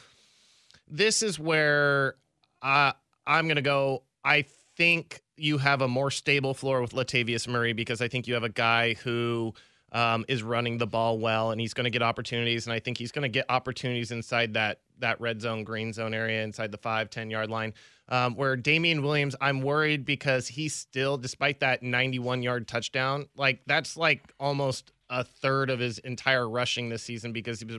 this 0.90 1.24
is 1.24 1.40
where 1.40 2.16
uh, 2.62 2.92
I'm 3.26 3.46
going 3.46 3.56
to 3.56 3.62
go. 3.62 4.04
I 4.26 4.44
think 4.76 5.22
you 5.40 5.58
have 5.58 5.82
a 5.82 5.88
more 5.88 6.12
stable 6.12 6.54
floor 6.54 6.82
with 6.82 6.92
Latavius 6.92 7.48
Murray 7.48 7.74
because 7.74 8.02
I 8.02 8.08
think 8.08 8.28
you 8.28 8.34
have 8.34 8.44
a 8.44 8.50
guy 8.50 8.94
who 8.96 9.54
um, 9.92 10.26
is 10.28 10.44
running 10.44 10.78
the 10.78 10.88
ball 10.88 11.18
well 11.18 11.52
and 11.52 11.60
he's 11.60 11.74
going 11.74 11.86
to 11.86 11.90
get 11.90 12.02
opportunities. 12.02 12.66
And 12.66 12.74
I 12.74 12.80
think 12.80 12.98
he's 12.98 13.12
going 13.12 13.24
to 13.24 13.30
get 13.30 13.46
opportunities 13.50 14.12
inside 14.12 14.54
that 14.54 14.82
that 15.00 15.20
red 15.22 15.42
zone, 15.42 15.64
green 15.64 15.94
zone 15.94 16.14
area, 16.14 16.44
inside 16.44 16.72
the 16.72 16.78
five, 16.78 17.10
10 17.10 17.30
yard 17.30 17.50
line. 17.50 17.74
Um, 18.10 18.36
where 18.36 18.56
Damien 18.56 19.04
Williams, 19.04 19.36
I'm 19.40 19.62
worried 19.62 20.04
because 20.04 20.48
he's 20.48 20.74
still, 20.74 21.18
despite 21.18 21.60
that 21.60 21.84
91 21.84 22.42
yard 22.42 22.68
touchdown, 22.68 23.28
like 23.36 23.62
that's 23.68 23.96
like 23.96 24.34
almost 24.40 24.92
a 25.10 25.24
third 25.24 25.70
of 25.70 25.80
his 25.80 26.00
entire 26.00 26.48
rushing 26.48 26.90
this 26.90 27.04
season 27.04 27.32
because 27.34 27.60
he 27.60 27.66
was 27.66 27.78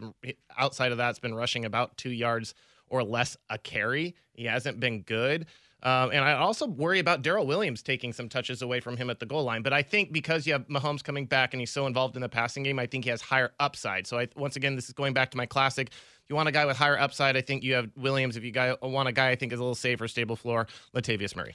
outside 0.58 0.92
of 0.92 0.98
that, 0.98 1.10
it's 1.10 1.18
been 1.18 1.34
rushing 1.34 1.64
about 1.64 1.96
two 1.96 2.10
yards 2.10 2.54
or 2.88 3.02
less 3.04 3.36
a 3.48 3.58
carry. 3.58 4.14
He 4.34 4.44
hasn't 4.44 4.80
been 4.80 5.02
good. 5.02 5.46
Um, 5.82 6.10
and 6.12 6.24
I 6.24 6.32
also 6.34 6.66
worry 6.66 6.98
about 6.98 7.22
Darrel 7.22 7.46
Williams 7.46 7.82
taking 7.82 8.12
some 8.12 8.28
touches 8.28 8.62
away 8.62 8.80
from 8.80 8.96
him 8.96 9.10
at 9.10 9.18
the 9.18 9.26
goal 9.26 9.44
line. 9.44 9.62
But 9.62 9.72
I 9.72 9.82
think 9.82 10.12
because 10.12 10.46
you 10.46 10.52
have 10.52 10.68
Mahomes 10.68 11.02
coming 11.02 11.26
back 11.26 11.54
and 11.54 11.60
he's 11.60 11.70
so 11.70 11.86
involved 11.86 12.16
in 12.16 12.22
the 12.22 12.28
passing 12.28 12.62
game, 12.62 12.78
I 12.78 12.86
think 12.86 13.04
he 13.04 13.10
has 13.10 13.20
higher 13.20 13.52
upside. 13.60 14.06
So 14.06 14.18
I, 14.18 14.28
once 14.36 14.56
again, 14.56 14.76
this 14.76 14.86
is 14.86 14.92
going 14.92 15.14
back 15.14 15.30
to 15.30 15.36
my 15.36 15.46
classic. 15.46 15.88
If 15.90 16.28
you 16.28 16.36
want 16.36 16.48
a 16.48 16.52
guy 16.52 16.66
with 16.66 16.76
higher 16.76 16.98
upside, 16.98 17.36
I 17.36 17.40
think 17.40 17.62
you 17.62 17.74
have 17.74 17.90
Williams. 17.96 18.36
If 18.36 18.44
you 18.44 18.50
guy, 18.50 18.76
want 18.82 19.08
a 19.08 19.12
guy 19.12 19.30
I 19.30 19.36
think 19.36 19.52
is 19.52 19.58
a 19.58 19.62
little 19.62 19.74
safer, 19.74 20.06
stable 20.08 20.36
floor, 20.36 20.66
Latavius 20.94 21.34
Murray. 21.34 21.54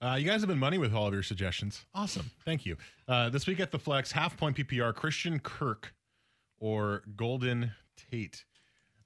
Uh, 0.00 0.16
you 0.18 0.24
guys 0.24 0.40
have 0.40 0.48
been 0.48 0.58
money 0.58 0.78
with 0.78 0.94
all 0.94 1.08
of 1.08 1.12
your 1.12 1.24
suggestions. 1.24 1.84
Awesome. 1.94 2.30
Thank 2.44 2.64
you. 2.64 2.76
Uh, 3.08 3.30
this 3.30 3.46
week 3.46 3.58
at 3.58 3.72
the 3.72 3.78
Flex, 3.78 4.12
half 4.12 4.36
point 4.36 4.56
PPR, 4.56 4.94
Christian 4.94 5.40
Kirk 5.40 5.92
or 6.60 7.02
Golden 7.16 7.72
Tate. 8.10 8.44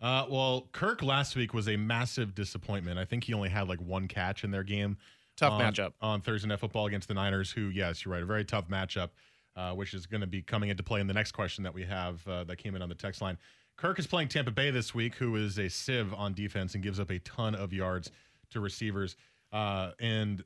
Uh, 0.03 0.27
well, 0.29 0.69
Kirk 0.73 1.01
last 1.03 1.37
week 1.37 1.55
was 1.55 1.69
a 1.69 1.77
massive 1.77 2.35
disappointment. 2.35 2.99
I 2.99 3.05
think 3.05 3.25
he 3.25 3.33
only 3.35 3.49
had 3.49 3.69
like 3.69 3.81
one 3.81 4.09
catch 4.09 4.43
in 4.43 4.51
their 4.51 4.65
game. 4.65 4.97
Tough 5.37 5.53
on, 5.53 5.61
matchup. 5.61 5.93
on 6.01 6.21
Thursday 6.21 6.49
Night 6.49 6.59
Football 6.59 6.87
against 6.87 7.07
the 7.07 7.15
Niners, 7.15 7.51
who, 7.53 7.69
yes, 7.69 8.05
you're 8.05 8.13
right, 8.13 8.23
a 8.23 8.27
very 8.27 8.45
tough 8.45 8.69
matchup. 8.69 9.11
uh, 9.57 9.73
which 9.73 9.95
is 9.95 10.07
going 10.07 10.21
to 10.21 10.27
be 10.27 10.43
coming 10.43 10.71
into 10.71 10.83
play 10.83 11.01
in 11.01 11.07
the 11.07 11.13
next 11.15 11.33
question 11.33 11.65
that 11.65 11.75
we 11.75 11.85
have 11.85 12.27
uh, 12.27 12.45
that 12.45 12.57
came 12.57 12.75
in 12.75 12.83
on 12.83 12.89
the 12.89 12.95
text 12.95 13.21
line. 13.21 13.39
Kirk 13.77 13.99
is 13.99 14.07
playing 14.07 14.29
Tampa 14.29 14.51
Bay 14.51 14.71
this 14.71 14.95
week, 14.95 15.15
who 15.15 15.37
is 15.37 15.59
a 15.59 15.69
sieve 15.69 16.13
on 16.15 16.35
defense 16.35 16.75
and 16.75 16.83
gives 16.83 17.01
up 17.01 17.11
a 17.11 17.19
ton 17.21 17.55
of 17.55 17.73
yards 17.73 18.11
to 18.51 18.61
receivers. 18.61 19.17
Uh, 19.53 19.91
and 20.01 20.45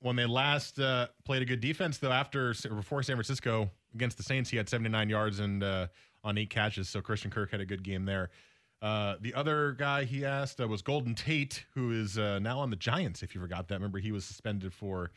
when 0.00 0.16
they 0.16 0.26
last 0.26 0.78
uh, 0.78 1.06
played 1.24 1.42
a 1.42 1.44
good 1.44 1.60
defense, 1.60 1.98
though, 1.98 2.12
after 2.12 2.54
before 2.74 3.02
San 3.02 3.16
Francisco 3.16 3.70
against 3.94 4.16
the 4.16 4.22
Saints, 4.22 4.50
he 4.50 4.56
had 4.56 4.68
79 4.68 5.08
yards 5.08 5.38
and 5.38 5.62
uh, 5.62 5.86
on 6.22 6.36
eight 6.36 6.50
catches. 6.50 6.88
So 6.88 7.00
Christian 7.00 7.30
Kirk 7.30 7.50
had 7.50 7.60
a 7.60 7.66
good 7.66 7.82
game 7.82 8.04
there. 8.04 8.30
Uh, 8.84 9.16
the 9.22 9.32
other 9.32 9.72
guy 9.72 10.04
he 10.04 10.26
asked 10.26 10.60
uh, 10.60 10.68
was 10.68 10.82
Golden 10.82 11.14
Tate, 11.14 11.64
who 11.72 11.90
is 11.90 12.18
uh, 12.18 12.38
now 12.38 12.58
on 12.58 12.68
the 12.68 12.76
Giants. 12.76 13.22
If 13.22 13.34
you 13.34 13.40
forgot 13.40 13.66
that, 13.68 13.76
remember 13.76 13.98
he 13.98 14.12
was 14.12 14.26
suspended 14.26 14.74
for 14.74 15.10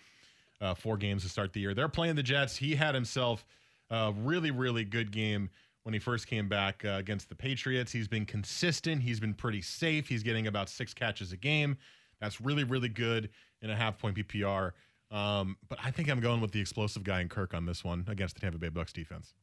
uh, 0.61 0.73
four 0.73 0.95
games 0.95 1.23
to 1.23 1.29
start 1.29 1.51
the 1.51 1.59
year. 1.59 1.73
They're 1.73 1.89
playing 1.89 2.15
the 2.15 2.23
Jets. 2.23 2.55
He 2.55 2.75
had 2.75 2.95
himself 2.95 3.45
a 3.89 4.13
really, 4.15 4.51
really 4.51 4.85
good 4.85 5.11
game 5.11 5.49
when 5.83 5.91
he 5.91 5.99
first 5.99 6.27
came 6.27 6.47
back 6.47 6.85
uh, 6.85 6.91
against 6.91 7.27
the 7.27 7.35
Patriots. 7.35 7.91
He's 7.91 8.07
been 8.07 8.25
consistent. 8.25 9.01
He's 9.01 9.19
been 9.19 9.33
pretty 9.33 9.61
safe. 9.61 10.07
He's 10.07 10.23
getting 10.23 10.47
about 10.47 10.69
six 10.69 10.93
catches 10.93 11.33
a 11.33 11.37
game. 11.37 11.75
That's 12.21 12.39
really, 12.39 12.63
really 12.63 12.89
good 12.89 13.29
in 13.61 13.69
a 13.69 13.75
half 13.75 13.99
point 13.99 14.15
PPR. 14.15 14.71
Um, 15.11 15.57
but 15.67 15.77
I 15.83 15.91
think 15.91 16.09
I'm 16.09 16.21
going 16.21 16.39
with 16.39 16.53
the 16.53 16.61
explosive 16.61 17.03
guy 17.03 17.19
in 17.19 17.27
Kirk 17.27 17.53
on 17.53 17.65
this 17.65 17.83
one 17.83 18.05
against 18.07 18.35
the 18.35 18.41
Tampa 18.41 18.59
Bay 18.59 18.69
Bucks 18.69 18.93
defense. 18.93 19.33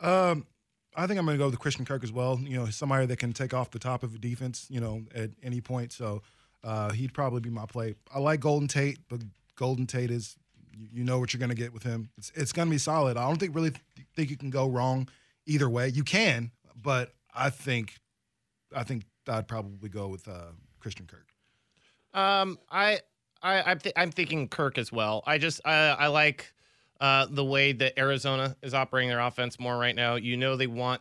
Um, 0.00 0.46
I 0.96 1.06
think 1.06 1.18
I'm 1.18 1.24
going 1.24 1.38
to 1.38 1.42
go 1.42 1.48
with 1.48 1.58
Christian 1.58 1.84
Kirk 1.84 2.02
as 2.02 2.12
well. 2.12 2.38
You 2.40 2.58
know, 2.58 2.66
somebody 2.66 3.06
that 3.06 3.18
can 3.18 3.32
take 3.32 3.54
off 3.54 3.70
the 3.70 3.78
top 3.78 4.02
of 4.02 4.14
a 4.14 4.18
defense, 4.18 4.66
you 4.68 4.80
know, 4.80 5.04
at 5.14 5.30
any 5.42 5.60
point. 5.60 5.92
So 5.92 6.22
uh, 6.64 6.90
he'd 6.90 7.14
probably 7.14 7.40
be 7.40 7.50
my 7.50 7.66
play. 7.66 7.94
I 8.12 8.18
like 8.18 8.40
Golden 8.40 8.68
Tate, 8.68 8.98
but 9.08 9.20
Golden 9.56 9.86
Tate 9.86 10.10
is, 10.10 10.36
you 10.92 11.04
know 11.04 11.18
what 11.18 11.32
you're 11.32 11.38
going 11.38 11.50
to 11.50 11.56
get 11.56 11.72
with 11.72 11.82
him. 11.82 12.10
It's, 12.18 12.32
it's 12.34 12.52
going 12.52 12.68
to 12.68 12.70
be 12.70 12.78
solid. 12.78 13.16
I 13.16 13.26
don't 13.26 13.38
think 13.38 13.54
really 13.54 13.70
th- 13.70 14.06
think 14.16 14.30
you 14.30 14.36
can 14.36 14.50
go 14.50 14.66
wrong 14.66 15.08
either 15.46 15.68
way. 15.68 15.88
You 15.88 16.02
can, 16.02 16.50
but 16.82 17.14
I 17.34 17.50
think, 17.50 17.98
I 18.74 18.82
think 18.82 19.04
I'd 19.28 19.46
probably 19.46 19.88
go 19.88 20.08
with 20.08 20.26
uh, 20.26 20.52
Christian 20.80 21.06
Kirk. 21.06 21.28
Um, 22.12 22.58
I, 22.70 23.00
I, 23.42 23.62
I'm, 23.62 23.78
th- 23.78 23.94
I'm 23.96 24.10
thinking 24.10 24.48
Kirk 24.48 24.76
as 24.76 24.90
well. 24.90 25.22
I 25.26 25.38
just, 25.38 25.60
I, 25.64 25.90
I 25.90 26.06
like 26.08 26.52
uh, 27.00 27.26
the 27.30 27.44
way 27.44 27.72
that 27.72 27.98
Arizona 27.98 28.56
is 28.62 28.74
operating 28.74 29.08
their 29.08 29.20
offense 29.20 29.58
more 29.58 29.76
right 29.78 29.94
now. 29.94 30.16
You 30.16 30.36
know, 30.36 30.56
they 30.56 30.66
want 30.66 31.00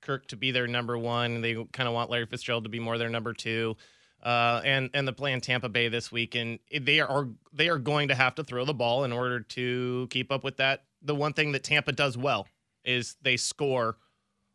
Kirk 0.00 0.26
to 0.28 0.36
be 0.36 0.50
their 0.52 0.66
number 0.66 0.96
one. 0.96 1.40
They 1.40 1.54
kind 1.72 1.88
of 1.88 1.94
want 1.94 2.10
Larry 2.10 2.26
Fitzgerald 2.26 2.64
to 2.64 2.70
be 2.70 2.80
more 2.80 2.98
their 2.98 3.08
number 3.08 3.32
two. 3.32 3.76
Uh, 4.22 4.60
and 4.64 4.90
and 4.92 5.08
the 5.08 5.12
play 5.12 5.32
in 5.32 5.40
Tampa 5.40 5.68
Bay 5.68 5.88
this 5.88 6.12
week, 6.12 6.34
and 6.34 6.58
they 6.78 7.00
are 7.00 7.26
they 7.52 7.68
are 7.68 7.78
going 7.78 8.08
to 8.08 8.14
have 8.14 8.34
to 8.34 8.44
throw 8.44 8.64
the 8.64 8.74
ball 8.74 9.04
in 9.04 9.12
order 9.12 9.40
to 9.40 10.06
keep 10.10 10.30
up 10.30 10.44
with 10.44 10.58
that. 10.58 10.84
The 11.02 11.14
one 11.14 11.32
thing 11.32 11.52
that 11.52 11.64
Tampa 11.64 11.92
does 11.92 12.18
well 12.18 12.46
is 12.84 13.16
they 13.22 13.38
score 13.38 13.96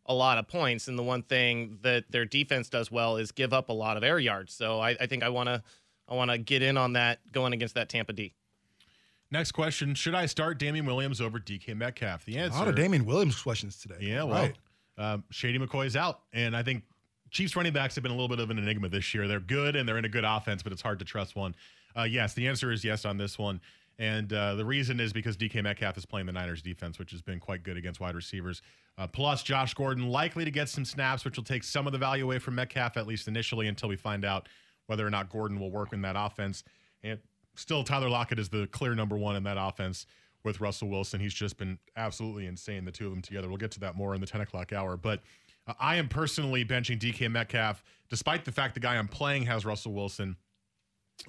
a 0.05 0.13
lot 0.13 0.37
of 0.37 0.47
points, 0.47 0.87
and 0.87 0.99
the 0.99 1.03
one 1.03 1.23
thing 1.23 1.79
that 1.81 2.11
their 2.11 2.25
defense 2.25 2.69
does 2.69 2.91
well 2.91 3.17
is 3.17 3.31
give 3.31 3.53
up 3.53 3.69
a 3.69 3.73
lot 3.73 3.97
of 3.97 4.03
air 4.03 4.19
yards. 4.19 4.53
So 4.53 4.79
I, 4.79 4.91
I 4.99 5.07
think 5.07 5.23
I 5.23 5.29
want 5.29 5.47
to 5.47 5.63
I 6.07 6.13
want 6.13 6.29
to 6.29 6.37
get 6.37 6.61
in 6.61 6.77
on 6.77 6.93
that 6.93 7.19
going 7.31 7.51
against 7.53 7.73
that 7.73 7.89
Tampa 7.89 8.13
D. 8.13 8.33
Next 9.31 9.51
question: 9.51 9.95
Should 9.95 10.15
I 10.15 10.25
start 10.25 10.59
Damien 10.59 10.85
Williams 10.85 11.19
over 11.21 11.39
DK 11.39 11.75
Metcalf? 11.75 12.25
The 12.25 12.37
answer: 12.37 12.55
A 12.55 12.59
lot 12.59 12.67
of 12.67 12.75
Damien 12.75 13.05
Williams 13.05 13.41
questions 13.41 13.77
today. 13.79 13.97
Yeah, 13.99 14.23
well, 14.23 14.43
right. 14.43 14.55
um, 14.97 15.23
Shady 15.31 15.59
McCoy's 15.59 15.95
out, 15.95 16.21
and 16.33 16.55
I 16.55 16.63
think 16.63 16.83
Chiefs 17.31 17.55
running 17.55 17.73
backs 17.73 17.95
have 17.95 18.01
been 18.03 18.11
a 18.11 18.15
little 18.15 18.29
bit 18.29 18.39
of 18.39 18.49
an 18.49 18.57
enigma 18.57 18.87
this 18.87 19.13
year. 19.13 19.27
They're 19.27 19.39
good 19.39 19.75
and 19.75 19.87
they're 19.87 19.97
in 19.97 20.05
a 20.05 20.09
good 20.09 20.23
offense, 20.23 20.63
but 20.63 20.71
it's 20.71 20.81
hard 20.81 20.99
to 20.99 21.05
trust 21.05 21.35
one. 21.35 21.53
Uh, 21.97 22.03
yes, 22.03 22.33
the 22.33 22.47
answer 22.47 22.71
is 22.71 22.83
yes 22.83 23.03
on 23.03 23.17
this 23.17 23.37
one. 23.37 23.59
And 23.97 24.31
uh, 24.31 24.55
the 24.55 24.65
reason 24.65 24.99
is 24.99 25.13
because 25.13 25.37
DK 25.37 25.63
Metcalf 25.63 25.97
is 25.97 26.05
playing 26.05 26.27
the 26.27 26.33
Niners 26.33 26.61
defense, 26.61 26.99
which 26.99 27.11
has 27.11 27.21
been 27.21 27.39
quite 27.39 27.63
good 27.63 27.77
against 27.77 27.99
wide 27.99 28.15
receivers. 28.15 28.61
Uh, 28.97 29.07
plus, 29.07 29.43
Josh 29.43 29.73
Gordon 29.73 30.07
likely 30.09 30.45
to 30.45 30.51
get 30.51 30.69
some 30.69 30.85
snaps, 30.85 31.25
which 31.25 31.37
will 31.37 31.43
take 31.43 31.63
some 31.63 31.87
of 31.87 31.93
the 31.93 31.99
value 31.99 32.23
away 32.23 32.39
from 32.39 32.55
Metcalf, 32.55 32.97
at 32.97 33.07
least 33.07 33.27
initially, 33.27 33.67
until 33.67 33.89
we 33.89 33.95
find 33.95 34.25
out 34.25 34.47
whether 34.87 35.05
or 35.05 35.09
not 35.09 35.29
Gordon 35.29 35.59
will 35.59 35.71
work 35.71 35.93
in 35.93 36.01
that 36.03 36.15
offense. 36.17 36.63
And 37.03 37.19
still, 37.55 37.83
Tyler 37.83 38.09
Lockett 38.09 38.39
is 38.39 38.49
the 38.49 38.67
clear 38.67 38.95
number 38.95 39.17
one 39.17 39.35
in 39.35 39.43
that 39.43 39.57
offense 39.59 40.05
with 40.43 40.61
Russell 40.61 40.89
Wilson. 40.89 41.19
He's 41.19 41.33
just 41.33 41.57
been 41.57 41.79
absolutely 41.97 42.45
insane, 42.45 42.85
the 42.85 42.91
two 42.91 43.05
of 43.05 43.11
them 43.11 43.21
together. 43.21 43.47
We'll 43.49 43.57
get 43.57 43.71
to 43.71 43.79
that 43.81 43.95
more 43.95 44.13
in 44.13 44.21
the 44.21 44.27
10 44.27 44.41
o'clock 44.41 44.71
hour. 44.71 44.95
But 44.95 45.21
uh, 45.67 45.73
I 45.79 45.95
am 45.95 46.07
personally 46.07 46.63
benching 46.63 46.99
DK 46.99 47.29
Metcalf, 47.31 47.83
despite 48.09 48.45
the 48.45 48.51
fact 48.51 48.75
the 48.75 48.79
guy 48.79 48.95
I'm 48.95 49.07
playing 49.07 49.43
has 49.43 49.65
Russell 49.65 49.93
Wilson, 49.93 50.37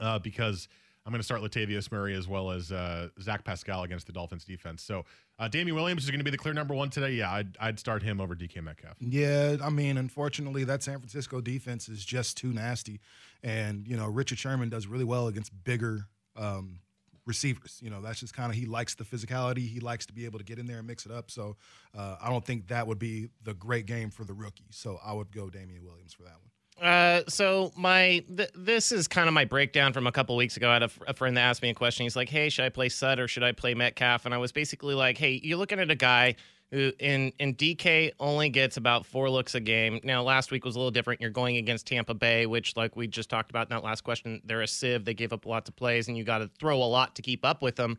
uh, 0.00 0.18
because 0.18 0.68
I'm 1.06 1.12
going 1.12 1.20
to 1.20 1.24
start 1.24 1.40
Latavius 1.40 1.90
Murray 1.92 2.14
as 2.14 2.26
well 2.26 2.50
as 2.50 2.72
uh, 2.72 3.08
Zach 3.20 3.44
Pascal 3.44 3.84
against 3.84 4.06
the 4.06 4.12
Dolphins 4.12 4.44
defense. 4.44 4.82
So 4.82 5.04
uh, 5.38 5.46
Damien 5.46 5.76
Williams 5.76 6.02
is 6.02 6.10
going 6.10 6.18
to 6.18 6.24
be 6.24 6.32
the 6.32 6.38
clear 6.38 6.52
number 6.52 6.74
one 6.74 6.90
today. 6.90 7.12
Yeah, 7.12 7.30
I'd, 7.30 7.56
I'd 7.60 7.78
start 7.78 8.02
him 8.02 8.20
over 8.20 8.34
DK 8.34 8.62
Metcalf. 8.62 8.96
Yeah, 9.00 9.56
I 9.62 9.70
mean, 9.70 9.98
unfortunately, 9.98 10.64
that 10.64 10.82
San 10.82 10.98
Francisco 10.98 11.40
defense 11.40 11.88
is 11.88 12.04
just 12.04 12.36
too 12.36 12.52
nasty, 12.52 13.00
and 13.42 13.86
you 13.86 13.96
know 13.96 14.08
Richard 14.08 14.38
Sherman 14.38 14.68
does 14.68 14.88
really 14.88 15.04
well 15.04 15.28
against 15.28 15.52
bigger 15.64 16.08
um, 16.36 16.80
receivers. 17.26 17.78
You 17.82 17.90
know, 17.90 18.00
that's 18.00 18.20
just 18.20 18.34
kind 18.34 18.50
of 18.50 18.56
he 18.56 18.66
likes 18.66 18.94
the 18.94 19.04
physicality. 19.04 19.68
He 19.68 19.80
likes 19.80 20.06
to 20.06 20.12
be 20.12 20.24
able 20.24 20.38
to 20.38 20.44
get 20.44 20.58
in 20.58 20.66
there 20.66 20.78
and 20.78 20.86
mix 20.86 21.06
it 21.06 21.12
up. 21.12 21.30
So 21.30 21.56
uh, 21.96 22.16
I 22.20 22.30
don't 22.30 22.44
think 22.44 22.68
that 22.68 22.86
would 22.86 22.98
be 22.98 23.28
the 23.42 23.54
great 23.54 23.86
game 23.86 24.10
for 24.10 24.24
the 24.24 24.34
rookie. 24.34 24.68
So 24.70 24.98
I 25.04 25.12
would 25.12 25.32
go 25.32 25.50
Damien 25.50 25.84
Williams 25.84 26.12
for 26.12 26.22
that 26.22 26.32
one. 26.32 26.50
Uh, 26.78 27.22
so 27.26 27.72
my 27.74 28.22
th- 28.36 28.50
this 28.54 28.92
is 28.92 29.08
kind 29.08 29.28
of 29.28 29.34
my 29.34 29.46
breakdown 29.46 29.94
from 29.94 30.06
a 30.06 30.12
couple 30.12 30.36
weeks 30.36 30.58
ago. 30.58 30.68
I 30.68 30.74
had 30.74 30.82
a, 30.82 30.84
f- 30.84 31.00
a 31.08 31.14
friend 31.14 31.34
that 31.38 31.40
asked 31.40 31.62
me 31.62 31.70
a 31.70 31.74
question. 31.74 32.04
He's 32.04 32.16
like, 32.16 32.28
"Hey, 32.28 32.50
should 32.50 32.66
I 32.66 32.68
play 32.68 32.90
Sud 32.90 33.18
or 33.18 33.28
should 33.28 33.42
I 33.42 33.52
play 33.52 33.72
Metcalf?" 33.72 34.26
And 34.26 34.34
I 34.34 34.38
was 34.38 34.52
basically 34.52 34.94
like, 34.94 35.16
"Hey, 35.16 35.40
you're 35.42 35.56
looking 35.56 35.80
at 35.80 35.90
a 35.90 35.94
guy 35.94 36.36
who 36.70 36.92
in 36.98 37.32
in 37.38 37.54
DK 37.54 38.12
only 38.20 38.48
gets 38.48 38.76
about 38.76 39.06
four 39.06 39.30
looks 39.30 39.54
a 39.54 39.60
game. 39.60 40.00
Now, 40.04 40.22
last 40.22 40.50
week 40.50 40.64
was 40.64 40.76
a 40.76 40.78
little 40.78 40.90
different. 40.90 41.20
You're 41.20 41.30
going 41.30 41.56
against 41.56 41.86
Tampa 41.86 42.14
Bay, 42.14 42.46
which, 42.46 42.76
like 42.76 42.96
we 42.96 43.06
just 43.06 43.30
talked 43.30 43.50
about 43.50 43.68
in 43.68 43.76
that 43.76 43.84
last 43.84 44.02
question, 44.02 44.40
they're 44.44 44.62
a 44.62 44.68
sieve. 44.68 45.04
They 45.04 45.14
gave 45.14 45.32
up 45.32 45.46
lots 45.46 45.68
of 45.68 45.76
plays, 45.76 46.08
and 46.08 46.16
you 46.16 46.24
got 46.24 46.38
to 46.38 46.50
throw 46.58 46.82
a 46.82 46.84
lot 46.84 47.14
to 47.16 47.22
keep 47.22 47.44
up 47.44 47.62
with 47.62 47.76
them." 47.76 47.98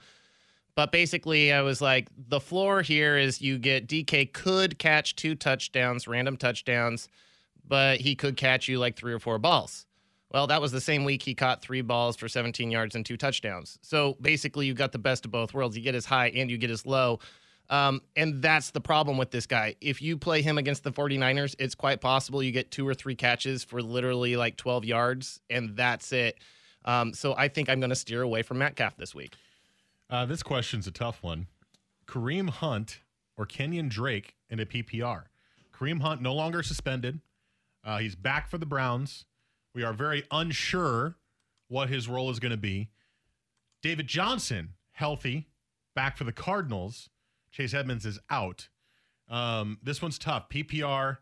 But 0.75 0.91
basically, 0.91 1.51
I 1.51 1.61
was 1.61 1.81
like, 1.81 2.07
the 2.29 2.39
floor 2.39 2.83
here 2.83 3.17
is 3.17 3.41
you 3.41 3.57
get 3.57 3.87
DK 3.87 4.31
could 4.31 4.77
catch 4.77 5.15
two 5.15 5.33
touchdowns, 5.33 6.07
random 6.07 6.37
touchdowns 6.37 7.09
but 7.67 7.99
he 7.99 8.15
could 8.15 8.37
catch 8.37 8.67
you 8.67 8.79
like 8.79 8.95
three 8.95 9.13
or 9.13 9.19
four 9.19 9.37
balls. 9.37 9.85
Well, 10.31 10.47
that 10.47 10.61
was 10.61 10.71
the 10.71 10.81
same 10.81 11.05
week 11.05 11.23
he 11.23 11.33
caught 11.33 11.61
three 11.61 11.81
balls 11.81 12.17
for 12.17 12.27
17 12.27 12.69
yards 12.69 12.95
and 12.95 13.05
two 13.05 13.17
touchdowns. 13.17 13.79
So 13.81 14.17
basically, 14.21 14.65
you 14.65 14.73
got 14.73 14.91
the 14.91 14.99
best 14.99 15.25
of 15.25 15.31
both 15.31 15.53
worlds. 15.53 15.77
You 15.77 15.83
get 15.83 15.93
his 15.93 16.05
high 16.05 16.29
and 16.29 16.51
you 16.51 16.57
get 16.57 16.69
his 16.69 16.85
low. 16.85 17.19
Um, 17.69 18.01
and 18.15 18.41
that's 18.41 18.71
the 18.71 18.79
problem 18.79 19.17
with 19.17 19.31
this 19.31 19.45
guy. 19.45 19.75
If 19.81 20.01
you 20.01 20.17
play 20.17 20.41
him 20.41 20.57
against 20.57 20.83
the 20.83 20.91
49ers, 20.91 21.55
it's 21.59 21.75
quite 21.75 21.99
possible 21.99 22.41
you 22.41 22.51
get 22.51 22.71
two 22.71 22.87
or 22.87 22.93
three 22.93 23.15
catches 23.15 23.63
for 23.63 23.81
literally 23.81 24.37
like 24.37 24.55
12 24.55 24.85
yards, 24.85 25.41
and 25.49 25.75
that's 25.75 26.13
it. 26.13 26.39
Um, 26.85 27.13
so 27.13 27.35
I 27.35 27.49
think 27.49 27.69
I'm 27.69 27.79
going 27.79 27.89
to 27.89 27.95
steer 27.95 28.21
away 28.21 28.41
from 28.41 28.59
Metcalf 28.59 28.95
this 28.95 29.13
week. 29.13 29.35
Uh, 30.09 30.25
this 30.25 30.41
question's 30.41 30.87
a 30.87 30.91
tough 30.91 31.21
one. 31.21 31.47
Kareem 32.07 32.49
Hunt 32.49 33.01
or 33.35 33.45
Kenyon 33.45 33.89
Drake 33.89 34.35
in 34.49 34.59
a 34.61 34.65
PPR? 34.65 35.23
Kareem 35.73 36.01
Hunt 36.01 36.21
no 36.21 36.33
longer 36.33 36.63
suspended. 36.63 37.19
Uh, 37.83 37.97
he's 37.97 38.15
back 38.15 38.49
for 38.49 38.57
the 38.57 38.65
Browns. 38.65 39.25
We 39.75 39.83
are 39.83 39.93
very 39.93 40.23
unsure 40.31 41.17
what 41.67 41.89
his 41.89 42.07
role 42.07 42.29
is 42.29 42.39
going 42.39 42.51
to 42.51 42.57
be. 42.57 42.89
David 43.81 44.07
Johnson, 44.07 44.73
healthy, 44.91 45.49
back 45.93 46.17
for 46.17 46.23
the 46.23 46.31
Cardinals. 46.31 47.09
Chase 47.51 47.73
Edmonds 47.73 48.05
is 48.05 48.19
out. 48.29 48.69
Um, 49.29 49.79
this 49.83 50.01
one's 50.01 50.17
tough. 50.17 50.49
PPR, 50.49 51.17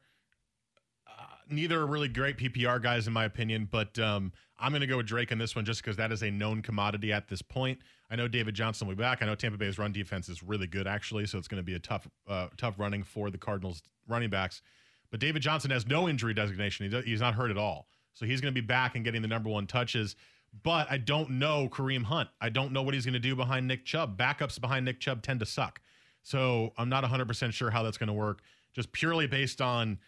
uh, 1.07 1.23
neither 1.49 1.81
are 1.81 1.87
really 1.87 2.07
great 2.07 2.37
PPR 2.37 2.81
guys, 2.81 3.07
in 3.07 3.13
my 3.13 3.25
opinion, 3.25 3.67
but 3.71 3.97
um, 3.99 4.31
I'm 4.59 4.71
going 4.71 4.81
to 4.81 4.87
go 4.87 4.97
with 4.97 5.07
Drake 5.07 5.31
on 5.31 5.37
this 5.37 5.55
one 5.55 5.65
just 5.65 5.81
because 5.81 5.97
that 5.97 6.11
is 6.11 6.21
a 6.21 6.31
known 6.31 6.61
commodity 6.61 7.11
at 7.11 7.27
this 7.27 7.41
point. 7.41 7.79
I 8.09 8.15
know 8.15 8.27
David 8.27 8.53
Johnson 8.53 8.87
will 8.87 8.95
be 8.95 9.01
back. 9.01 9.21
I 9.21 9.25
know 9.25 9.35
Tampa 9.35 9.57
Bay's 9.57 9.79
run 9.79 9.91
defense 9.91 10.29
is 10.29 10.43
really 10.43 10.67
good, 10.67 10.87
actually, 10.87 11.25
so 11.25 11.37
it's 11.37 11.47
going 11.47 11.59
to 11.59 11.65
be 11.65 11.75
a 11.75 11.79
tough, 11.79 12.07
uh, 12.27 12.47
tough 12.57 12.77
running 12.77 13.03
for 13.03 13.31
the 13.31 13.37
Cardinals 13.37 13.81
running 14.07 14.29
backs. 14.29 14.61
But 15.09 15.19
David 15.19 15.41
Johnson 15.41 15.71
has 15.71 15.87
no 15.87 16.07
injury 16.07 16.33
designation. 16.33 16.91
He's 17.05 17.21
not 17.21 17.33
hurt 17.33 17.51
at 17.51 17.57
all. 17.57 17.87
So 18.13 18.25
he's 18.25 18.41
going 18.41 18.53
to 18.53 18.61
be 18.61 18.65
back 18.65 18.95
and 18.95 19.03
getting 19.03 19.21
the 19.21 19.27
number 19.27 19.49
one 19.49 19.67
touches. 19.67 20.15
But 20.63 20.89
I 20.89 20.97
don't 20.97 21.31
know 21.31 21.67
Kareem 21.69 22.03
Hunt. 22.03 22.29
I 22.39 22.49
don't 22.49 22.71
know 22.71 22.81
what 22.81 22.93
he's 22.93 23.05
going 23.05 23.13
to 23.13 23.19
do 23.19 23.35
behind 23.35 23.67
Nick 23.67 23.85
Chubb. 23.85 24.17
Backups 24.17 24.59
behind 24.59 24.85
Nick 24.85 24.99
Chubb 24.99 25.21
tend 25.21 25.41
to 25.41 25.45
suck. 25.45 25.81
So 26.25 26.73
I'm 26.75 26.89
not 26.89 27.03
100% 27.03 27.53
sure 27.53 27.69
how 27.69 27.83
that's 27.83 27.99
going 27.99 28.07
to 28.07 28.13
work, 28.13 28.41
just 28.73 28.91
purely 28.91 29.27
based 29.27 29.61
on 29.61 29.99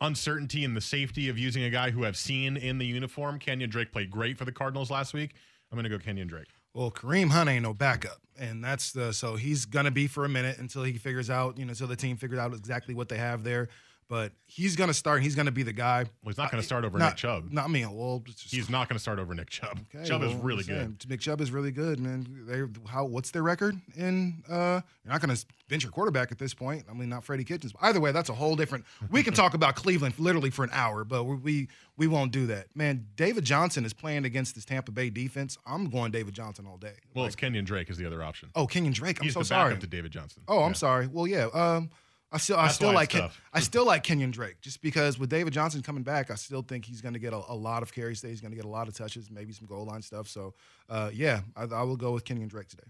uncertainty 0.00 0.64
and 0.64 0.76
the 0.76 0.80
safety 0.80 1.28
of 1.28 1.38
using 1.38 1.62
a 1.62 1.70
guy 1.70 1.90
who 1.90 2.04
I've 2.04 2.16
seen 2.16 2.56
in 2.56 2.78
the 2.78 2.84
uniform. 2.84 3.38
Kenyon 3.38 3.70
Drake 3.70 3.92
played 3.92 4.10
great 4.10 4.36
for 4.36 4.44
the 4.44 4.50
Cardinals 4.50 4.90
last 4.90 5.14
week. 5.14 5.34
I'm 5.70 5.76
going 5.76 5.84
to 5.84 5.88
go 5.88 5.98
Kenyon 6.02 6.26
Drake. 6.26 6.48
Well, 6.74 6.90
Kareem 6.90 7.30
Hunt 7.30 7.48
ain't 7.48 7.62
no 7.62 7.72
backup, 7.72 8.18
and 8.38 8.62
that's 8.62 8.90
the 8.92 9.14
so 9.14 9.36
he's 9.36 9.64
gonna 9.64 9.90
be 9.90 10.06
for 10.06 10.26
a 10.26 10.28
minute 10.28 10.58
until 10.58 10.82
he 10.82 10.92
figures 10.98 11.30
out, 11.30 11.56
you 11.56 11.64
know, 11.64 11.70
until 11.70 11.86
the 11.86 11.96
team 11.96 12.18
figures 12.18 12.38
out 12.38 12.52
exactly 12.52 12.92
what 12.92 13.08
they 13.08 13.16
have 13.16 13.44
there. 13.44 13.70
But 14.08 14.32
he's 14.44 14.76
going 14.76 14.88
to 14.88 14.94
start. 14.94 15.22
He's 15.22 15.34
going 15.34 15.46
to 15.46 15.52
be 15.52 15.62
the 15.62 15.72
guy. 15.72 16.04
Well, 16.04 16.10
he's 16.30 16.38
not 16.38 16.50
going 16.50 16.60
to 16.60 16.66
start 16.66 16.84
over 16.84 16.98
not, 16.98 17.10
Nick 17.10 17.16
Chubb. 17.16 17.50
Not 17.50 17.70
me. 17.70 17.84
Well, 17.86 18.22
just, 18.24 18.42
He's 18.54 18.70
not 18.70 18.88
going 18.88 18.96
to 18.96 19.00
start 19.02 19.18
over 19.18 19.34
Nick 19.34 19.50
Chubb. 19.50 19.80
Okay, 19.94 20.06
Chubb 20.06 20.22
is 20.22 20.32
really 20.34 20.62
good. 20.64 20.96
Nick 21.08 21.20
Chubb 21.20 21.40
is 21.40 21.50
really 21.50 21.72
good, 21.72 21.98
man. 21.98 22.26
They 22.46 22.62
how 22.88 23.04
what's 23.04 23.30
their 23.32 23.42
record 23.42 23.76
in? 23.96 24.42
uh 24.48 24.80
You're 25.04 25.12
not 25.12 25.20
going 25.20 25.34
to 25.34 25.44
bench 25.68 25.82
your 25.82 25.90
quarterback 25.92 26.30
at 26.30 26.38
this 26.38 26.54
point. 26.54 26.84
I 26.88 26.94
mean, 26.94 27.08
not 27.08 27.24
Freddie 27.24 27.44
Kitchens. 27.44 27.72
Either 27.80 27.98
way, 28.00 28.12
that's 28.12 28.28
a 28.28 28.34
whole 28.34 28.54
different. 28.56 28.84
We 29.10 29.22
can 29.22 29.34
talk 29.34 29.54
about 29.54 29.74
Cleveland 29.74 30.14
literally 30.18 30.50
for 30.50 30.62
an 30.64 30.70
hour, 30.72 31.04
but 31.04 31.24
we 31.24 31.36
we, 31.36 31.68
we 31.96 32.06
won't 32.06 32.30
do 32.32 32.46
that. 32.46 32.66
Man, 32.76 33.06
David 33.16 33.44
Johnson 33.44 33.84
is 33.84 33.92
playing 33.92 34.24
against 34.24 34.54
this 34.54 34.64
Tampa 34.64 34.92
Bay 34.92 35.10
defense. 35.10 35.58
I'm 35.66 35.90
going 35.90 36.12
David 36.12 36.34
Johnson 36.34 36.66
all 36.66 36.76
day. 36.76 36.94
Well, 37.14 37.24
it's 37.26 37.34
Kenyon 37.36 37.64
Drake 37.64 37.90
is 37.90 37.96
the 37.96 38.06
other 38.06 38.22
option. 38.22 38.50
Oh, 38.54 38.66
Kenyon 38.66 38.92
Drake. 38.92 39.18
I'm 39.18 39.24
He's 39.24 39.34
so 39.34 39.40
the 39.40 39.46
sorry. 39.46 39.70
backup 39.70 39.80
to 39.80 39.86
David 39.88 40.12
Johnson. 40.12 40.42
Oh, 40.46 40.62
I'm 40.62 40.70
Yeah. 40.70 40.74
sorry. 40.74 41.06
Well, 41.08 41.26
yeah. 41.26 41.46
Um, 41.52 41.90
I 42.32 42.38
still, 42.38 42.56
I 42.56 42.68
still 42.68 42.92
like, 42.92 43.10
Ken. 43.10 43.30
I 43.52 43.60
still 43.60 43.86
like 43.86 44.02
Kenyon 44.02 44.32
Drake, 44.32 44.60
just 44.60 44.82
because 44.82 45.18
with 45.18 45.30
David 45.30 45.52
Johnson 45.52 45.82
coming 45.82 46.02
back, 46.02 46.30
I 46.30 46.34
still 46.34 46.62
think 46.62 46.84
he's 46.84 47.00
going 47.00 47.14
to 47.14 47.20
get 47.20 47.32
a, 47.32 47.40
a 47.48 47.54
lot 47.54 47.82
of 47.82 47.92
carries. 47.92 48.20
Today. 48.20 48.32
He's 48.32 48.40
going 48.40 48.50
to 48.50 48.56
get 48.56 48.64
a 48.64 48.68
lot 48.68 48.88
of 48.88 48.94
touches, 48.94 49.30
maybe 49.30 49.52
some 49.52 49.66
goal 49.66 49.86
line 49.86 50.02
stuff. 50.02 50.28
So, 50.28 50.54
uh, 50.88 51.10
yeah, 51.12 51.40
I, 51.54 51.64
I 51.64 51.82
will 51.82 51.96
go 51.96 52.12
with 52.12 52.24
Kenyon 52.24 52.48
Drake 52.48 52.68
today. 52.68 52.88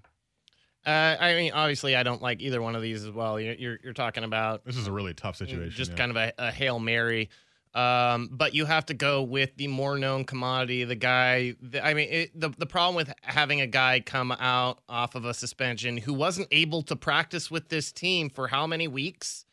Uh, 0.86 1.16
I 1.20 1.34
mean, 1.34 1.52
obviously, 1.52 1.96
I 1.96 2.02
don't 2.04 2.22
like 2.22 2.40
either 2.40 2.62
one 2.62 2.76
of 2.76 2.82
these 2.82 3.04
as 3.04 3.10
well. 3.10 3.40
You're 3.40 3.54
you're, 3.54 3.78
you're 3.82 3.92
talking 3.92 4.24
about 4.24 4.64
This 4.64 4.76
is 4.76 4.86
a 4.86 4.92
really 4.92 5.14
tough 5.14 5.36
situation. 5.36 5.70
just 5.70 5.90
yeah. 5.90 5.96
kind 5.96 6.10
of 6.12 6.16
a, 6.16 6.32
a 6.38 6.50
hail 6.52 6.78
mary. 6.78 7.28
Um, 7.76 8.30
but 8.32 8.54
you 8.54 8.64
have 8.64 8.86
to 8.86 8.94
go 8.94 9.22
with 9.22 9.54
the 9.56 9.68
more 9.68 9.98
known 9.98 10.24
commodity, 10.24 10.84
the 10.84 10.94
guy. 10.94 11.56
The, 11.60 11.84
I 11.84 11.92
mean, 11.92 12.08
it, 12.10 12.40
the 12.40 12.48
the 12.48 12.64
problem 12.64 12.94
with 12.94 13.12
having 13.20 13.60
a 13.60 13.66
guy 13.66 14.00
come 14.00 14.32
out 14.32 14.78
off 14.88 15.14
of 15.14 15.26
a 15.26 15.34
suspension 15.34 15.98
who 15.98 16.14
wasn't 16.14 16.48
able 16.50 16.80
to 16.84 16.96
practice 16.96 17.50
with 17.50 17.68
this 17.68 17.92
team 17.92 18.30
for 18.30 18.48
how 18.48 18.66
many 18.66 18.88
weeks? 18.88 19.44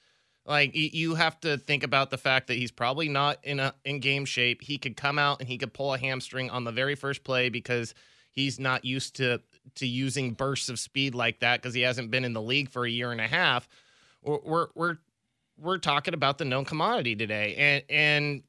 Like 0.45 0.71
you 0.73 1.15
have 1.15 1.37
to 1.41 1.57
think 1.57 1.83
about 1.83 2.11
the 2.11 2.17
fact 2.17 2.47
that 2.47 2.55
he's 2.55 2.71
probably 2.71 3.09
not 3.09 3.39
in 3.43 3.59
a 3.59 3.75
in 3.83 3.99
game 3.99 4.23
shape. 4.23 4.61
He 4.61 4.77
could 4.77 4.95
come 4.95 5.19
out 5.19 5.41
and 5.41 5.49
he 5.49 5.57
could 5.57 5.73
pull 5.73 5.93
a 5.93 5.97
hamstring 5.97 6.49
on 6.49 6.63
the 6.63 6.71
very 6.71 6.95
first 6.95 7.25
play 7.25 7.49
because 7.49 7.93
he's 8.31 8.57
not 8.57 8.85
used 8.85 9.17
to 9.17 9.41
to 9.75 9.85
using 9.85 10.31
bursts 10.31 10.69
of 10.69 10.79
speed 10.79 11.13
like 11.13 11.39
that 11.41 11.61
because 11.61 11.73
he 11.73 11.81
hasn't 11.81 12.09
been 12.09 12.23
in 12.23 12.31
the 12.31 12.41
league 12.41 12.69
for 12.69 12.85
a 12.85 12.89
year 12.89 13.11
and 13.11 13.19
a 13.19 13.27
half. 13.27 13.67
We're 14.21 14.39
we're 14.43 14.67
we're, 14.75 14.97
we're 15.57 15.77
talking 15.77 16.13
about 16.13 16.37
the 16.37 16.45
known 16.45 16.65
commodity 16.65 17.15
today, 17.15 17.55
and 17.57 17.83
and 17.89 18.43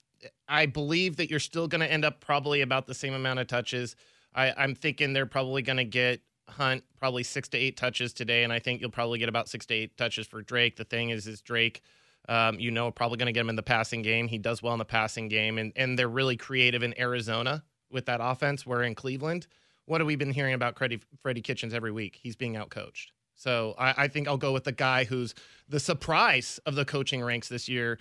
I 0.49 0.67
believe 0.67 1.17
that 1.17 1.31
you're 1.31 1.41
still 1.41 1.69
going 1.69 1.81
to 1.81 1.91
end 1.91 2.05
up 2.05 2.21
probably 2.21 2.61
about 2.61 2.87
the 2.87 2.95
same 2.95 3.15
amount 3.15 3.41
of 3.41 3.47
touches. 3.47 3.97
I, 4.35 4.53
I'm 4.57 4.75
thinking 4.75 5.13
they're 5.13 5.27
probably 5.27 5.63
going 5.63 5.77
to 5.77 5.85
get 5.85 6.21
Hunt 6.49 6.85
probably 6.99 7.23
six 7.23 7.49
to 7.51 7.59
eight 7.59 7.77
touches 7.77 8.13
today, 8.13 8.45
and 8.45 8.53
I 8.53 8.59
think 8.59 8.81
you'll 8.81 8.91
probably 8.91 9.19
get 9.19 9.29
about 9.29 9.49
six 9.49 9.67
to 9.67 9.75
eight 9.75 9.97
touches 9.97 10.27
for 10.27 10.43
Drake. 10.43 10.77
The 10.77 10.85
thing 10.85 11.11
is, 11.11 11.27
is 11.27 11.41
Drake, 11.41 11.83
um, 12.29 12.59
you 12.59 12.71
know, 12.71 12.91
probably 12.91 13.19
going 13.19 13.27
to 13.27 13.33
get 13.33 13.41
him 13.41 13.49
in 13.49 13.57
the 13.57 13.63
passing 13.63 14.03
game. 14.03 14.29
He 14.29 14.39
does 14.39 14.63
well 14.63 14.75
in 14.75 14.79
the 14.79 14.85
passing 14.85 15.29
game, 15.29 15.59
and 15.59 15.73
and 15.77 15.99
they're 15.99 16.09
really 16.09 16.37
creative 16.37 16.83
in 16.83 16.99
Arizona 16.99 17.65
with 17.91 18.07
that 18.07 18.21
offense. 18.23 18.67
Where 18.67 18.83
in 18.83 18.95
Cleveland, 18.95 19.47
what 19.87 20.01
have 20.01 20.07
we 20.07 20.17
been 20.17 20.33
hearing 20.33 20.55
about 20.55 20.77
Freddie, 20.77 21.01
Freddie 21.23 21.43
Kitchens 21.43 21.73
every 21.75 21.93
week? 21.93 22.19
He's 22.23 22.37
being 22.37 22.55
outcoached. 22.55 23.09
So 23.35 23.75
I, 23.79 24.05
I 24.05 24.09
think 24.09 24.29
I'll 24.29 24.37
go 24.37 24.53
with 24.53 24.65
the 24.65 24.73
guy 24.73 25.05
who's 25.05 25.35
the 25.69 25.81
surprise 25.81 26.61
of 26.67 26.75
the 26.75 26.85
coaching 26.85 27.23
ranks 27.23 27.49
this 27.49 27.69
year, 27.69 27.99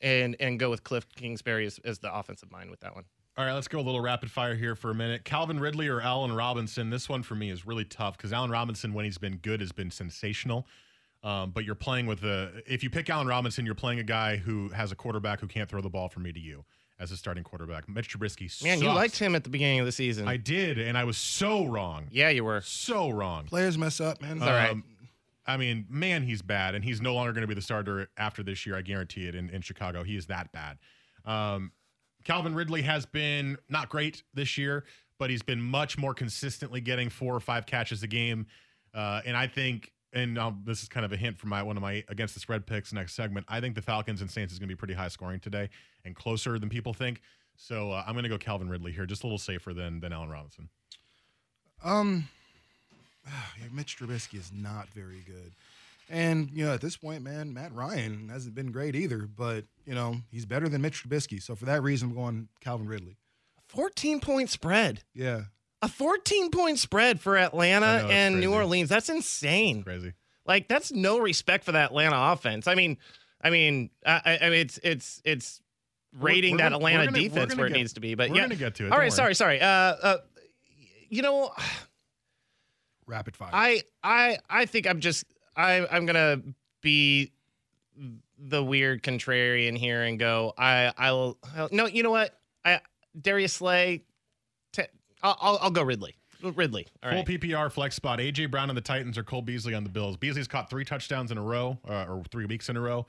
and 0.00 0.36
and 0.40 0.58
go 0.58 0.70
with 0.70 0.84
Cliff 0.84 1.06
Kingsbury 1.14 1.66
as, 1.66 1.78
as 1.84 1.98
the 1.98 2.14
offensive 2.14 2.50
mind 2.50 2.70
with 2.70 2.80
that 2.80 2.94
one. 2.94 3.04
All 3.38 3.44
right, 3.44 3.52
let's 3.52 3.68
go 3.68 3.78
a 3.78 3.82
little 3.82 4.00
rapid 4.00 4.30
fire 4.30 4.54
here 4.54 4.74
for 4.74 4.90
a 4.90 4.94
minute. 4.94 5.24
Calvin 5.24 5.60
Ridley 5.60 5.88
or 5.88 6.00
Allen 6.00 6.32
Robinson? 6.32 6.88
This 6.88 7.06
one 7.06 7.22
for 7.22 7.34
me 7.34 7.50
is 7.50 7.66
really 7.66 7.84
tough 7.84 8.16
because 8.16 8.32
Allen 8.32 8.50
Robinson, 8.50 8.94
when 8.94 9.04
he's 9.04 9.18
been 9.18 9.36
good, 9.36 9.60
has 9.60 9.72
been 9.72 9.90
sensational. 9.90 10.66
Um, 11.22 11.50
but 11.50 11.64
you're 11.64 11.74
playing 11.74 12.06
with 12.06 12.24
a. 12.24 12.62
If 12.66 12.82
you 12.82 12.90
pick 12.90 13.10
Allen 13.10 13.26
Robinson, 13.26 13.66
you're 13.66 13.74
playing 13.74 13.98
a 13.98 14.04
guy 14.04 14.36
who 14.36 14.68
has 14.70 14.92
a 14.92 14.96
quarterback 14.96 15.40
who 15.40 15.48
can't 15.48 15.68
throw 15.68 15.82
the 15.82 15.90
ball 15.90 16.08
from 16.08 16.22
me 16.22 16.32
to 16.32 16.40
you 16.40 16.64
as 16.98 17.10
a 17.10 17.16
starting 17.16 17.44
quarterback. 17.44 17.88
Mitch 17.88 18.16
Trubisky. 18.16 18.62
Man, 18.64 18.80
you 18.80 18.88
liked 18.88 19.18
him 19.18 19.34
at 19.34 19.44
the 19.44 19.50
beginning 19.50 19.80
of 19.80 19.86
the 19.86 19.92
season. 19.92 20.26
I 20.26 20.36
did, 20.36 20.78
and 20.78 20.96
I 20.96 21.04
was 21.04 21.16
so 21.16 21.66
wrong. 21.66 22.08
yeah, 22.10 22.28
you 22.30 22.44
were. 22.44 22.60
So 22.62 23.10
wrong. 23.10 23.44
Players 23.44 23.76
mess 23.76 24.00
up, 24.00 24.22
man. 24.22 24.42
all 24.42 24.48
right. 24.48 24.70
Um, 24.70 24.84
I 25.46 25.56
mean, 25.56 25.86
man, 25.88 26.22
he's 26.24 26.42
bad, 26.42 26.74
and 26.74 26.84
he's 26.84 27.00
no 27.00 27.14
longer 27.14 27.32
going 27.32 27.42
to 27.42 27.46
be 27.46 27.54
the 27.54 27.62
starter 27.62 28.08
after 28.16 28.42
this 28.42 28.66
year. 28.66 28.76
I 28.76 28.82
guarantee 28.82 29.28
it. 29.28 29.34
In, 29.34 29.48
in 29.50 29.62
Chicago, 29.62 30.02
he 30.02 30.16
is 30.16 30.26
that 30.26 30.50
bad. 30.52 30.78
Um, 31.24 31.70
Calvin 32.24 32.54
Ridley 32.54 32.82
has 32.82 33.06
been 33.06 33.56
not 33.68 33.88
great 33.88 34.24
this 34.34 34.58
year, 34.58 34.84
but 35.18 35.30
he's 35.30 35.42
been 35.42 35.60
much 35.60 35.96
more 35.98 36.14
consistently 36.14 36.80
getting 36.80 37.10
four 37.10 37.34
or 37.34 37.40
five 37.40 37.64
catches 37.66 38.02
a 38.02 38.08
game. 38.08 38.46
Uh, 38.92 39.20
and 39.24 39.36
I 39.36 39.46
think, 39.46 39.92
and 40.16 40.38
um, 40.38 40.62
this 40.64 40.82
is 40.82 40.88
kind 40.88 41.04
of 41.04 41.12
a 41.12 41.16
hint 41.16 41.38
for 41.38 41.46
my 41.46 41.62
one 41.62 41.76
of 41.76 41.82
my 41.82 42.02
against 42.08 42.34
the 42.34 42.40
spread 42.40 42.66
picks 42.66 42.92
next 42.92 43.14
segment. 43.14 43.46
I 43.48 43.60
think 43.60 43.74
the 43.74 43.82
Falcons 43.82 44.22
and 44.22 44.30
Saints 44.30 44.52
is 44.52 44.58
going 44.58 44.68
to 44.68 44.74
be 44.74 44.78
pretty 44.78 44.94
high 44.94 45.08
scoring 45.08 45.40
today 45.40 45.68
and 46.04 46.16
closer 46.16 46.58
than 46.58 46.70
people 46.70 46.94
think. 46.94 47.20
So 47.56 47.92
uh, 47.92 48.02
I'm 48.06 48.14
going 48.14 48.24
to 48.24 48.28
go 48.28 48.38
Calvin 48.38 48.68
Ridley 48.68 48.92
here, 48.92 49.06
just 49.06 49.22
a 49.22 49.26
little 49.26 49.38
safer 49.38 49.74
than 49.74 50.00
than 50.00 50.12
Allen 50.12 50.30
Robinson. 50.30 50.70
Um, 51.84 52.28
yeah, 53.26 53.68
Mitch 53.72 53.98
Trubisky 53.98 54.38
is 54.38 54.50
not 54.54 54.88
very 54.88 55.22
good. 55.26 55.52
And, 56.08 56.50
you 56.52 56.64
know, 56.64 56.72
at 56.72 56.80
this 56.80 56.96
point, 56.96 57.22
man, 57.22 57.52
Matt 57.52 57.74
Ryan 57.74 58.28
hasn't 58.28 58.54
been 58.54 58.70
great 58.70 58.94
either, 58.94 59.26
but, 59.26 59.64
you 59.84 59.94
know, 59.94 60.18
he's 60.30 60.46
better 60.46 60.68
than 60.68 60.80
Mitch 60.80 61.02
Trubisky. 61.02 61.42
So 61.42 61.56
for 61.56 61.64
that 61.64 61.82
reason, 61.82 62.10
I'm 62.10 62.14
going 62.14 62.48
Calvin 62.60 62.86
Ridley. 62.86 63.16
14 63.66 64.20
point 64.20 64.48
spread. 64.48 65.02
Yeah. 65.12 65.42
A 65.82 65.88
14 65.88 66.50
point 66.50 66.78
spread 66.78 67.20
for 67.20 67.36
Atlanta 67.36 68.02
know, 68.02 68.08
and 68.08 68.40
New. 68.40 68.52
Orleans. 68.52 68.88
That's 68.88 69.08
insane. 69.08 69.82
Crazy. 69.82 70.12
Like 70.46 70.68
that's 70.68 70.90
no 70.92 71.18
respect 71.18 71.64
for 71.64 71.72
that 71.72 71.86
Atlanta 71.90 72.16
offense. 72.32 72.66
I 72.66 72.74
mean, 72.74 72.96
I 73.42 73.50
mean, 73.50 73.90
I, 74.04 74.38
I 74.40 74.44
mean, 74.50 74.60
it's 74.60 74.78
it's 74.82 75.20
it's 75.24 75.60
rating 76.18 76.52
we're 76.52 76.58
that 76.58 76.62
gonna- 76.70 76.76
Atlanta 76.76 77.04
gonna- 77.06 77.18
defense 77.18 77.54
where 77.56 77.66
it 77.66 77.70
get- 77.70 77.76
needs 77.78 77.92
to 77.94 78.00
be. 78.00 78.14
But 78.14 78.30
we're 78.30 78.36
yeah, 78.36 78.42
gonna 78.42 78.56
get 78.56 78.74
to 78.76 78.86
it, 78.86 78.92
All 78.92 78.98
right, 78.98 79.12
sorry, 79.12 79.34
sorry. 79.34 79.60
Uh, 79.60 79.66
uh, 79.68 80.16
you 81.10 81.22
know, 81.22 81.52
Rapid 83.06 83.36
fire. 83.36 83.50
I 83.52 83.82
I 84.02 84.38
I 84.50 84.66
think 84.66 84.86
I'm 84.86 85.00
just 85.00 85.24
I 85.56 85.86
I'm 85.90 86.06
gonna 86.06 86.40
be 86.80 87.32
the 88.38 88.62
weird 88.64 89.02
contrarian 89.02 89.76
here 89.78 90.02
and 90.02 90.18
go. 90.18 90.52
I 90.58 90.92
I'll 90.98 91.36
no. 91.70 91.86
You 91.86 92.02
know 92.02 92.10
what? 92.10 92.36
I 92.64 92.80
Darius 93.20 93.52
Slay. 93.52 94.02
T- 95.34 95.38
I'll, 95.40 95.52
I'll 95.52 95.58
I'll 95.62 95.70
go 95.70 95.82
Ridley. 95.82 96.16
Ridley. 96.42 96.86
All 97.02 97.10
Full 97.10 97.18
right. 97.20 97.26
PPR 97.26 97.72
flex 97.72 97.96
spot. 97.96 98.18
AJ 98.18 98.50
Brown 98.50 98.68
on 98.68 98.74
the 98.74 98.80
Titans 98.82 99.16
or 99.18 99.22
Cole 99.24 99.42
Beasley 99.42 99.74
on 99.74 99.84
the 99.84 99.90
Bills. 99.90 100.16
Beasley's 100.16 100.46
caught 100.46 100.68
three 100.70 100.84
touchdowns 100.84 101.30
in 101.30 101.38
a 101.38 101.42
row, 101.42 101.78
uh, 101.88 102.04
or 102.04 102.22
three 102.30 102.44
weeks 102.44 102.68
in 102.68 102.76
a 102.76 102.80
row. 102.80 103.06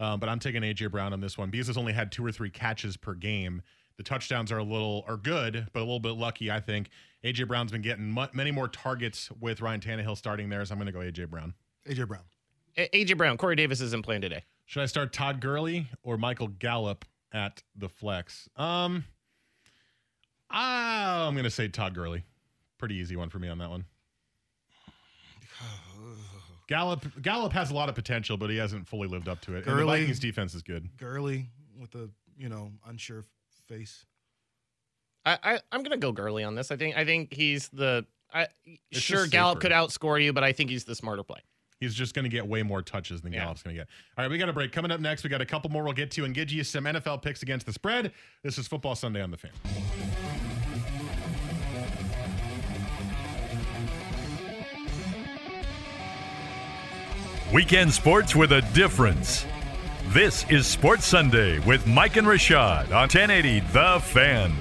Um, 0.00 0.18
but 0.18 0.28
I'm 0.30 0.38
taking 0.38 0.62
AJ 0.62 0.90
Brown 0.90 1.12
on 1.12 1.20
this 1.20 1.36
one. 1.36 1.50
Beasley's 1.50 1.76
only 1.76 1.92
had 1.92 2.10
two 2.10 2.24
or 2.24 2.32
three 2.32 2.48
catches 2.50 2.96
per 2.96 3.12
game. 3.14 3.60
The 3.98 4.02
touchdowns 4.02 4.50
are 4.50 4.56
a 4.58 4.64
little 4.64 5.04
are 5.06 5.18
good, 5.18 5.66
but 5.74 5.80
a 5.80 5.84
little 5.84 6.00
bit 6.00 6.12
lucky, 6.16 6.50
I 6.50 6.58
think. 6.58 6.88
AJ 7.22 7.48
Brown's 7.48 7.70
been 7.70 7.82
getting 7.82 8.10
mu- 8.10 8.26
many 8.32 8.50
more 8.50 8.66
targets 8.66 9.30
with 9.40 9.60
Ryan 9.60 9.80
Tannehill 9.80 10.16
starting 10.16 10.48
there, 10.48 10.64
so 10.64 10.72
I'm 10.72 10.78
going 10.78 10.86
to 10.86 10.92
go 10.92 11.00
AJ 11.00 11.28
Brown. 11.28 11.52
AJ 11.86 12.08
Brown. 12.08 12.22
A- 12.78 12.88
AJ 13.04 13.18
Brown. 13.18 13.36
Corey 13.36 13.56
Davis 13.56 13.82
isn't 13.82 14.02
playing 14.02 14.22
today. 14.22 14.42
Should 14.64 14.82
I 14.82 14.86
start 14.86 15.12
Todd 15.12 15.40
Gurley 15.42 15.86
or 16.02 16.16
Michael 16.16 16.48
Gallup 16.48 17.04
at 17.32 17.62
the 17.76 17.90
flex? 17.90 18.48
Um, 18.56 19.04
I'm 20.50 21.34
going 21.34 21.44
to 21.44 21.50
say 21.50 21.68
Todd 21.68 21.94
Gurley. 21.94 22.24
Pretty 22.78 22.96
easy 22.96 23.16
one 23.16 23.30
for 23.30 23.38
me 23.38 23.48
on 23.48 23.58
that 23.58 23.70
one. 23.70 23.84
Gallup 26.66 27.04
Gallup 27.20 27.52
has 27.52 27.72
a 27.72 27.74
lot 27.74 27.88
of 27.88 27.96
potential, 27.96 28.36
but 28.36 28.48
he 28.48 28.56
hasn't 28.56 28.86
fully 28.86 29.08
lived 29.08 29.28
up 29.28 29.40
to 29.42 29.56
it. 29.56 29.66
And 29.66 29.78
the 29.78 29.84
Vikings 29.84 30.20
defense 30.20 30.54
is 30.54 30.62
good. 30.62 30.88
Gurley 30.96 31.48
with 31.78 31.94
a, 31.96 32.08
you 32.38 32.48
know, 32.48 32.70
unsure 32.86 33.24
face. 33.66 34.06
I, 35.26 35.38
I 35.42 35.58
I'm 35.72 35.82
gonna 35.82 35.96
go 35.96 36.12
Gurley 36.12 36.44
on 36.44 36.54
this. 36.54 36.70
I 36.70 36.76
think 36.76 36.96
I 36.96 37.04
think 37.04 37.32
he's 37.32 37.68
the. 37.70 38.06
I, 38.32 38.46
It's 38.92 39.00
sure, 39.00 39.22
just 39.22 39.32
Gallup 39.32 39.58
could 39.58 39.72
outscore 39.72 40.22
you, 40.22 40.32
but 40.32 40.44
I 40.44 40.52
think 40.52 40.70
he's 40.70 40.84
the 40.84 40.94
smarter 40.94 41.24
play. 41.24 41.40
He's 41.80 41.94
just 41.94 42.14
going 42.14 42.24
to 42.24 42.28
get 42.28 42.46
way 42.46 42.62
more 42.62 42.80
touches 42.80 43.22
than 43.22 43.32
Yeah. 43.32 43.40
Gallup's 43.40 43.64
going 43.64 43.74
to 43.74 43.80
get. 43.80 43.88
All 44.16 44.22
right, 44.22 44.30
we 44.30 44.38
got 44.38 44.48
a 44.48 44.52
break. 44.52 44.70
Coming 44.70 44.92
up 44.92 45.00
next, 45.00 45.24
we 45.24 45.30
got 45.30 45.40
a 45.40 45.46
couple 45.46 45.68
more 45.70 45.82
we'll 45.82 45.94
get 45.94 46.12
to 46.12 46.24
and 46.24 46.32
give 46.32 46.50
you 46.52 46.62
some 46.62 46.84
NFL 46.84 47.22
picks 47.22 47.42
against 47.42 47.66
the 47.66 47.72
spread. 47.72 48.12
This 48.44 48.56
is 48.56 48.68
Football 48.68 48.94
Sunday 48.94 49.20
on 49.20 49.32
the 49.32 49.38
Fan. 49.38 49.50
Weekend 57.52 57.92
sports 57.92 58.36
with 58.36 58.52
a 58.52 58.62
difference. 58.74 59.44
This 60.10 60.48
is 60.50 60.68
Sports 60.68 61.04
Sunday 61.04 61.58
with 61.58 61.84
Mike 61.84 62.16
and 62.16 62.24
Rashad 62.24 62.92
on 62.92 63.08
1080 63.08 63.58
The 63.72 64.00
Fan. 64.04 64.52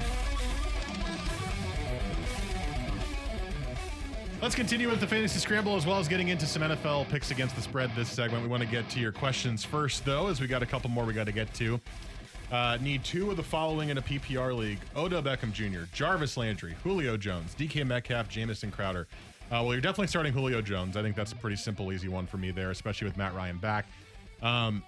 Let's 4.41 4.55
continue 4.55 4.89
with 4.89 4.99
the 4.99 5.05
fantasy 5.05 5.37
scramble 5.37 5.75
as 5.75 5.85
well 5.85 5.99
as 5.99 6.07
getting 6.07 6.29
into 6.29 6.47
some 6.47 6.63
NFL 6.63 7.07
picks 7.09 7.29
against 7.29 7.55
the 7.55 7.61
spread 7.61 7.91
this 7.95 8.09
segment. 8.09 8.41
We 8.41 8.49
want 8.49 8.63
to 8.63 8.69
get 8.69 8.89
to 8.89 8.99
your 8.99 9.11
questions 9.11 9.63
first, 9.63 10.03
though, 10.03 10.25
as 10.25 10.41
we 10.41 10.47
got 10.47 10.63
a 10.63 10.65
couple 10.65 10.89
more 10.89 11.05
we 11.05 11.13
got 11.13 11.27
to 11.27 11.31
get 11.31 11.53
to. 11.55 11.79
Uh, 12.51 12.79
need 12.81 13.03
two 13.03 13.29
of 13.29 13.37
the 13.37 13.43
following 13.43 13.89
in 13.89 13.99
a 13.99 14.01
PPR 14.01 14.57
league 14.57 14.79
Odell 14.95 15.21
Beckham 15.21 15.53
Jr., 15.53 15.81
Jarvis 15.93 16.37
Landry, 16.37 16.75
Julio 16.83 17.17
Jones, 17.17 17.53
DK 17.53 17.85
Metcalf, 17.85 18.29
Jamison 18.29 18.71
Crowder. 18.71 19.07
Uh, 19.51 19.63
well, 19.63 19.71
you're 19.73 19.81
definitely 19.81 20.07
starting 20.07 20.31
Julio 20.31 20.61
Jones. 20.61 20.95
I 20.95 21.01
think 21.01 21.15
that's 21.15 21.31
a 21.31 21.35
pretty 21.35 21.55
simple, 21.55 21.91
easy 21.91 22.07
one 22.07 22.27
for 22.27 22.37
me 22.37 22.51
there, 22.51 22.69
especially 22.69 23.07
with 23.07 23.17
Matt 23.17 23.33
Ryan 23.33 23.57
back. 23.57 23.87
Um, 24.43 24.83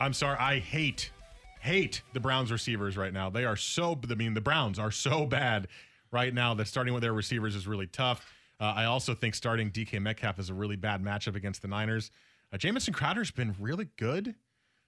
I'm 0.00 0.12
sorry. 0.12 0.36
I 0.38 0.58
hate, 0.58 1.12
hate 1.60 2.02
the 2.14 2.20
Browns 2.20 2.50
receivers 2.50 2.96
right 2.96 3.12
now. 3.12 3.30
They 3.30 3.44
are 3.44 3.54
so. 3.54 3.96
I 4.10 4.14
mean, 4.14 4.34
the 4.34 4.40
Browns 4.40 4.80
are 4.80 4.90
so 4.90 5.24
bad 5.26 5.68
right 6.10 6.34
now 6.34 6.54
that 6.54 6.66
starting 6.66 6.94
with 6.94 7.02
their 7.04 7.12
receivers 7.12 7.54
is 7.54 7.68
really 7.68 7.86
tough. 7.86 8.26
Uh, 8.60 8.72
I 8.76 8.84
also 8.86 9.14
think 9.14 9.36
starting 9.36 9.70
DK 9.70 10.00
Metcalf 10.00 10.38
is 10.40 10.50
a 10.50 10.54
really 10.54 10.76
bad 10.76 11.02
matchup 11.02 11.36
against 11.36 11.62
the 11.62 11.68
Niners. 11.68 12.10
Uh, 12.52 12.56
Jamison 12.56 12.92
Crowder's 12.92 13.30
been 13.30 13.54
really 13.60 13.88
good 13.96 14.34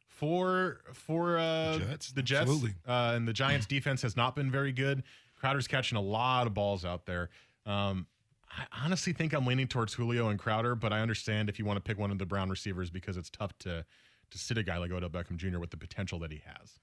for 0.09 0.81
for 0.93 1.39
uh, 1.39 1.79
Jets, 1.79 2.11
the 2.11 2.23
Jets, 2.23 2.43
absolutely. 2.43 2.75
uh, 2.87 3.13
and 3.15 3.29
the 3.29 3.33
Giants' 3.33 3.67
defense 3.67 4.03
has 4.03 4.17
not 4.17 4.35
been 4.35 4.51
very 4.51 4.73
good. 4.73 5.05
Crowder's 5.39 5.69
catching 5.69 5.99
a 5.99 6.01
lot 6.01 6.47
of 6.47 6.55
balls 6.55 6.85
out 6.85 7.07
there. 7.07 7.29
Um, 7.67 8.07
I 8.57 8.85
honestly 8.85 9.13
think 9.13 9.33
I'm 9.35 9.47
leaning 9.47 9.69
towards 9.69 9.95
Julio 9.95 10.29
and 10.29 10.39
Crowder, 10.39 10.75
but 10.75 10.93
I 10.93 11.01
understand 11.01 11.49
if 11.49 11.59
you 11.59 11.65
want 11.65 11.77
to 11.77 11.81
pick 11.81 11.99
one 11.99 12.11
of 12.11 12.19
the 12.19 12.27
Brown 12.27 12.49
receivers 12.49 12.91
because 12.91 13.17
it's 13.17 13.31
tough 13.31 13.57
to 13.61 13.85
to 14.31 14.39
sit 14.39 14.59
a 14.59 14.63
guy 14.63 14.79
like 14.79 14.91
Odell 14.91 15.09
Beckham 15.09 15.37
Jr. 15.37 15.59
with 15.59 15.71
the 15.71 15.77
potential 15.77 16.19
that 16.19 16.33
he 16.33 16.43
has. 16.45 16.81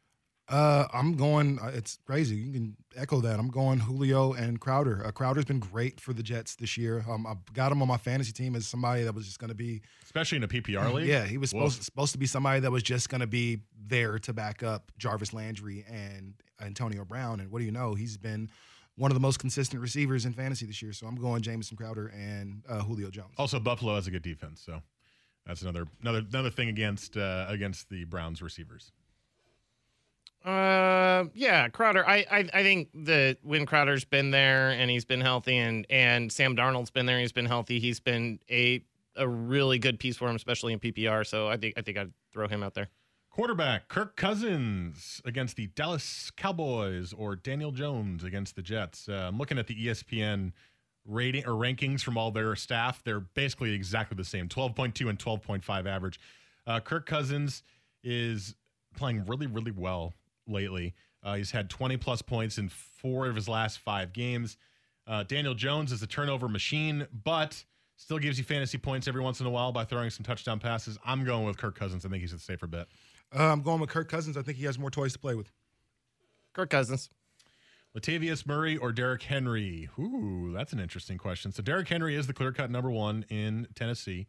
Uh, 0.49 0.85
I'm 0.93 1.15
going. 1.15 1.57
Uh, 1.61 1.71
it's 1.73 1.99
crazy. 2.05 2.35
You 2.35 2.51
can 2.51 2.75
echo 2.97 3.21
that. 3.21 3.39
I'm 3.39 3.47
going 3.47 3.79
Julio 3.79 4.33
and 4.33 4.59
Crowder. 4.59 5.05
Uh, 5.05 5.11
Crowder's 5.11 5.45
been 5.45 5.59
great 5.59 6.01
for 6.01 6.11
the 6.11 6.21
Jets 6.21 6.55
this 6.55 6.77
year. 6.77 7.05
Um, 7.09 7.25
I 7.25 7.35
got 7.53 7.71
him 7.71 7.81
on 7.81 7.87
my 7.87 7.97
fantasy 7.97 8.33
team 8.33 8.55
as 8.55 8.67
somebody 8.67 9.03
that 9.03 9.15
was 9.15 9.25
just 9.25 9.39
going 9.39 9.49
to 9.49 9.55
be, 9.55 9.81
especially 10.03 10.37
in 10.37 10.43
a 10.43 10.47
PPR 10.47 10.93
league. 10.93 11.07
Yeah, 11.07 11.25
he 11.25 11.37
was 11.37 11.51
supposed 11.51 11.83
supposed 11.83 12.11
to 12.11 12.17
be 12.17 12.25
somebody 12.25 12.59
that 12.59 12.71
was 12.71 12.83
just 12.83 13.09
going 13.09 13.21
to 13.21 13.27
be 13.27 13.59
there 13.87 14.19
to 14.19 14.33
back 14.33 14.63
up 14.63 14.91
Jarvis 14.97 15.33
Landry 15.33 15.85
and 15.89 16.33
Antonio 16.61 17.05
Brown. 17.05 17.39
And 17.39 17.49
what 17.49 17.59
do 17.59 17.65
you 17.65 17.71
know? 17.71 17.93
He's 17.93 18.17
been 18.17 18.49
one 18.95 19.11
of 19.11 19.15
the 19.15 19.21
most 19.21 19.39
consistent 19.39 19.81
receivers 19.81 20.25
in 20.25 20.33
fantasy 20.33 20.65
this 20.65 20.81
year. 20.81 20.93
So 20.93 21.07
I'm 21.07 21.15
going 21.15 21.41
Jamison 21.41 21.77
Crowder 21.77 22.07
and 22.07 22.63
uh, 22.69 22.81
Julio 22.81 23.09
Jones. 23.09 23.33
Also, 23.37 23.59
Buffalo 23.59 23.95
has 23.95 24.07
a 24.07 24.11
good 24.11 24.21
defense, 24.21 24.61
so 24.65 24.81
that's 25.45 25.61
another 25.61 25.87
another 26.01 26.23
another 26.29 26.49
thing 26.49 26.69
against 26.69 27.17
uh, 27.17 27.45
against 27.49 27.89
the 27.89 28.05
Browns 28.05 28.41
receivers. 28.41 28.91
Uh, 30.45 31.25
yeah, 31.33 31.69
Crowder. 31.69 32.05
I, 32.05 32.25
I, 32.29 32.49
I 32.53 32.63
think 32.63 32.89
that 33.05 33.37
when 33.43 33.65
Crowder's 33.65 34.03
been 34.03 34.31
there 34.31 34.71
and 34.71 34.91
he's 34.91 35.05
been 35.05 35.21
healthy, 35.21 35.57
and 35.57 35.85
and 35.89 36.31
Sam 36.31 36.55
Darnold's 36.55 36.91
been 36.91 37.05
there, 37.05 37.15
and 37.15 37.21
he's 37.21 37.31
been 37.31 37.45
healthy. 37.45 37.79
He's 37.79 37.99
been 37.99 38.39
a 38.51 38.83
a 39.15 39.27
really 39.27 39.79
good 39.79 39.99
piece 39.99 40.17
for 40.17 40.27
him, 40.27 40.35
especially 40.35 40.73
in 40.73 40.79
PPR. 40.79 41.25
So 41.25 41.47
I 41.47 41.57
think 41.57 41.75
I 41.77 41.81
think 41.81 41.97
I'd 41.97 42.11
throw 42.33 42.47
him 42.47 42.61
out 42.61 42.73
there. 42.73 42.89
Quarterback 43.33 43.87
Kirk 43.87 44.15
Cousins 44.15 45.19
against 45.25 45.55
the 45.55 45.65
Dallas 45.65 46.31
Cowboys 46.37 47.13
or 47.13 47.35
Daniel 47.35 47.71
Jones 47.71 48.23
against 48.23 48.55
the 48.55 48.61
Jets. 48.61 49.09
Uh, 49.09 49.25
I'm 49.27 49.39
looking 49.39 49.57
at 49.57 49.65
the 49.65 49.87
ESPN 49.87 50.51
rating 51.03 51.43
or 51.47 51.53
rankings 51.53 52.01
from 52.01 52.15
all 52.15 52.29
their 52.29 52.55
staff. 52.55 53.03
They're 53.03 53.21
basically 53.21 53.73
exactly 53.73 54.15
the 54.15 54.23
same 54.23 54.47
12.2 54.47 55.09
and 55.09 55.17
12.5 55.17 55.87
average. 55.87 56.19
Uh, 56.67 56.79
Kirk 56.79 57.07
Cousins 57.07 57.63
is 58.03 58.53
playing 58.95 59.25
really, 59.25 59.47
really 59.47 59.71
well 59.71 60.13
lately. 60.47 60.93
Uh, 61.23 61.33
he's 61.33 61.49
had 61.49 61.71
20 61.71 61.97
plus 61.97 62.21
points 62.21 62.59
in 62.59 62.69
four 62.69 63.25
of 63.25 63.35
his 63.35 63.49
last 63.49 63.79
five 63.79 64.13
games. 64.13 64.57
Uh, 65.07 65.23
Daniel 65.23 65.55
Jones 65.55 65.91
is 65.91 66.03
a 66.03 66.07
turnover 66.07 66.47
machine, 66.47 67.07
but 67.23 67.63
still 67.95 68.19
gives 68.19 68.37
you 68.37 68.43
fantasy 68.43 68.77
points 68.77 69.07
every 69.07 69.21
once 69.21 69.39
in 69.39 69.47
a 69.47 69.49
while 69.49 69.71
by 69.71 69.85
throwing 69.85 70.11
some 70.11 70.23
touchdown 70.23 70.59
passes. 70.59 70.99
I'm 71.03 71.23
going 71.25 71.47
with 71.47 71.57
Kirk 71.57 71.73
Cousins. 71.73 72.05
I 72.05 72.09
think 72.09 72.21
he's 72.21 72.33
a 72.33 72.37
safer 72.37 72.67
bet. 72.67 72.87
Uh, 73.35 73.51
I'm 73.51 73.61
going 73.61 73.79
with 73.79 73.89
Kirk 73.89 74.09
Cousins. 74.09 74.37
I 74.37 74.41
think 74.41 74.57
he 74.57 74.65
has 74.65 74.77
more 74.77 74.91
toys 74.91 75.13
to 75.13 75.19
play 75.19 75.35
with. 75.35 75.51
Kirk 76.53 76.69
Cousins. 76.69 77.09
Latavius 77.97 78.45
Murray 78.47 78.75
or 78.77 78.91
Derrick 78.91 79.23
Henry? 79.23 79.87
Ooh, 79.99 80.51
that's 80.53 80.73
an 80.73 80.79
interesting 80.79 81.17
question. 81.17 81.51
So 81.51 81.61
Derrick 81.61 81.87
Henry 81.87 82.15
is 82.15 82.25
the 82.25 82.33
clear 82.33 82.51
cut 82.51 82.71
number 82.71 82.89
one 82.89 83.23
in 83.29 83.67
Tennessee. 83.75 84.25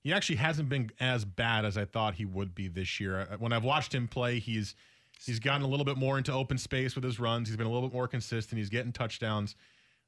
He 0.00 0.12
actually 0.12 0.36
hasn't 0.36 0.68
been 0.68 0.90
as 1.00 1.24
bad 1.24 1.64
as 1.64 1.76
I 1.78 1.84
thought 1.86 2.14
he 2.14 2.24
would 2.24 2.54
be 2.54 2.68
this 2.68 3.00
year. 3.00 3.20
Uh, 3.20 3.36
When 3.38 3.52
I've 3.52 3.64
watched 3.64 3.94
him 3.94 4.06
play, 4.06 4.38
he's 4.38 4.74
he's 5.24 5.38
gotten 5.38 5.62
a 5.62 5.66
little 5.66 5.84
bit 5.86 5.96
more 5.96 6.18
into 6.18 6.32
open 6.32 6.58
space 6.58 6.94
with 6.94 7.04
his 7.04 7.18
runs. 7.18 7.48
He's 7.48 7.56
been 7.56 7.66
a 7.66 7.70
little 7.72 7.88
bit 7.88 7.94
more 7.94 8.06
consistent. 8.06 8.58
He's 8.58 8.68
getting 8.68 8.92
touchdowns. 8.92 9.56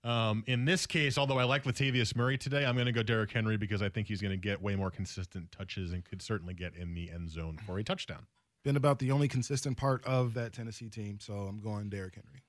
Um, 0.04 0.44
in 0.46 0.64
this 0.64 0.86
case, 0.86 1.18
although 1.18 1.38
I 1.38 1.44
like 1.44 1.64
Latavius 1.64 2.14
Murray 2.14 2.38
today, 2.38 2.64
I'm 2.64 2.74
going 2.74 2.86
to 2.86 2.92
go 2.92 3.02
Derrick 3.02 3.32
Henry 3.32 3.56
because 3.56 3.82
I 3.82 3.88
think 3.88 4.06
he's 4.06 4.20
going 4.20 4.32
to 4.32 4.36
get 4.36 4.62
way 4.62 4.76
more 4.76 4.90
consistent 4.90 5.50
touches 5.50 5.92
and 5.92 6.04
could 6.04 6.22
certainly 6.22 6.54
get 6.54 6.74
in 6.76 6.94
the 6.94 7.10
end 7.10 7.30
zone 7.30 7.58
for 7.66 7.78
a 7.78 7.84
touchdown. 7.84 8.26
Been 8.64 8.76
about 8.76 8.98
the 9.00 9.10
only 9.10 9.28
consistent 9.28 9.76
part 9.76 10.04
of 10.04 10.34
that 10.34 10.52
Tennessee 10.52 10.88
team. 10.88 11.18
So 11.20 11.32
I'm 11.32 11.58
going 11.58 11.88
Derrick 11.88 12.14
Henry. 12.14 12.42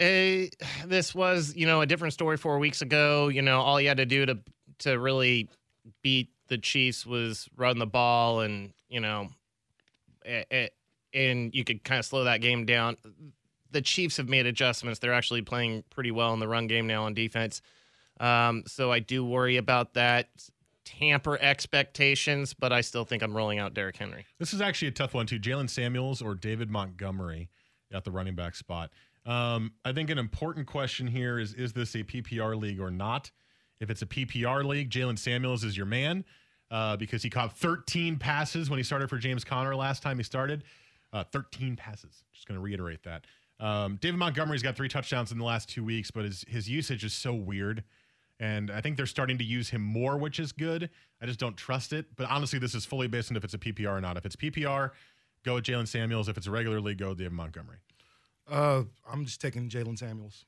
Uh, 0.00 0.48
this 0.86 1.14
was, 1.14 1.54
you 1.54 1.66
know, 1.66 1.80
a 1.80 1.86
different 1.86 2.14
story 2.14 2.36
four 2.36 2.58
weeks 2.58 2.82
ago. 2.82 3.28
You 3.28 3.42
know, 3.42 3.60
all 3.60 3.80
you 3.80 3.88
had 3.88 3.98
to 3.98 4.06
do 4.06 4.26
to 4.26 4.38
to 4.80 4.98
really 4.98 5.48
beat 6.02 6.30
the 6.48 6.58
Chiefs 6.58 7.06
was 7.06 7.48
run 7.56 7.78
the 7.78 7.86
ball, 7.86 8.40
and 8.40 8.72
you 8.88 9.00
know, 9.00 9.28
eh, 10.24 10.44
eh, 10.50 10.68
and 11.12 11.54
you 11.54 11.64
could 11.64 11.84
kind 11.84 11.98
of 11.98 12.04
slow 12.04 12.24
that 12.24 12.40
game 12.40 12.66
down. 12.66 12.96
The 13.74 13.82
Chiefs 13.82 14.16
have 14.18 14.28
made 14.28 14.46
adjustments; 14.46 15.00
they're 15.00 15.12
actually 15.12 15.42
playing 15.42 15.82
pretty 15.90 16.12
well 16.12 16.32
in 16.32 16.40
the 16.40 16.48
run 16.48 16.68
game 16.68 16.86
now 16.86 17.04
on 17.04 17.12
defense. 17.12 17.60
Um, 18.20 18.62
so 18.66 18.92
I 18.92 19.00
do 19.00 19.24
worry 19.24 19.56
about 19.56 19.94
that. 19.94 20.28
Tamper 20.84 21.38
expectations, 21.40 22.54
but 22.54 22.72
I 22.72 22.82
still 22.82 23.04
think 23.04 23.22
I'm 23.22 23.34
rolling 23.34 23.58
out 23.58 23.74
Derrick 23.74 23.96
Henry. 23.96 24.26
This 24.38 24.52
is 24.54 24.60
actually 24.60 24.88
a 24.88 24.92
tough 24.92 25.12
one 25.12 25.26
too. 25.26 25.40
Jaylen 25.40 25.68
Samuels 25.68 26.22
or 26.22 26.34
David 26.34 26.70
Montgomery 26.70 27.48
at 27.92 28.04
the 28.04 28.10
running 28.10 28.34
back 28.34 28.54
spot. 28.54 28.90
Um, 29.26 29.72
I 29.84 29.92
think 29.92 30.10
an 30.10 30.18
important 30.18 30.66
question 30.66 31.06
here 31.06 31.38
is: 31.38 31.54
Is 31.54 31.72
this 31.72 31.94
a 31.94 32.04
PPR 32.04 32.56
league 32.60 32.80
or 32.80 32.90
not? 32.90 33.30
If 33.80 33.90
it's 33.90 34.02
a 34.02 34.06
PPR 34.06 34.64
league, 34.64 34.90
Jaylen 34.90 35.18
Samuels 35.18 35.64
is 35.64 35.76
your 35.76 35.86
man 35.86 36.24
uh, 36.70 36.96
because 36.96 37.22
he 37.22 37.30
caught 37.30 37.56
13 37.58 38.18
passes 38.18 38.70
when 38.70 38.78
he 38.78 38.84
started 38.84 39.10
for 39.10 39.18
James 39.18 39.44
Conner 39.44 39.74
last 39.74 40.02
time 40.02 40.16
he 40.18 40.22
started. 40.22 40.62
Uh, 41.12 41.24
13 41.24 41.76
passes. 41.76 42.24
Just 42.32 42.46
going 42.46 42.58
to 42.58 42.62
reiterate 42.62 43.02
that. 43.04 43.24
Um, 43.60 43.96
David 44.00 44.18
Montgomery's 44.18 44.62
got 44.62 44.76
three 44.76 44.88
touchdowns 44.88 45.32
in 45.32 45.38
the 45.38 45.44
last 45.44 45.68
two 45.68 45.84
weeks, 45.84 46.10
but 46.10 46.24
his 46.24 46.44
his 46.48 46.68
usage 46.68 47.04
is 47.04 47.12
so 47.12 47.34
weird. 47.34 47.84
And 48.40 48.70
I 48.70 48.80
think 48.80 48.96
they're 48.96 49.06
starting 49.06 49.38
to 49.38 49.44
use 49.44 49.70
him 49.70 49.80
more, 49.80 50.16
which 50.16 50.40
is 50.40 50.50
good. 50.50 50.90
I 51.22 51.26
just 51.26 51.38
don't 51.38 51.56
trust 51.56 51.92
it. 51.92 52.06
But 52.16 52.28
honestly, 52.28 52.58
this 52.58 52.74
is 52.74 52.84
fully 52.84 53.06
based 53.06 53.30
on 53.30 53.36
if 53.36 53.44
it's 53.44 53.54
a 53.54 53.58
PPR 53.58 53.96
or 53.96 54.00
not. 54.00 54.16
If 54.16 54.26
it's 54.26 54.34
PPR, 54.34 54.90
go 55.44 55.54
with 55.54 55.64
Jaylen 55.64 55.86
Samuels. 55.86 56.28
If 56.28 56.36
it's 56.36 56.48
a 56.48 56.50
regular 56.50 56.80
league, 56.80 56.98
go 56.98 57.10
with 57.10 57.18
David 57.18 57.32
Montgomery. 57.32 57.78
Uh, 58.50 58.82
I'm 59.10 59.24
just 59.24 59.40
taking 59.40 59.68
Jaylen 59.68 59.98
Samuels. 59.98 60.44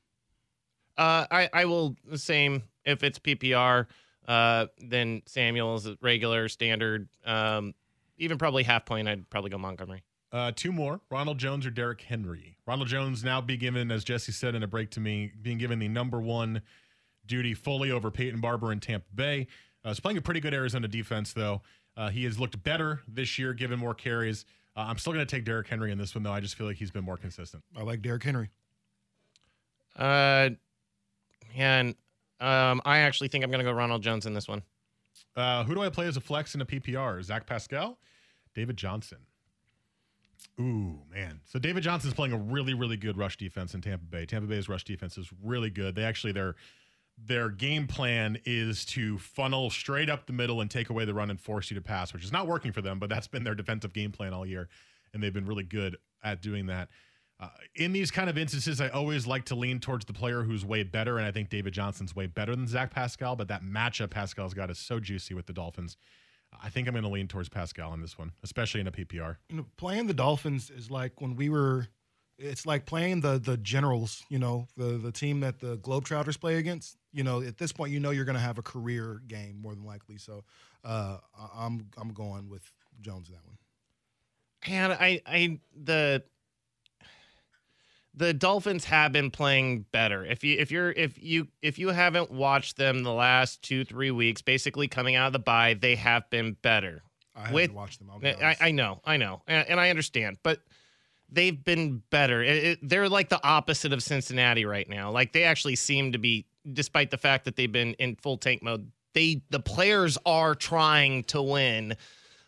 Uh, 0.97 1.25
I 1.31 1.49
I 1.53 1.65
will 1.65 1.95
the 2.05 2.17
same 2.17 2.63
if 2.83 3.03
it's 3.03 3.19
PPR. 3.19 3.85
Uh, 4.27 4.67
then 4.79 5.21
Samuel's 5.25 5.87
regular 6.01 6.49
standard. 6.49 7.07
Um, 7.25 7.73
even 8.17 8.37
probably 8.37 8.63
half 8.63 8.85
point. 8.85 9.07
I'd 9.07 9.29
probably 9.29 9.49
go 9.49 9.57
Montgomery. 9.57 10.03
Uh, 10.31 10.51
two 10.55 10.71
more: 10.71 11.01
Ronald 11.09 11.37
Jones 11.37 11.65
or 11.65 11.69
Derrick 11.69 12.01
Henry. 12.01 12.57
Ronald 12.65 12.89
Jones 12.89 13.23
now 13.23 13.39
be 13.41 13.57
given, 13.57 13.91
as 13.91 14.03
Jesse 14.03 14.31
said 14.31 14.55
in 14.55 14.63
a 14.63 14.67
break 14.67 14.89
to 14.91 14.99
me, 14.99 15.31
being 15.41 15.57
given 15.57 15.79
the 15.79 15.87
number 15.87 16.19
one 16.19 16.61
duty 17.25 17.53
fully 17.53 17.91
over 17.91 18.11
Peyton 18.11 18.41
Barber 18.41 18.71
in 18.71 18.79
Tampa 18.79 19.07
Bay. 19.13 19.47
Uh, 19.83 19.89
he's 19.89 19.99
playing 19.99 20.17
a 20.17 20.21
pretty 20.21 20.39
good 20.39 20.53
Arizona 20.53 20.87
defense, 20.87 21.33
though. 21.33 21.61
Uh, 21.95 22.09
he 22.09 22.23
has 22.25 22.39
looked 22.39 22.61
better 22.63 23.01
this 23.07 23.39
year, 23.39 23.53
given 23.53 23.79
more 23.79 23.93
carries. 23.93 24.45
Uh, 24.75 24.81
I'm 24.81 24.97
still 24.97 25.13
going 25.13 25.25
to 25.25 25.35
take 25.35 25.45
Derrick 25.45 25.67
Henry 25.67 25.91
in 25.91 25.97
this 25.97 26.13
one, 26.13 26.23
though. 26.23 26.31
I 26.31 26.39
just 26.39 26.55
feel 26.55 26.67
like 26.67 26.77
he's 26.77 26.91
been 26.91 27.03
more 27.03 27.17
consistent. 27.17 27.63
I 27.75 27.83
like 27.83 28.01
Derrick 28.01 28.23
Henry. 28.23 28.49
Uh, 29.97 30.51
and 31.55 31.95
um, 32.39 32.81
I 32.85 32.99
actually 32.99 33.29
think 33.29 33.43
I'm 33.43 33.49
going 33.49 33.65
to 33.65 33.69
go 33.69 33.75
Ronald 33.75 34.03
Jones 34.03 34.25
in 34.25 34.33
this 34.33 34.47
one. 34.47 34.61
Uh, 35.35 35.63
who 35.63 35.73
do 35.73 35.81
I 35.81 35.89
play 35.89 36.05
as 36.07 36.17
a 36.17 36.21
flex 36.21 36.53
in 36.53 36.61
a 36.61 36.65
PPR? 36.65 37.23
Zach 37.23 37.47
Pascal, 37.47 37.97
David 38.53 38.77
Johnson. 38.77 39.19
Ooh, 40.59 40.99
man. 41.13 41.41
So 41.45 41.59
David 41.59 41.83
Johnson's 41.83 42.13
playing 42.13 42.33
a 42.33 42.37
really, 42.37 42.73
really 42.73 42.97
good 42.97 43.17
rush 43.17 43.37
defense 43.37 43.73
in 43.73 43.81
Tampa 43.81 44.05
Bay. 44.05 44.25
Tampa 44.25 44.47
Bay's 44.47 44.67
rush 44.67 44.83
defense 44.83 45.17
is 45.17 45.29
really 45.43 45.69
good. 45.69 45.95
They 45.95 46.03
actually 46.03 46.33
their 46.33 46.55
their 47.17 47.49
game 47.49 47.87
plan 47.87 48.37
is 48.45 48.85
to 48.85 49.17
funnel 49.17 49.69
straight 49.69 50.09
up 50.09 50.27
the 50.27 50.33
middle 50.33 50.61
and 50.61 50.69
take 50.69 50.89
away 50.89 51.05
the 51.05 51.13
run 51.13 51.29
and 51.29 51.39
force 51.39 51.71
you 51.71 51.75
to 51.75 51.81
pass, 51.81 52.13
which 52.13 52.23
is 52.23 52.31
not 52.31 52.47
working 52.47 52.71
for 52.71 52.81
them, 52.81 52.99
but 52.99 53.09
that's 53.09 53.27
been 53.27 53.43
their 53.43 53.55
defensive 53.55 53.91
game 53.91 54.11
plan 54.11 54.33
all 54.33 54.45
year, 54.45 54.69
and 55.13 55.23
they've 55.23 55.33
been 55.33 55.45
really 55.45 55.63
good 55.63 55.97
at 56.23 56.41
doing 56.41 56.67
that. 56.67 56.89
Uh, 57.39 57.49
in 57.75 57.91
these 57.91 58.09
kind 58.09 58.29
of 58.29 58.37
instances, 58.37 58.81
I 58.81 58.89
always 58.89 59.27
like 59.27 59.45
to 59.45 59.55
lean 59.55 59.79
towards 59.79 60.05
the 60.05 60.13
player 60.13 60.43
who's 60.43 60.65
way 60.65 60.83
better, 60.83 61.17
and 61.17 61.25
I 61.25 61.31
think 61.31 61.49
David 61.49 61.73
Johnson's 61.73 62.15
way 62.15 62.25
better 62.25 62.55
than 62.55 62.67
Zach 62.67 62.91
Pascal. 62.91 63.35
But 63.35 63.47
that 63.49 63.63
matchup 63.63 64.09
Pascal's 64.09 64.55
got 64.55 64.71
is 64.71 64.79
so 64.79 64.99
juicy 64.99 65.35
with 65.35 65.45
the 65.45 65.53
Dolphins. 65.53 65.97
I 66.61 66.69
think 66.69 66.87
I'm 66.87 66.93
going 66.93 67.03
to 67.03 67.09
lean 67.09 67.27
towards 67.27 67.49
Pascal 67.49 67.91
on 67.91 68.01
this 68.01 68.17
one, 68.17 68.31
especially 68.43 68.81
in 68.81 68.87
a 68.87 68.91
PPR. 68.91 69.37
You 69.49 69.57
know, 69.57 69.65
playing 69.77 70.07
the 70.07 70.13
Dolphins 70.13 70.69
is 70.69 70.89
like 70.91 71.21
when 71.21 71.35
we 71.35 71.49
were. 71.49 71.87
It's 72.39 72.67
like 72.67 72.85
playing 72.85 73.21
the 73.21 73.39
the 73.39 73.57
Generals. 73.57 74.23
You 74.29 74.37
know, 74.39 74.67
the 74.77 74.97
the 74.97 75.11
team 75.11 75.39
that 75.39 75.59
the 75.59 75.77
Globetrotters 75.77 76.39
play 76.39 76.57
against. 76.57 76.97
You 77.11 77.23
know, 77.23 77.41
at 77.41 77.57
this 77.57 77.71
point, 77.71 77.91
you 77.91 77.99
know 77.99 78.11
you're 78.11 78.25
going 78.25 78.35
to 78.35 78.41
have 78.41 78.57
a 78.59 78.61
career 78.63 79.21
game 79.27 79.59
more 79.59 79.73
than 79.73 79.83
likely. 79.85 80.17
So, 80.17 80.43
uh, 80.83 81.17
I- 81.37 81.65
I'm 81.65 81.89
I'm 81.97 82.13
going 82.13 82.47
with 82.49 82.71
Jones 83.01 83.29
in 83.29 83.35
that 83.35 83.45
one. 83.45 83.57
And 84.67 84.93
I, 84.93 85.21
I 85.25 85.59
the 85.75 86.23
the 88.17 88.33
Dolphins 88.33 88.83
have 88.85 89.11
been 89.13 89.29
playing 89.31 89.85
better. 89.91 90.25
If 90.25 90.43
you 90.43 90.57
if 90.59 90.71
you're 90.71 90.91
if 90.91 91.21
you 91.21 91.47
if 91.61 91.77
you 91.79 91.89
haven't 91.89 92.31
watched 92.31 92.75
them 92.77 93.03
the 93.03 93.13
last 93.13 93.61
two 93.61 93.85
three 93.85 94.11
weeks, 94.11 94.41
basically 94.41 94.87
coming 94.87 95.15
out 95.15 95.27
of 95.27 95.33
the 95.33 95.39
bye, 95.39 95.75
they 95.79 95.95
have 95.95 96.29
been 96.29 96.57
better. 96.61 97.03
I 97.35 97.39
haven't 97.41 97.53
with 97.55 97.71
watched 97.71 97.99
them. 97.99 98.09
I. 98.41 98.57
I 98.59 98.71
know, 98.71 98.99
I 99.05 99.17
know, 99.17 99.43
and, 99.47 99.69
and 99.69 99.79
I 99.79 99.91
understand, 99.91 100.37
but 100.41 100.59
they've 101.29 101.63
been 101.63 102.01
better. 102.09 102.41
It- 102.43 102.63
it- 102.63 102.79
they're 102.89 103.07
like 103.07 103.29
the 103.29 103.43
opposite 103.45 103.93
of 103.93 104.01
Cincinnati 104.01 104.65
right 104.65 104.89
now. 104.89 105.11
Like 105.11 105.33
they 105.33 105.43
actually 105.43 105.75
seem 105.75 106.13
to 106.13 106.17
be, 106.17 106.47
despite 106.73 107.11
the 107.11 107.17
fact 107.17 107.45
that 107.45 107.55
they've 107.55 107.71
been 107.71 107.93
in 107.95 108.15
full 108.15 108.37
tank 108.37 108.63
mode. 108.63 108.91
They 109.13 109.43
the 109.51 109.59
players 109.59 110.17
are 110.25 110.55
trying 110.55 111.23
to 111.25 111.41
win, 111.41 111.95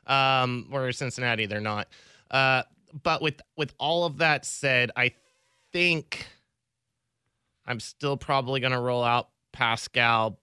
um, 0.08 0.66
whereas 0.70 0.98
Cincinnati 0.98 1.46
they're 1.46 1.62
not. 1.62 1.88
Uh, 2.32 2.64
but 3.04 3.22
with 3.22 3.40
with 3.58 3.74
all 3.78 4.06
of 4.06 4.18
that 4.18 4.46
said, 4.46 4.90
I 4.96 5.12
think 5.72 6.28
I'm 7.66 7.80
still 7.80 8.18
probably 8.18 8.60
going 8.60 8.72
to 8.72 8.80
roll 8.80 9.04
out 9.04 9.30
Pascal. 9.52 10.40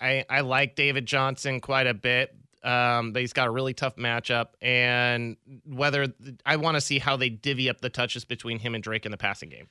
I 0.00 0.24
I 0.28 0.40
like 0.40 0.74
David 0.74 1.06
Johnson 1.06 1.60
quite 1.60 1.86
a 1.86 1.94
bit. 1.94 2.34
Um, 2.62 3.14
he's 3.14 3.34
got 3.34 3.46
a 3.46 3.50
really 3.50 3.74
tough 3.74 3.96
matchup, 3.96 4.48
and 4.62 5.36
whether 5.66 6.12
I 6.46 6.56
want 6.56 6.76
to 6.76 6.80
see 6.80 6.98
how 6.98 7.16
they 7.16 7.28
divvy 7.28 7.68
up 7.68 7.80
the 7.80 7.90
touches 7.90 8.24
between 8.24 8.58
him 8.58 8.74
and 8.74 8.82
Drake 8.82 9.04
in 9.04 9.10
the 9.10 9.18
passing 9.18 9.50
game. 9.50 9.68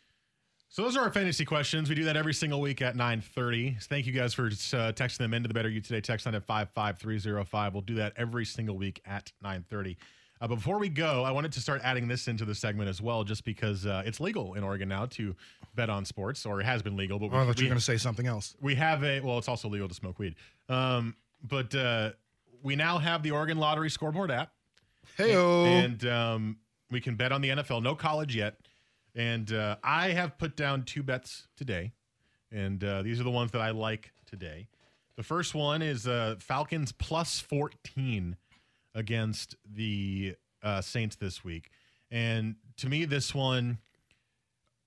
So 0.69 0.81
those 0.81 0.97
are 0.97 1.01
our 1.01 1.11
fantasy 1.11 1.45
questions. 1.45 1.87
We 1.87 1.93
do 1.95 2.05
that 2.05 2.17
every 2.17 2.33
single 2.33 2.61
week 2.61 2.81
at 2.81 2.95
9:30. 2.95 3.83
Thank 3.83 4.05
you 4.05 4.13
guys 4.13 4.33
for 4.33 4.45
uh, 4.45 4.49
texting 4.93 5.19
them 5.19 5.33
into 5.33 5.47
the 5.47 5.53
Better 5.53 5.69
You 5.69 5.81
Today 5.81 6.01
text 6.01 6.25
line 6.25 6.35
at 6.35 6.43
55305. 6.45 7.73
We'll 7.73 7.81
do 7.81 7.95
that 7.95 8.13
every 8.15 8.45
single 8.45 8.77
week 8.77 9.01
at 9.05 9.31
9:30. 9.43 9.97
Uh, 10.43 10.47
but 10.47 10.55
before 10.55 10.77
we 10.77 10.89
go, 10.89 11.23
I 11.23 11.31
wanted 11.31 11.53
to 11.53 11.61
start 11.61 11.79
adding 11.85 12.09
this 12.09 12.27
into 12.27 12.43
the 12.43 12.53
segment 12.53 12.89
as 12.89 13.01
well, 13.01 13.23
just 13.23 13.45
because 13.45 13.85
uh, 13.85 14.03
it's 14.05 14.19
legal 14.19 14.55
in 14.55 14.63
Oregon 14.63 14.89
now 14.89 15.05
to 15.11 15.33
bet 15.73 15.89
on 15.89 16.03
sports, 16.03 16.45
or 16.45 16.59
it 16.59 16.65
has 16.65 16.81
been 16.81 16.97
legal. 16.97 17.17
But 17.17 17.27
Oh, 17.27 17.37
I 17.37 17.39
we, 17.39 17.45
thought 17.47 17.59
you 17.59 17.65
were 17.65 17.69
going 17.69 17.79
to 17.79 17.85
say 17.85 17.95
something 17.95 18.27
else. 18.27 18.53
we 18.59 18.75
have 18.75 19.05
a 19.05 19.21
well, 19.21 19.37
it's 19.37 19.47
also 19.47 19.69
legal 19.69 19.87
to 19.87 19.93
smoke 19.93 20.19
weed. 20.19 20.35
Um, 20.67 21.15
but 21.47 21.73
uh, 21.73 22.11
we 22.61 22.75
now 22.75 22.97
have 22.97 23.23
the 23.23 23.31
Oregon 23.31 23.57
Lottery 23.57 23.89
scoreboard 23.89 24.31
app. 24.31 24.51
Hey, 25.15 25.33
And 25.33 26.05
um, 26.07 26.57
we 26.91 26.99
can 26.99 27.15
bet 27.15 27.31
on 27.31 27.39
the 27.39 27.49
NFL. 27.49 27.81
No 27.81 27.95
college 27.95 28.35
yet. 28.35 28.57
And 29.15 29.53
uh, 29.53 29.77
I 29.81 30.09
have 30.09 30.37
put 30.37 30.57
down 30.57 30.83
two 30.83 31.03
bets 31.03 31.47
today. 31.55 31.93
And 32.51 32.83
uh, 32.83 33.01
these 33.01 33.17
are 33.21 33.23
the 33.23 33.31
ones 33.31 33.51
that 33.51 33.61
I 33.61 33.69
like 33.71 34.11
today. 34.25 34.67
The 35.15 35.23
first 35.23 35.55
one 35.55 35.81
is 35.81 36.05
uh, 36.05 36.35
Falcons 36.39 36.91
plus 36.91 37.39
14 37.39 38.35
against 38.95 39.55
the 39.65 40.35
uh, 40.61 40.81
Saints 40.81 41.15
this 41.15 41.43
week. 41.43 41.69
And 42.11 42.55
to 42.77 42.89
me, 42.89 43.05
this 43.05 43.33
one, 43.33 43.79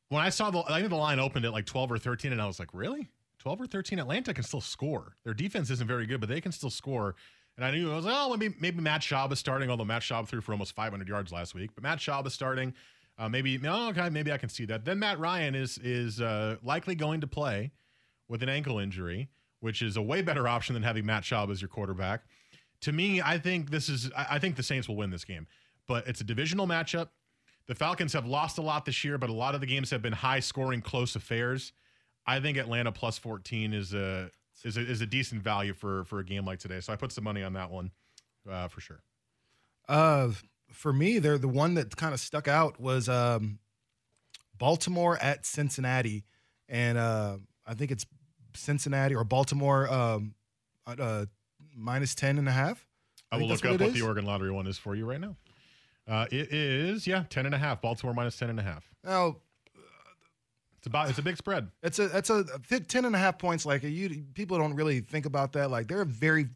when 0.08 0.22
I 0.22 0.28
saw 0.28 0.50
the, 0.50 0.62
I 0.68 0.78
think 0.78 0.90
the 0.90 0.96
line 0.96 1.18
opened 1.18 1.44
at 1.44 1.52
like 1.52 1.66
12 1.66 1.92
or 1.92 1.98
13, 1.98 2.32
and 2.32 2.40
I 2.40 2.46
was 2.46 2.58
like, 2.58 2.72
really? 2.72 3.10
12 3.40 3.62
or 3.62 3.66
13? 3.66 3.98
Atlanta 3.98 4.32
can 4.32 4.44
still 4.44 4.60
score. 4.60 5.16
Their 5.24 5.34
defense 5.34 5.70
isn't 5.70 5.86
very 5.86 6.06
good, 6.06 6.20
but 6.20 6.28
they 6.28 6.40
can 6.40 6.52
still 6.52 6.70
score. 6.70 7.14
And 7.56 7.64
I 7.64 7.70
knew 7.70 7.90
I 7.90 7.96
was 7.96 8.04
like, 8.04 8.14
oh, 8.16 8.36
maybe 8.36 8.54
maybe 8.60 8.80
Matt 8.82 9.00
Schaub 9.00 9.32
is 9.32 9.38
starting, 9.38 9.70
although 9.70 9.84
Matt 9.84 10.02
Schaub 10.02 10.28
threw 10.28 10.40
for 10.40 10.52
almost 10.52 10.74
500 10.74 11.08
yards 11.08 11.32
last 11.32 11.54
week. 11.54 11.70
But 11.74 11.82
Matt 11.82 11.98
Schaub 11.98 12.26
is 12.26 12.34
starting. 12.34 12.74
Uh, 13.18 13.30
maybe 13.30 13.58
oh, 13.66 13.88
okay, 13.88 14.10
maybe 14.10 14.30
I 14.30 14.36
can 14.36 14.50
see 14.50 14.66
that. 14.66 14.84
Then 14.84 14.98
Matt 14.98 15.18
Ryan 15.18 15.54
is 15.54 15.78
is 15.78 16.20
uh, 16.20 16.56
likely 16.62 16.94
going 16.94 17.22
to 17.22 17.26
play 17.26 17.72
with 18.28 18.42
an 18.42 18.50
ankle 18.50 18.78
injury, 18.78 19.30
which 19.60 19.80
is 19.80 19.96
a 19.96 20.02
way 20.02 20.20
better 20.20 20.46
option 20.46 20.74
than 20.74 20.82
having 20.82 21.06
Matt 21.06 21.22
Schaub 21.22 21.50
as 21.50 21.62
your 21.62 21.68
quarterback. 21.68 22.24
To 22.86 22.92
me, 22.92 23.20
I 23.20 23.36
think 23.36 23.70
this 23.70 23.88
is 23.88 24.12
I 24.16 24.38
think 24.38 24.54
the 24.54 24.62
Saints 24.62 24.86
will 24.86 24.94
win 24.94 25.10
this 25.10 25.24
game, 25.24 25.48
but 25.88 26.06
it's 26.06 26.20
a 26.20 26.24
divisional 26.24 26.68
matchup. 26.68 27.08
The 27.66 27.74
Falcons 27.74 28.12
have 28.12 28.26
lost 28.26 28.58
a 28.58 28.62
lot 28.62 28.84
this 28.84 29.02
year, 29.02 29.18
but 29.18 29.28
a 29.28 29.32
lot 29.32 29.56
of 29.56 29.60
the 29.60 29.66
games 29.66 29.90
have 29.90 30.02
been 30.02 30.12
high 30.12 30.38
scoring, 30.38 30.82
close 30.82 31.16
affairs. 31.16 31.72
I 32.28 32.38
think 32.38 32.56
Atlanta 32.56 32.92
plus 32.92 33.18
14 33.18 33.72
is 33.72 33.92
a 33.92 34.30
is 34.62 34.76
a, 34.76 34.80
is 34.82 35.00
a 35.00 35.06
decent 35.06 35.42
value 35.42 35.74
for 35.74 36.04
for 36.04 36.20
a 36.20 36.24
game 36.24 36.44
like 36.44 36.60
today. 36.60 36.78
So 36.78 36.92
I 36.92 36.96
put 36.96 37.10
some 37.10 37.24
money 37.24 37.42
on 37.42 37.54
that 37.54 37.72
one 37.72 37.90
uh, 38.48 38.68
for 38.68 38.80
sure. 38.80 39.00
Uh, 39.88 40.28
for 40.70 40.92
me, 40.92 41.18
they're 41.18 41.38
the 41.38 41.48
one 41.48 41.74
that 41.74 41.96
kind 41.96 42.14
of 42.14 42.20
stuck 42.20 42.46
out 42.46 42.78
was 42.78 43.08
um, 43.08 43.58
Baltimore 44.56 45.18
at 45.20 45.44
Cincinnati, 45.44 46.22
and 46.68 46.96
uh, 46.96 47.38
I 47.66 47.74
think 47.74 47.90
it's 47.90 48.06
Cincinnati 48.54 49.16
or 49.16 49.24
Baltimore 49.24 49.92
um, 49.92 50.36
uh, 50.86 51.26
minus 51.76 52.14
10 52.14 52.38
and 52.38 52.48
a 52.48 52.52
half. 52.52 52.86
I 53.30 53.36
will 53.36 53.42
look 53.48 53.60
that's 53.60 53.74
up 53.74 53.80
what 53.80 53.92
the 53.92 53.98
is. 53.98 54.02
Oregon 54.02 54.24
Lottery 54.24 54.50
one 54.50 54.66
is 54.66 54.78
for 54.78 54.94
you 54.94 55.04
right 55.04 55.20
now. 55.20 55.36
Uh, 56.08 56.26
it 56.30 56.52
is 56.52 57.06
yeah 57.06 57.24
10 57.28 57.46
and 57.46 57.54
a 57.54 57.58
half. 57.58 57.82
Baltimore 57.82 58.14
minus 58.14 58.36
10 58.38 58.50
and 58.50 58.60
a 58.60 58.62
half. 58.62 58.88
Now, 59.04 59.36
It's 60.78 60.86
about 60.86 61.08
it's 61.10 61.18
a 61.18 61.22
big 61.22 61.36
spread. 61.36 61.68
It's 61.82 61.98
a 61.98 62.08
that's 62.08 62.30
a 62.30 62.44
th- 62.68 62.86
10 62.86 63.04
and 63.04 63.14
a 63.16 63.18
half 63.18 63.38
points. 63.38 63.66
Like 63.66 63.82
you, 63.82 64.24
people 64.34 64.58
don't 64.58 64.74
really 64.74 65.00
think 65.00 65.26
about 65.26 65.52
that. 65.54 65.70
Like 65.70 65.88
there 65.88 66.00
are 66.00 66.04
very, 66.04 66.46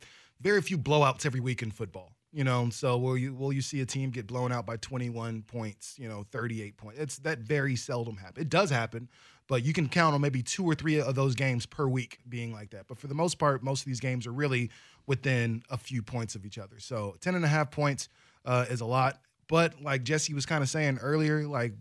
very 0.40 0.62
few 0.62 0.78
blowouts 0.78 1.26
every 1.26 1.40
week 1.40 1.62
in 1.62 1.70
football. 1.70 2.12
You 2.32 2.44
know, 2.44 2.70
so 2.70 2.96
will 2.96 3.18
you 3.18 3.34
will 3.34 3.52
you 3.52 3.60
see 3.60 3.80
a 3.80 3.86
team 3.86 4.10
get 4.10 4.28
blown 4.28 4.52
out 4.52 4.64
by 4.64 4.76
21 4.76 5.42
points? 5.42 5.96
You 5.98 6.08
know, 6.08 6.24
38 6.30 6.76
points. 6.76 7.00
It's 7.00 7.18
that 7.18 7.40
very 7.40 7.74
seldom 7.74 8.16
happen. 8.18 8.40
It 8.40 8.48
does 8.48 8.70
happen, 8.70 9.08
but 9.50 9.64
you 9.64 9.72
can 9.72 9.88
count 9.88 10.14
on 10.14 10.20
maybe 10.20 10.44
two 10.44 10.64
or 10.64 10.76
three 10.76 11.00
of 11.00 11.16
those 11.16 11.34
games 11.34 11.66
per 11.66 11.88
week 11.88 12.20
being 12.28 12.52
like 12.52 12.70
that. 12.70 12.86
But 12.86 12.98
for 12.98 13.08
the 13.08 13.16
most 13.16 13.36
part, 13.36 13.64
most 13.64 13.80
of 13.80 13.86
these 13.86 13.98
games 13.98 14.24
are 14.28 14.32
really 14.32 14.70
within 15.08 15.64
a 15.68 15.76
few 15.76 16.02
points 16.02 16.36
of 16.36 16.46
each 16.46 16.56
other. 16.56 16.78
So 16.78 17.16
10 17.20 17.34
and 17.34 17.44
a 17.44 17.48
half 17.48 17.72
points 17.72 18.08
uh, 18.44 18.66
is 18.70 18.80
a 18.80 18.84
lot. 18.84 19.20
But 19.48 19.82
like 19.82 20.04
Jesse 20.04 20.34
was 20.34 20.46
kind 20.46 20.62
of 20.62 20.68
saying 20.68 21.00
earlier, 21.02 21.48
like 21.48 21.72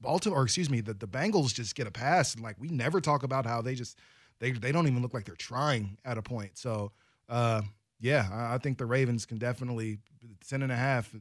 Baltimore, 0.00 0.40
or 0.40 0.44
excuse 0.44 0.70
me, 0.70 0.80
the, 0.80 0.94
the 0.94 1.06
Bengals 1.06 1.52
just 1.52 1.74
get 1.74 1.86
a 1.86 1.90
pass. 1.90 2.32
And 2.32 2.42
like 2.42 2.56
we 2.58 2.68
never 2.68 3.02
talk 3.02 3.24
about 3.24 3.44
how 3.44 3.60
they 3.60 3.74
just 3.74 3.98
they 4.38 4.52
they 4.52 4.72
don't 4.72 4.86
even 4.86 5.02
look 5.02 5.12
like 5.12 5.26
they're 5.26 5.36
trying 5.36 5.98
at 6.02 6.16
a 6.16 6.22
point. 6.22 6.56
So 6.56 6.92
uh, 7.28 7.60
yeah, 8.00 8.26
I, 8.32 8.54
I 8.54 8.58
think 8.58 8.78
the 8.78 8.86
Ravens 8.86 9.26
can 9.26 9.36
definitely 9.36 9.98
ten 10.48 10.62
and 10.62 10.72
a 10.72 10.76
half. 10.76 11.14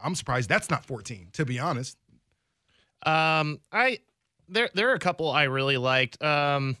I'm 0.00 0.14
surprised 0.14 0.48
that's 0.48 0.70
not 0.70 0.86
14, 0.86 1.30
to 1.32 1.44
be 1.44 1.58
honest. 1.58 1.98
Um, 3.04 3.60
I 3.72 3.98
there 4.50 4.70
there 4.74 4.90
are 4.90 4.94
a 4.94 4.98
couple 4.98 5.30
I 5.30 5.44
really 5.44 5.76
liked. 5.76 6.22
Um, 6.22 6.76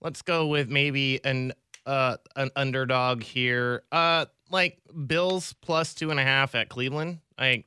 let's 0.00 0.22
go 0.22 0.46
with 0.46 0.68
maybe 0.68 1.24
an 1.24 1.52
uh 1.86 2.16
an 2.36 2.50
underdog 2.56 3.22
here. 3.22 3.82
Uh, 3.92 4.26
like 4.50 4.78
Bills 5.06 5.54
plus 5.60 5.94
two 5.94 6.10
and 6.10 6.18
a 6.18 6.24
half 6.24 6.54
at 6.54 6.68
Cleveland. 6.68 7.18
I 7.38 7.64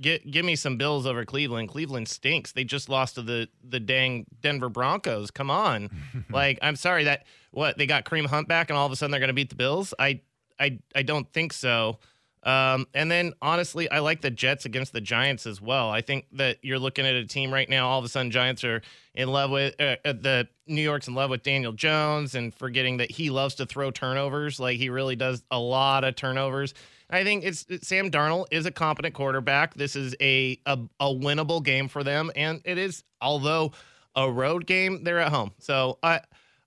get 0.00 0.30
give 0.30 0.44
me 0.44 0.56
some 0.56 0.76
Bills 0.76 1.06
over 1.06 1.24
Cleveland. 1.24 1.68
Cleveland 1.68 2.08
stinks. 2.08 2.52
They 2.52 2.64
just 2.64 2.88
lost 2.88 3.16
to 3.16 3.22
the 3.22 3.48
the 3.64 3.80
dang 3.80 4.26
Denver 4.40 4.68
Broncos. 4.68 5.30
Come 5.30 5.50
on, 5.50 5.90
like 6.30 6.58
I'm 6.62 6.76
sorry 6.76 7.04
that 7.04 7.26
what 7.50 7.78
they 7.78 7.86
got 7.86 8.04
Kareem 8.04 8.26
Hunt 8.26 8.48
back 8.48 8.70
and 8.70 8.78
all 8.78 8.86
of 8.86 8.92
a 8.92 8.96
sudden 8.96 9.10
they're 9.10 9.20
going 9.20 9.28
to 9.28 9.34
beat 9.34 9.50
the 9.50 9.56
Bills. 9.56 9.94
I 9.98 10.20
I 10.58 10.78
I 10.94 11.02
don't 11.02 11.30
think 11.32 11.52
so. 11.52 11.98
Um, 12.44 12.86
and 12.92 13.10
then 13.10 13.34
honestly, 13.40 13.88
I 13.90 14.00
like 14.00 14.20
the 14.20 14.30
Jets 14.30 14.64
against 14.64 14.92
the 14.92 15.00
Giants 15.00 15.46
as 15.46 15.60
well. 15.60 15.90
I 15.90 16.00
think 16.00 16.26
that 16.32 16.58
you're 16.62 16.78
looking 16.78 17.06
at 17.06 17.14
a 17.14 17.24
team 17.24 17.52
right 17.52 17.68
now. 17.68 17.88
All 17.88 17.98
of 18.00 18.04
a 18.04 18.08
sudden, 18.08 18.30
Giants 18.32 18.64
are 18.64 18.82
in 19.14 19.28
love 19.28 19.50
with 19.50 19.80
uh, 19.80 19.96
uh, 20.04 20.12
the 20.12 20.48
New 20.66 20.82
York's 20.82 21.06
in 21.06 21.14
love 21.14 21.30
with 21.30 21.42
Daniel 21.42 21.72
Jones, 21.72 22.34
and 22.34 22.52
forgetting 22.54 22.96
that 22.96 23.12
he 23.12 23.30
loves 23.30 23.54
to 23.56 23.66
throw 23.66 23.90
turnovers. 23.90 24.58
Like 24.58 24.78
he 24.78 24.88
really 24.88 25.14
does 25.16 25.44
a 25.50 25.58
lot 25.58 26.02
of 26.02 26.16
turnovers. 26.16 26.74
I 27.10 27.24
think 27.24 27.44
it's, 27.44 27.66
Sam 27.86 28.10
Darnold 28.10 28.46
is 28.50 28.66
a 28.66 28.70
competent 28.70 29.14
quarterback. 29.14 29.74
This 29.74 29.94
is 29.94 30.16
a, 30.20 30.58
a 30.66 30.78
a 30.98 31.06
winnable 31.06 31.62
game 31.62 31.88
for 31.88 32.02
them, 32.02 32.32
and 32.34 32.60
it 32.64 32.78
is 32.78 33.04
although 33.20 33.72
a 34.16 34.30
road 34.30 34.66
game, 34.66 35.04
they're 35.04 35.20
at 35.20 35.32
home. 35.32 35.52
So 35.58 35.98
I. 36.02 36.20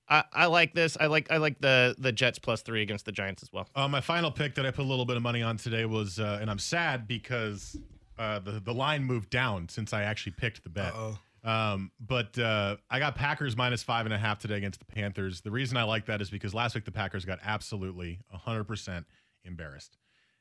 I, 0.07 0.23
I 0.33 0.45
like 0.45 0.73
this. 0.73 0.97
I 0.99 1.07
like 1.07 1.31
I 1.31 1.37
like 1.37 1.59
the 1.59 1.95
the 1.97 2.11
Jets 2.11 2.39
plus 2.39 2.61
three 2.61 2.81
against 2.81 3.05
the 3.05 3.11
Giants 3.11 3.41
as 3.43 3.51
well. 3.51 3.67
Uh, 3.75 3.87
my 3.87 4.01
final 4.01 4.31
pick 4.31 4.55
that 4.55 4.65
I 4.65 4.71
put 4.71 4.85
a 4.85 4.87
little 4.87 5.05
bit 5.05 5.17
of 5.17 5.23
money 5.23 5.41
on 5.41 5.57
today 5.57 5.85
was, 5.85 6.19
uh, 6.19 6.37
and 6.39 6.49
I'm 6.49 6.59
sad 6.59 7.07
because 7.07 7.77
uh, 8.17 8.39
the 8.39 8.59
the 8.59 8.73
line 8.73 9.03
moved 9.03 9.29
down 9.29 9.69
since 9.69 9.93
I 9.93 10.03
actually 10.03 10.33
picked 10.33 10.63
the 10.63 10.69
bet. 10.69 10.93
Um, 11.43 11.91
but 11.99 12.37
uh, 12.39 12.77
I 12.89 12.97
got 12.97 13.15
Packers 13.15 13.55
minus 13.55 13.83
five 13.83 14.05
and 14.05 14.13
a 14.13 14.17
half 14.17 14.39
today 14.39 14.55
against 14.55 14.79
the 14.79 14.85
Panthers. 14.85 15.41
The 15.41 15.51
reason 15.51 15.77
I 15.77 15.83
like 15.83 16.07
that 16.07 16.19
is 16.19 16.31
because 16.31 16.55
last 16.55 16.73
week 16.73 16.85
the 16.85 16.91
Packers 16.91 17.23
got 17.23 17.37
absolutely 17.43 18.19
100% 18.33 19.05
embarrassed. 19.43 19.97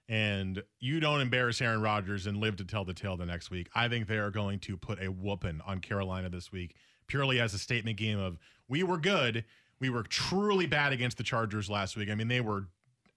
And 0.09 0.63
you 0.81 1.01
don't 1.01 1.21
embarrass 1.21 1.61
Aaron 1.61 1.83
Rodgers 1.83 2.27
and 2.27 2.39
live 2.39 2.57
to 2.57 2.65
tell 2.65 2.87
the 2.87 2.95
tale 2.95 3.19
the 3.19 3.27
next 3.27 3.51
week. 3.51 3.69
I 3.75 3.89
think 3.89 4.07
they 4.07 4.17
are 4.17 4.31
going 4.31 4.61
to 4.61 4.79
put 4.79 4.99
a 5.03 5.09
whooping 5.09 5.61
on 5.67 5.81
Carolina 5.81 6.31
this 6.31 6.51
week, 6.51 6.75
purely 7.07 7.39
as 7.39 7.53
a 7.53 7.59
statement 7.59 7.99
game 7.99 8.19
of 8.19 8.39
we 8.69 8.83
were 8.83 8.99
good. 8.99 9.45
We 9.81 9.91
were 9.91 10.03
truly 10.03 10.67
bad 10.67 10.93
against 10.93 11.17
the 11.17 11.25
Chargers 11.25 11.69
last 11.69 11.97
week. 11.97 12.11
I 12.11 12.15
mean, 12.15 12.29
they 12.29 12.41
were 12.41 12.69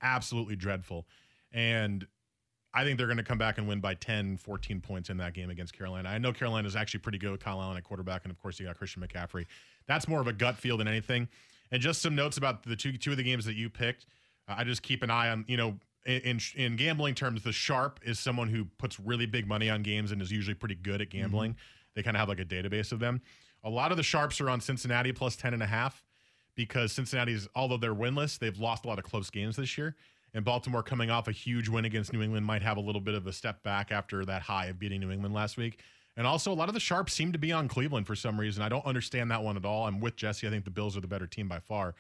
absolutely 0.01 0.55
dreadful. 0.55 1.07
And 1.51 2.05
I 2.73 2.83
think 2.83 2.97
they're 2.97 3.07
going 3.07 3.17
to 3.17 3.23
come 3.23 3.37
back 3.37 3.57
and 3.57 3.67
win 3.67 3.79
by 3.79 3.95
10, 3.95 4.37
14 4.37 4.81
points 4.81 5.09
in 5.09 5.17
that 5.17 5.33
game 5.33 5.49
against 5.49 5.73
Carolina. 5.73 6.09
I 6.09 6.17
know 6.17 6.33
Carolina 6.33 6.67
is 6.67 6.75
actually 6.75 6.99
pretty 6.99 7.17
good 7.17 7.31
with 7.31 7.39
Kyle 7.39 7.61
Allen 7.61 7.77
at 7.77 7.83
quarterback, 7.83 8.23
and 8.23 8.31
of 8.31 8.39
course 8.39 8.59
you 8.59 8.65
got 8.65 8.77
Christian 8.77 9.01
McCaffrey. 9.01 9.45
That's 9.87 10.07
more 10.07 10.19
of 10.19 10.27
a 10.27 10.33
gut 10.33 10.57
feel 10.57 10.77
than 10.77 10.87
anything. 10.87 11.27
And 11.71 11.81
just 11.81 12.01
some 12.01 12.15
notes 12.15 12.37
about 12.37 12.63
the 12.63 12.75
two 12.75 12.93
two 12.97 13.11
of 13.11 13.17
the 13.17 13.23
games 13.23 13.45
that 13.45 13.55
you 13.55 13.69
picked. 13.69 14.05
Uh, 14.47 14.55
I 14.57 14.63
just 14.63 14.83
keep 14.83 15.03
an 15.03 15.09
eye 15.09 15.29
on, 15.29 15.43
you 15.47 15.57
know, 15.57 15.77
in, 16.05 16.21
in 16.21 16.39
in 16.55 16.75
gambling 16.75 17.15
terms, 17.15 17.43
the 17.43 17.51
sharp 17.51 17.99
is 18.03 18.19
someone 18.19 18.47
who 18.47 18.65
puts 18.77 18.99
really 18.99 19.25
big 19.25 19.47
money 19.47 19.69
on 19.69 19.81
games 19.81 20.11
and 20.11 20.21
is 20.21 20.31
usually 20.31 20.53
pretty 20.53 20.75
good 20.75 21.01
at 21.01 21.09
gambling. 21.09 21.55
They 21.95 22.03
kind 22.03 22.15
of 22.15 22.19
have 22.19 22.29
like 22.29 22.39
a 22.39 22.45
database 22.45 22.91
of 22.91 22.99
them. 22.99 23.21
A 23.63 23.69
lot 23.69 23.91
of 23.91 23.97
the 23.97 24.03
sharps 24.03 24.39
are 24.39 24.49
on 24.49 24.61
Cincinnati 24.61 25.11
plus 25.11 25.35
10 25.35 25.53
and 25.53 25.63
a 25.63 25.67
half 25.67 26.03
because 26.55 26.91
Cincinnati's, 26.91 27.47
although 27.55 27.77
they're 27.77 27.95
winless, 27.95 28.39
they've 28.39 28.57
lost 28.57 28.85
a 28.85 28.87
lot 28.87 28.99
of 28.99 29.05
close 29.05 29.29
games 29.29 29.55
this 29.55 29.77
year. 29.77 29.95
And 30.33 30.43
Baltimore 30.43 30.83
coming 30.83 31.09
off 31.09 31.27
a 31.27 31.31
huge 31.31 31.69
win 31.69 31.85
against 31.85 32.13
New 32.13 32.21
England 32.21 32.45
might 32.45 32.61
have 32.61 32.77
a 32.77 32.81
little 32.81 33.01
bit 33.01 33.15
of 33.15 33.25
a 33.27 33.33
step 33.33 33.63
back 33.63 33.91
after 33.91 34.25
that 34.25 34.41
high 34.41 34.65
of 34.67 34.77
beating 34.77 34.99
New 34.99 35.11
England 35.11 35.33
last 35.33 35.57
week. 35.57 35.79
And 36.17 36.25
also, 36.25 36.51
a 36.51 36.55
lot 36.55 36.67
of 36.67 36.73
the 36.73 36.79
sharps 36.79 37.13
seem 37.13 37.31
to 37.31 37.37
be 37.37 37.51
on 37.51 37.67
Cleveland 37.67 38.07
for 38.07 38.15
some 38.15 38.39
reason. 38.39 38.63
I 38.63 38.69
don't 38.69 38.85
understand 38.85 39.29
that 39.31 39.43
one 39.43 39.55
at 39.55 39.65
all. 39.65 39.85
I'm 39.85 39.99
with 39.99 40.15
Jesse. 40.15 40.47
I 40.47 40.49
think 40.49 40.65
the 40.65 40.71
Bills 40.71 40.97
are 40.97 41.01
the 41.01 41.07
better 41.07 41.27
team 41.27 41.47
by 41.47 41.59
far. 41.59 41.93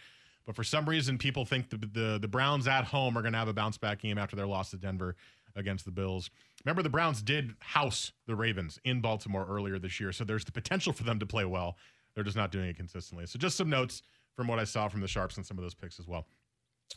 But 0.45 0.55
for 0.55 0.63
some 0.63 0.89
reason, 0.89 1.17
people 1.17 1.45
think 1.45 1.69
the 1.69 1.77
the, 1.77 2.17
the 2.19 2.27
Browns 2.27 2.67
at 2.67 2.85
home 2.85 3.17
are 3.17 3.21
going 3.21 3.33
to 3.33 3.39
have 3.39 3.47
a 3.47 3.53
bounce 3.53 3.77
back 3.77 4.01
game 4.01 4.17
after 4.17 4.35
their 4.35 4.47
loss 4.47 4.71
to 4.71 4.77
Denver 4.77 5.15
against 5.57 5.85
the 5.85 5.91
Bills. 5.91 6.29
Remember, 6.63 6.81
the 6.81 6.89
Browns 6.89 7.21
did 7.21 7.55
house 7.59 8.11
the 8.27 8.35
Ravens 8.35 8.79
in 8.83 9.01
Baltimore 9.01 9.45
earlier 9.49 9.79
this 9.79 9.99
year, 9.99 10.11
so 10.11 10.23
there's 10.23 10.45
the 10.45 10.51
potential 10.51 10.93
for 10.93 11.03
them 11.03 11.19
to 11.19 11.25
play 11.25 11.45
well. 11.45 11.77
They're 12.15 12.23
just 12.23 12.37
not 12.37 12.51
doing 12.51 12.69
it 12.69 12.77
consistently. 12.77 13.25
So 13.25 13.37
just 13.37 13.57
some 13.57 13.69
notes 13.69 14.01
from 14.35 14.47
what 14.47 14.59
I 14.59 14.63
saw 14.63 14.87
from 14.87 15.01
the 15.01 15.07
sharps 15.07 15.37
and 15.37 15.45
some 15.45 15.57
of 15.57 15.63
those 15.63 15.75
picks 15.75 15.99
as 15.99 16.07
well. 16.07 16.25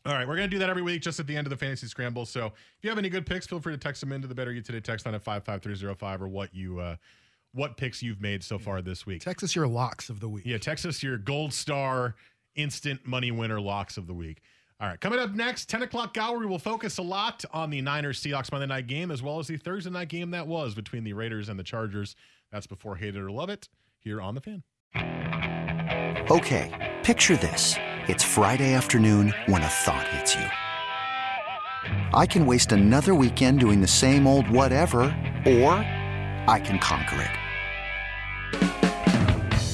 All 0.06 0.14
right, 0.14 0.26
we're 0.26 0.36
going 0.36 0.48
to 0.48 0.54
do 0.54 0.60
that 0.60 0.70
every 0.70 0.82
week 0.82 1.02
just 1.02 1.20
at 1.20 1.26
the 1.26 1.36
end 1.36 1.46
of 1.46 1.50
the 1.50 1.56
fantasy 1.56 1.86
scramble. 1.86 2.24
So 2.24 2.46
if 2.46 2.82
you 2.82 2.90
have 2.90 2.98
any 2.98 3.08
good 3.08 3.26
picks, 3.26 3.46
feel 3.46 3.60
free 3.60 3.74
to 3.74 3.78
text 3.78 4.00
them 4.00 4.12
into 4.12 4.28
the 4.28 4.34
Better 4.34 4.52
You 4.52 4.62
Today 4.62 4.80
text 4.80 5.04
line 5.04 5.14
at 5.14 5.22
55305 5.22 6.22
or 6.22 6.28
what 6.28 6.54
you 6.54 6.78
uh, 6.78 6.96
what 7.52 7.76
picks 7.76 8.02
you've 8.02 8.20
made 8.20 8.44
so 8.44 8.58
far 8.58 8.80
this 8.80 9.04
week. 9.04 9.22
Text 9.22 9.42
us 9.42 9.56
your 9.56 9.66
locks 9.66 10.08
of 10.08 10.20
the 10.20 10.28
week. 10.28 10.44
Yeah, 10.46 10.58
text 10.58 10.86
us 10.86 11.02
your 11.02 11.18
gold 11.18 11.52
star 11.52 12.14
instant 12.54 13.06
money 13.06 13.30
winner 13.30 13.60
locks 13.60 13.96
of 13.96 14.06
the 14.06 14.14
week. 14.14 14.40
All 14.80 14.88
right, 14.88 14.98
coming 14.98 15.18
up 15.18 15.34
next, 15.34 15.68
10 15.68 15.82
o'clock 15.82 16.16
hour, 16.16 16.38
we 16.38 16.46
will 16.46 16.58
focus 16.58 16.96
a 16.96 17.02
lot 17.02 17.44
on 17.52 17.68
the 17.68 17.82
Niners 17.82 18.22
Seahawks 18.22 18.50
Monday 18.50 18.66
night 18.66 18.86
game 18.86 19.10
as 19.10 19.22
well 19.22 19.38
as 19.38 19.46
the 19.46 19.58
Thursday 19.58 19.90
night 19.90 20.08
game 20.08 20.30
that 20.30 20.46
was 20.46 20.74
between 20.74 21.04
the 21.04 21.12
Raiders 21.12 21.50
and 21.50 21.58
the 21.58 21.62
Chargers. 21.62 22.16
That's 22.50 22.66
before 22.66 22.96
Hate 22.96 23.14
It 23.14 23.20
or 23.20 23.30
Love 23.30 23.50
It 23.50 23.68
here 23.98 24.22
on 24.22 24.34
The 24.34 24.40
Fan. 24.40 24.62
Okay, 26.30 26.98
picture 27.02 27.36
this. 27.36 27.74
It's 28.08 28.24
Friday 28.24 28.72
afternoon 28.72 29.34
when 29.46 29.60
a 29.62 29.68
thought 29.68 30.08
hits 30.08 30.34
you. 30.34 30.46
I 32.14 32.24
can 32.24 32.46
waste 32.46 32.72
another 32.72 33.14
weekend 33.14 33.60
doing 33.60 33.82
the 33.82 33.86
same 33.86 34.26
old 34.26 34.48
whatever, 34.48 35.02
or 35.44 35.72
I 36.48 36.58
can 36.64 36.78
conquer 36.78 37.20
it. 37.20 37.49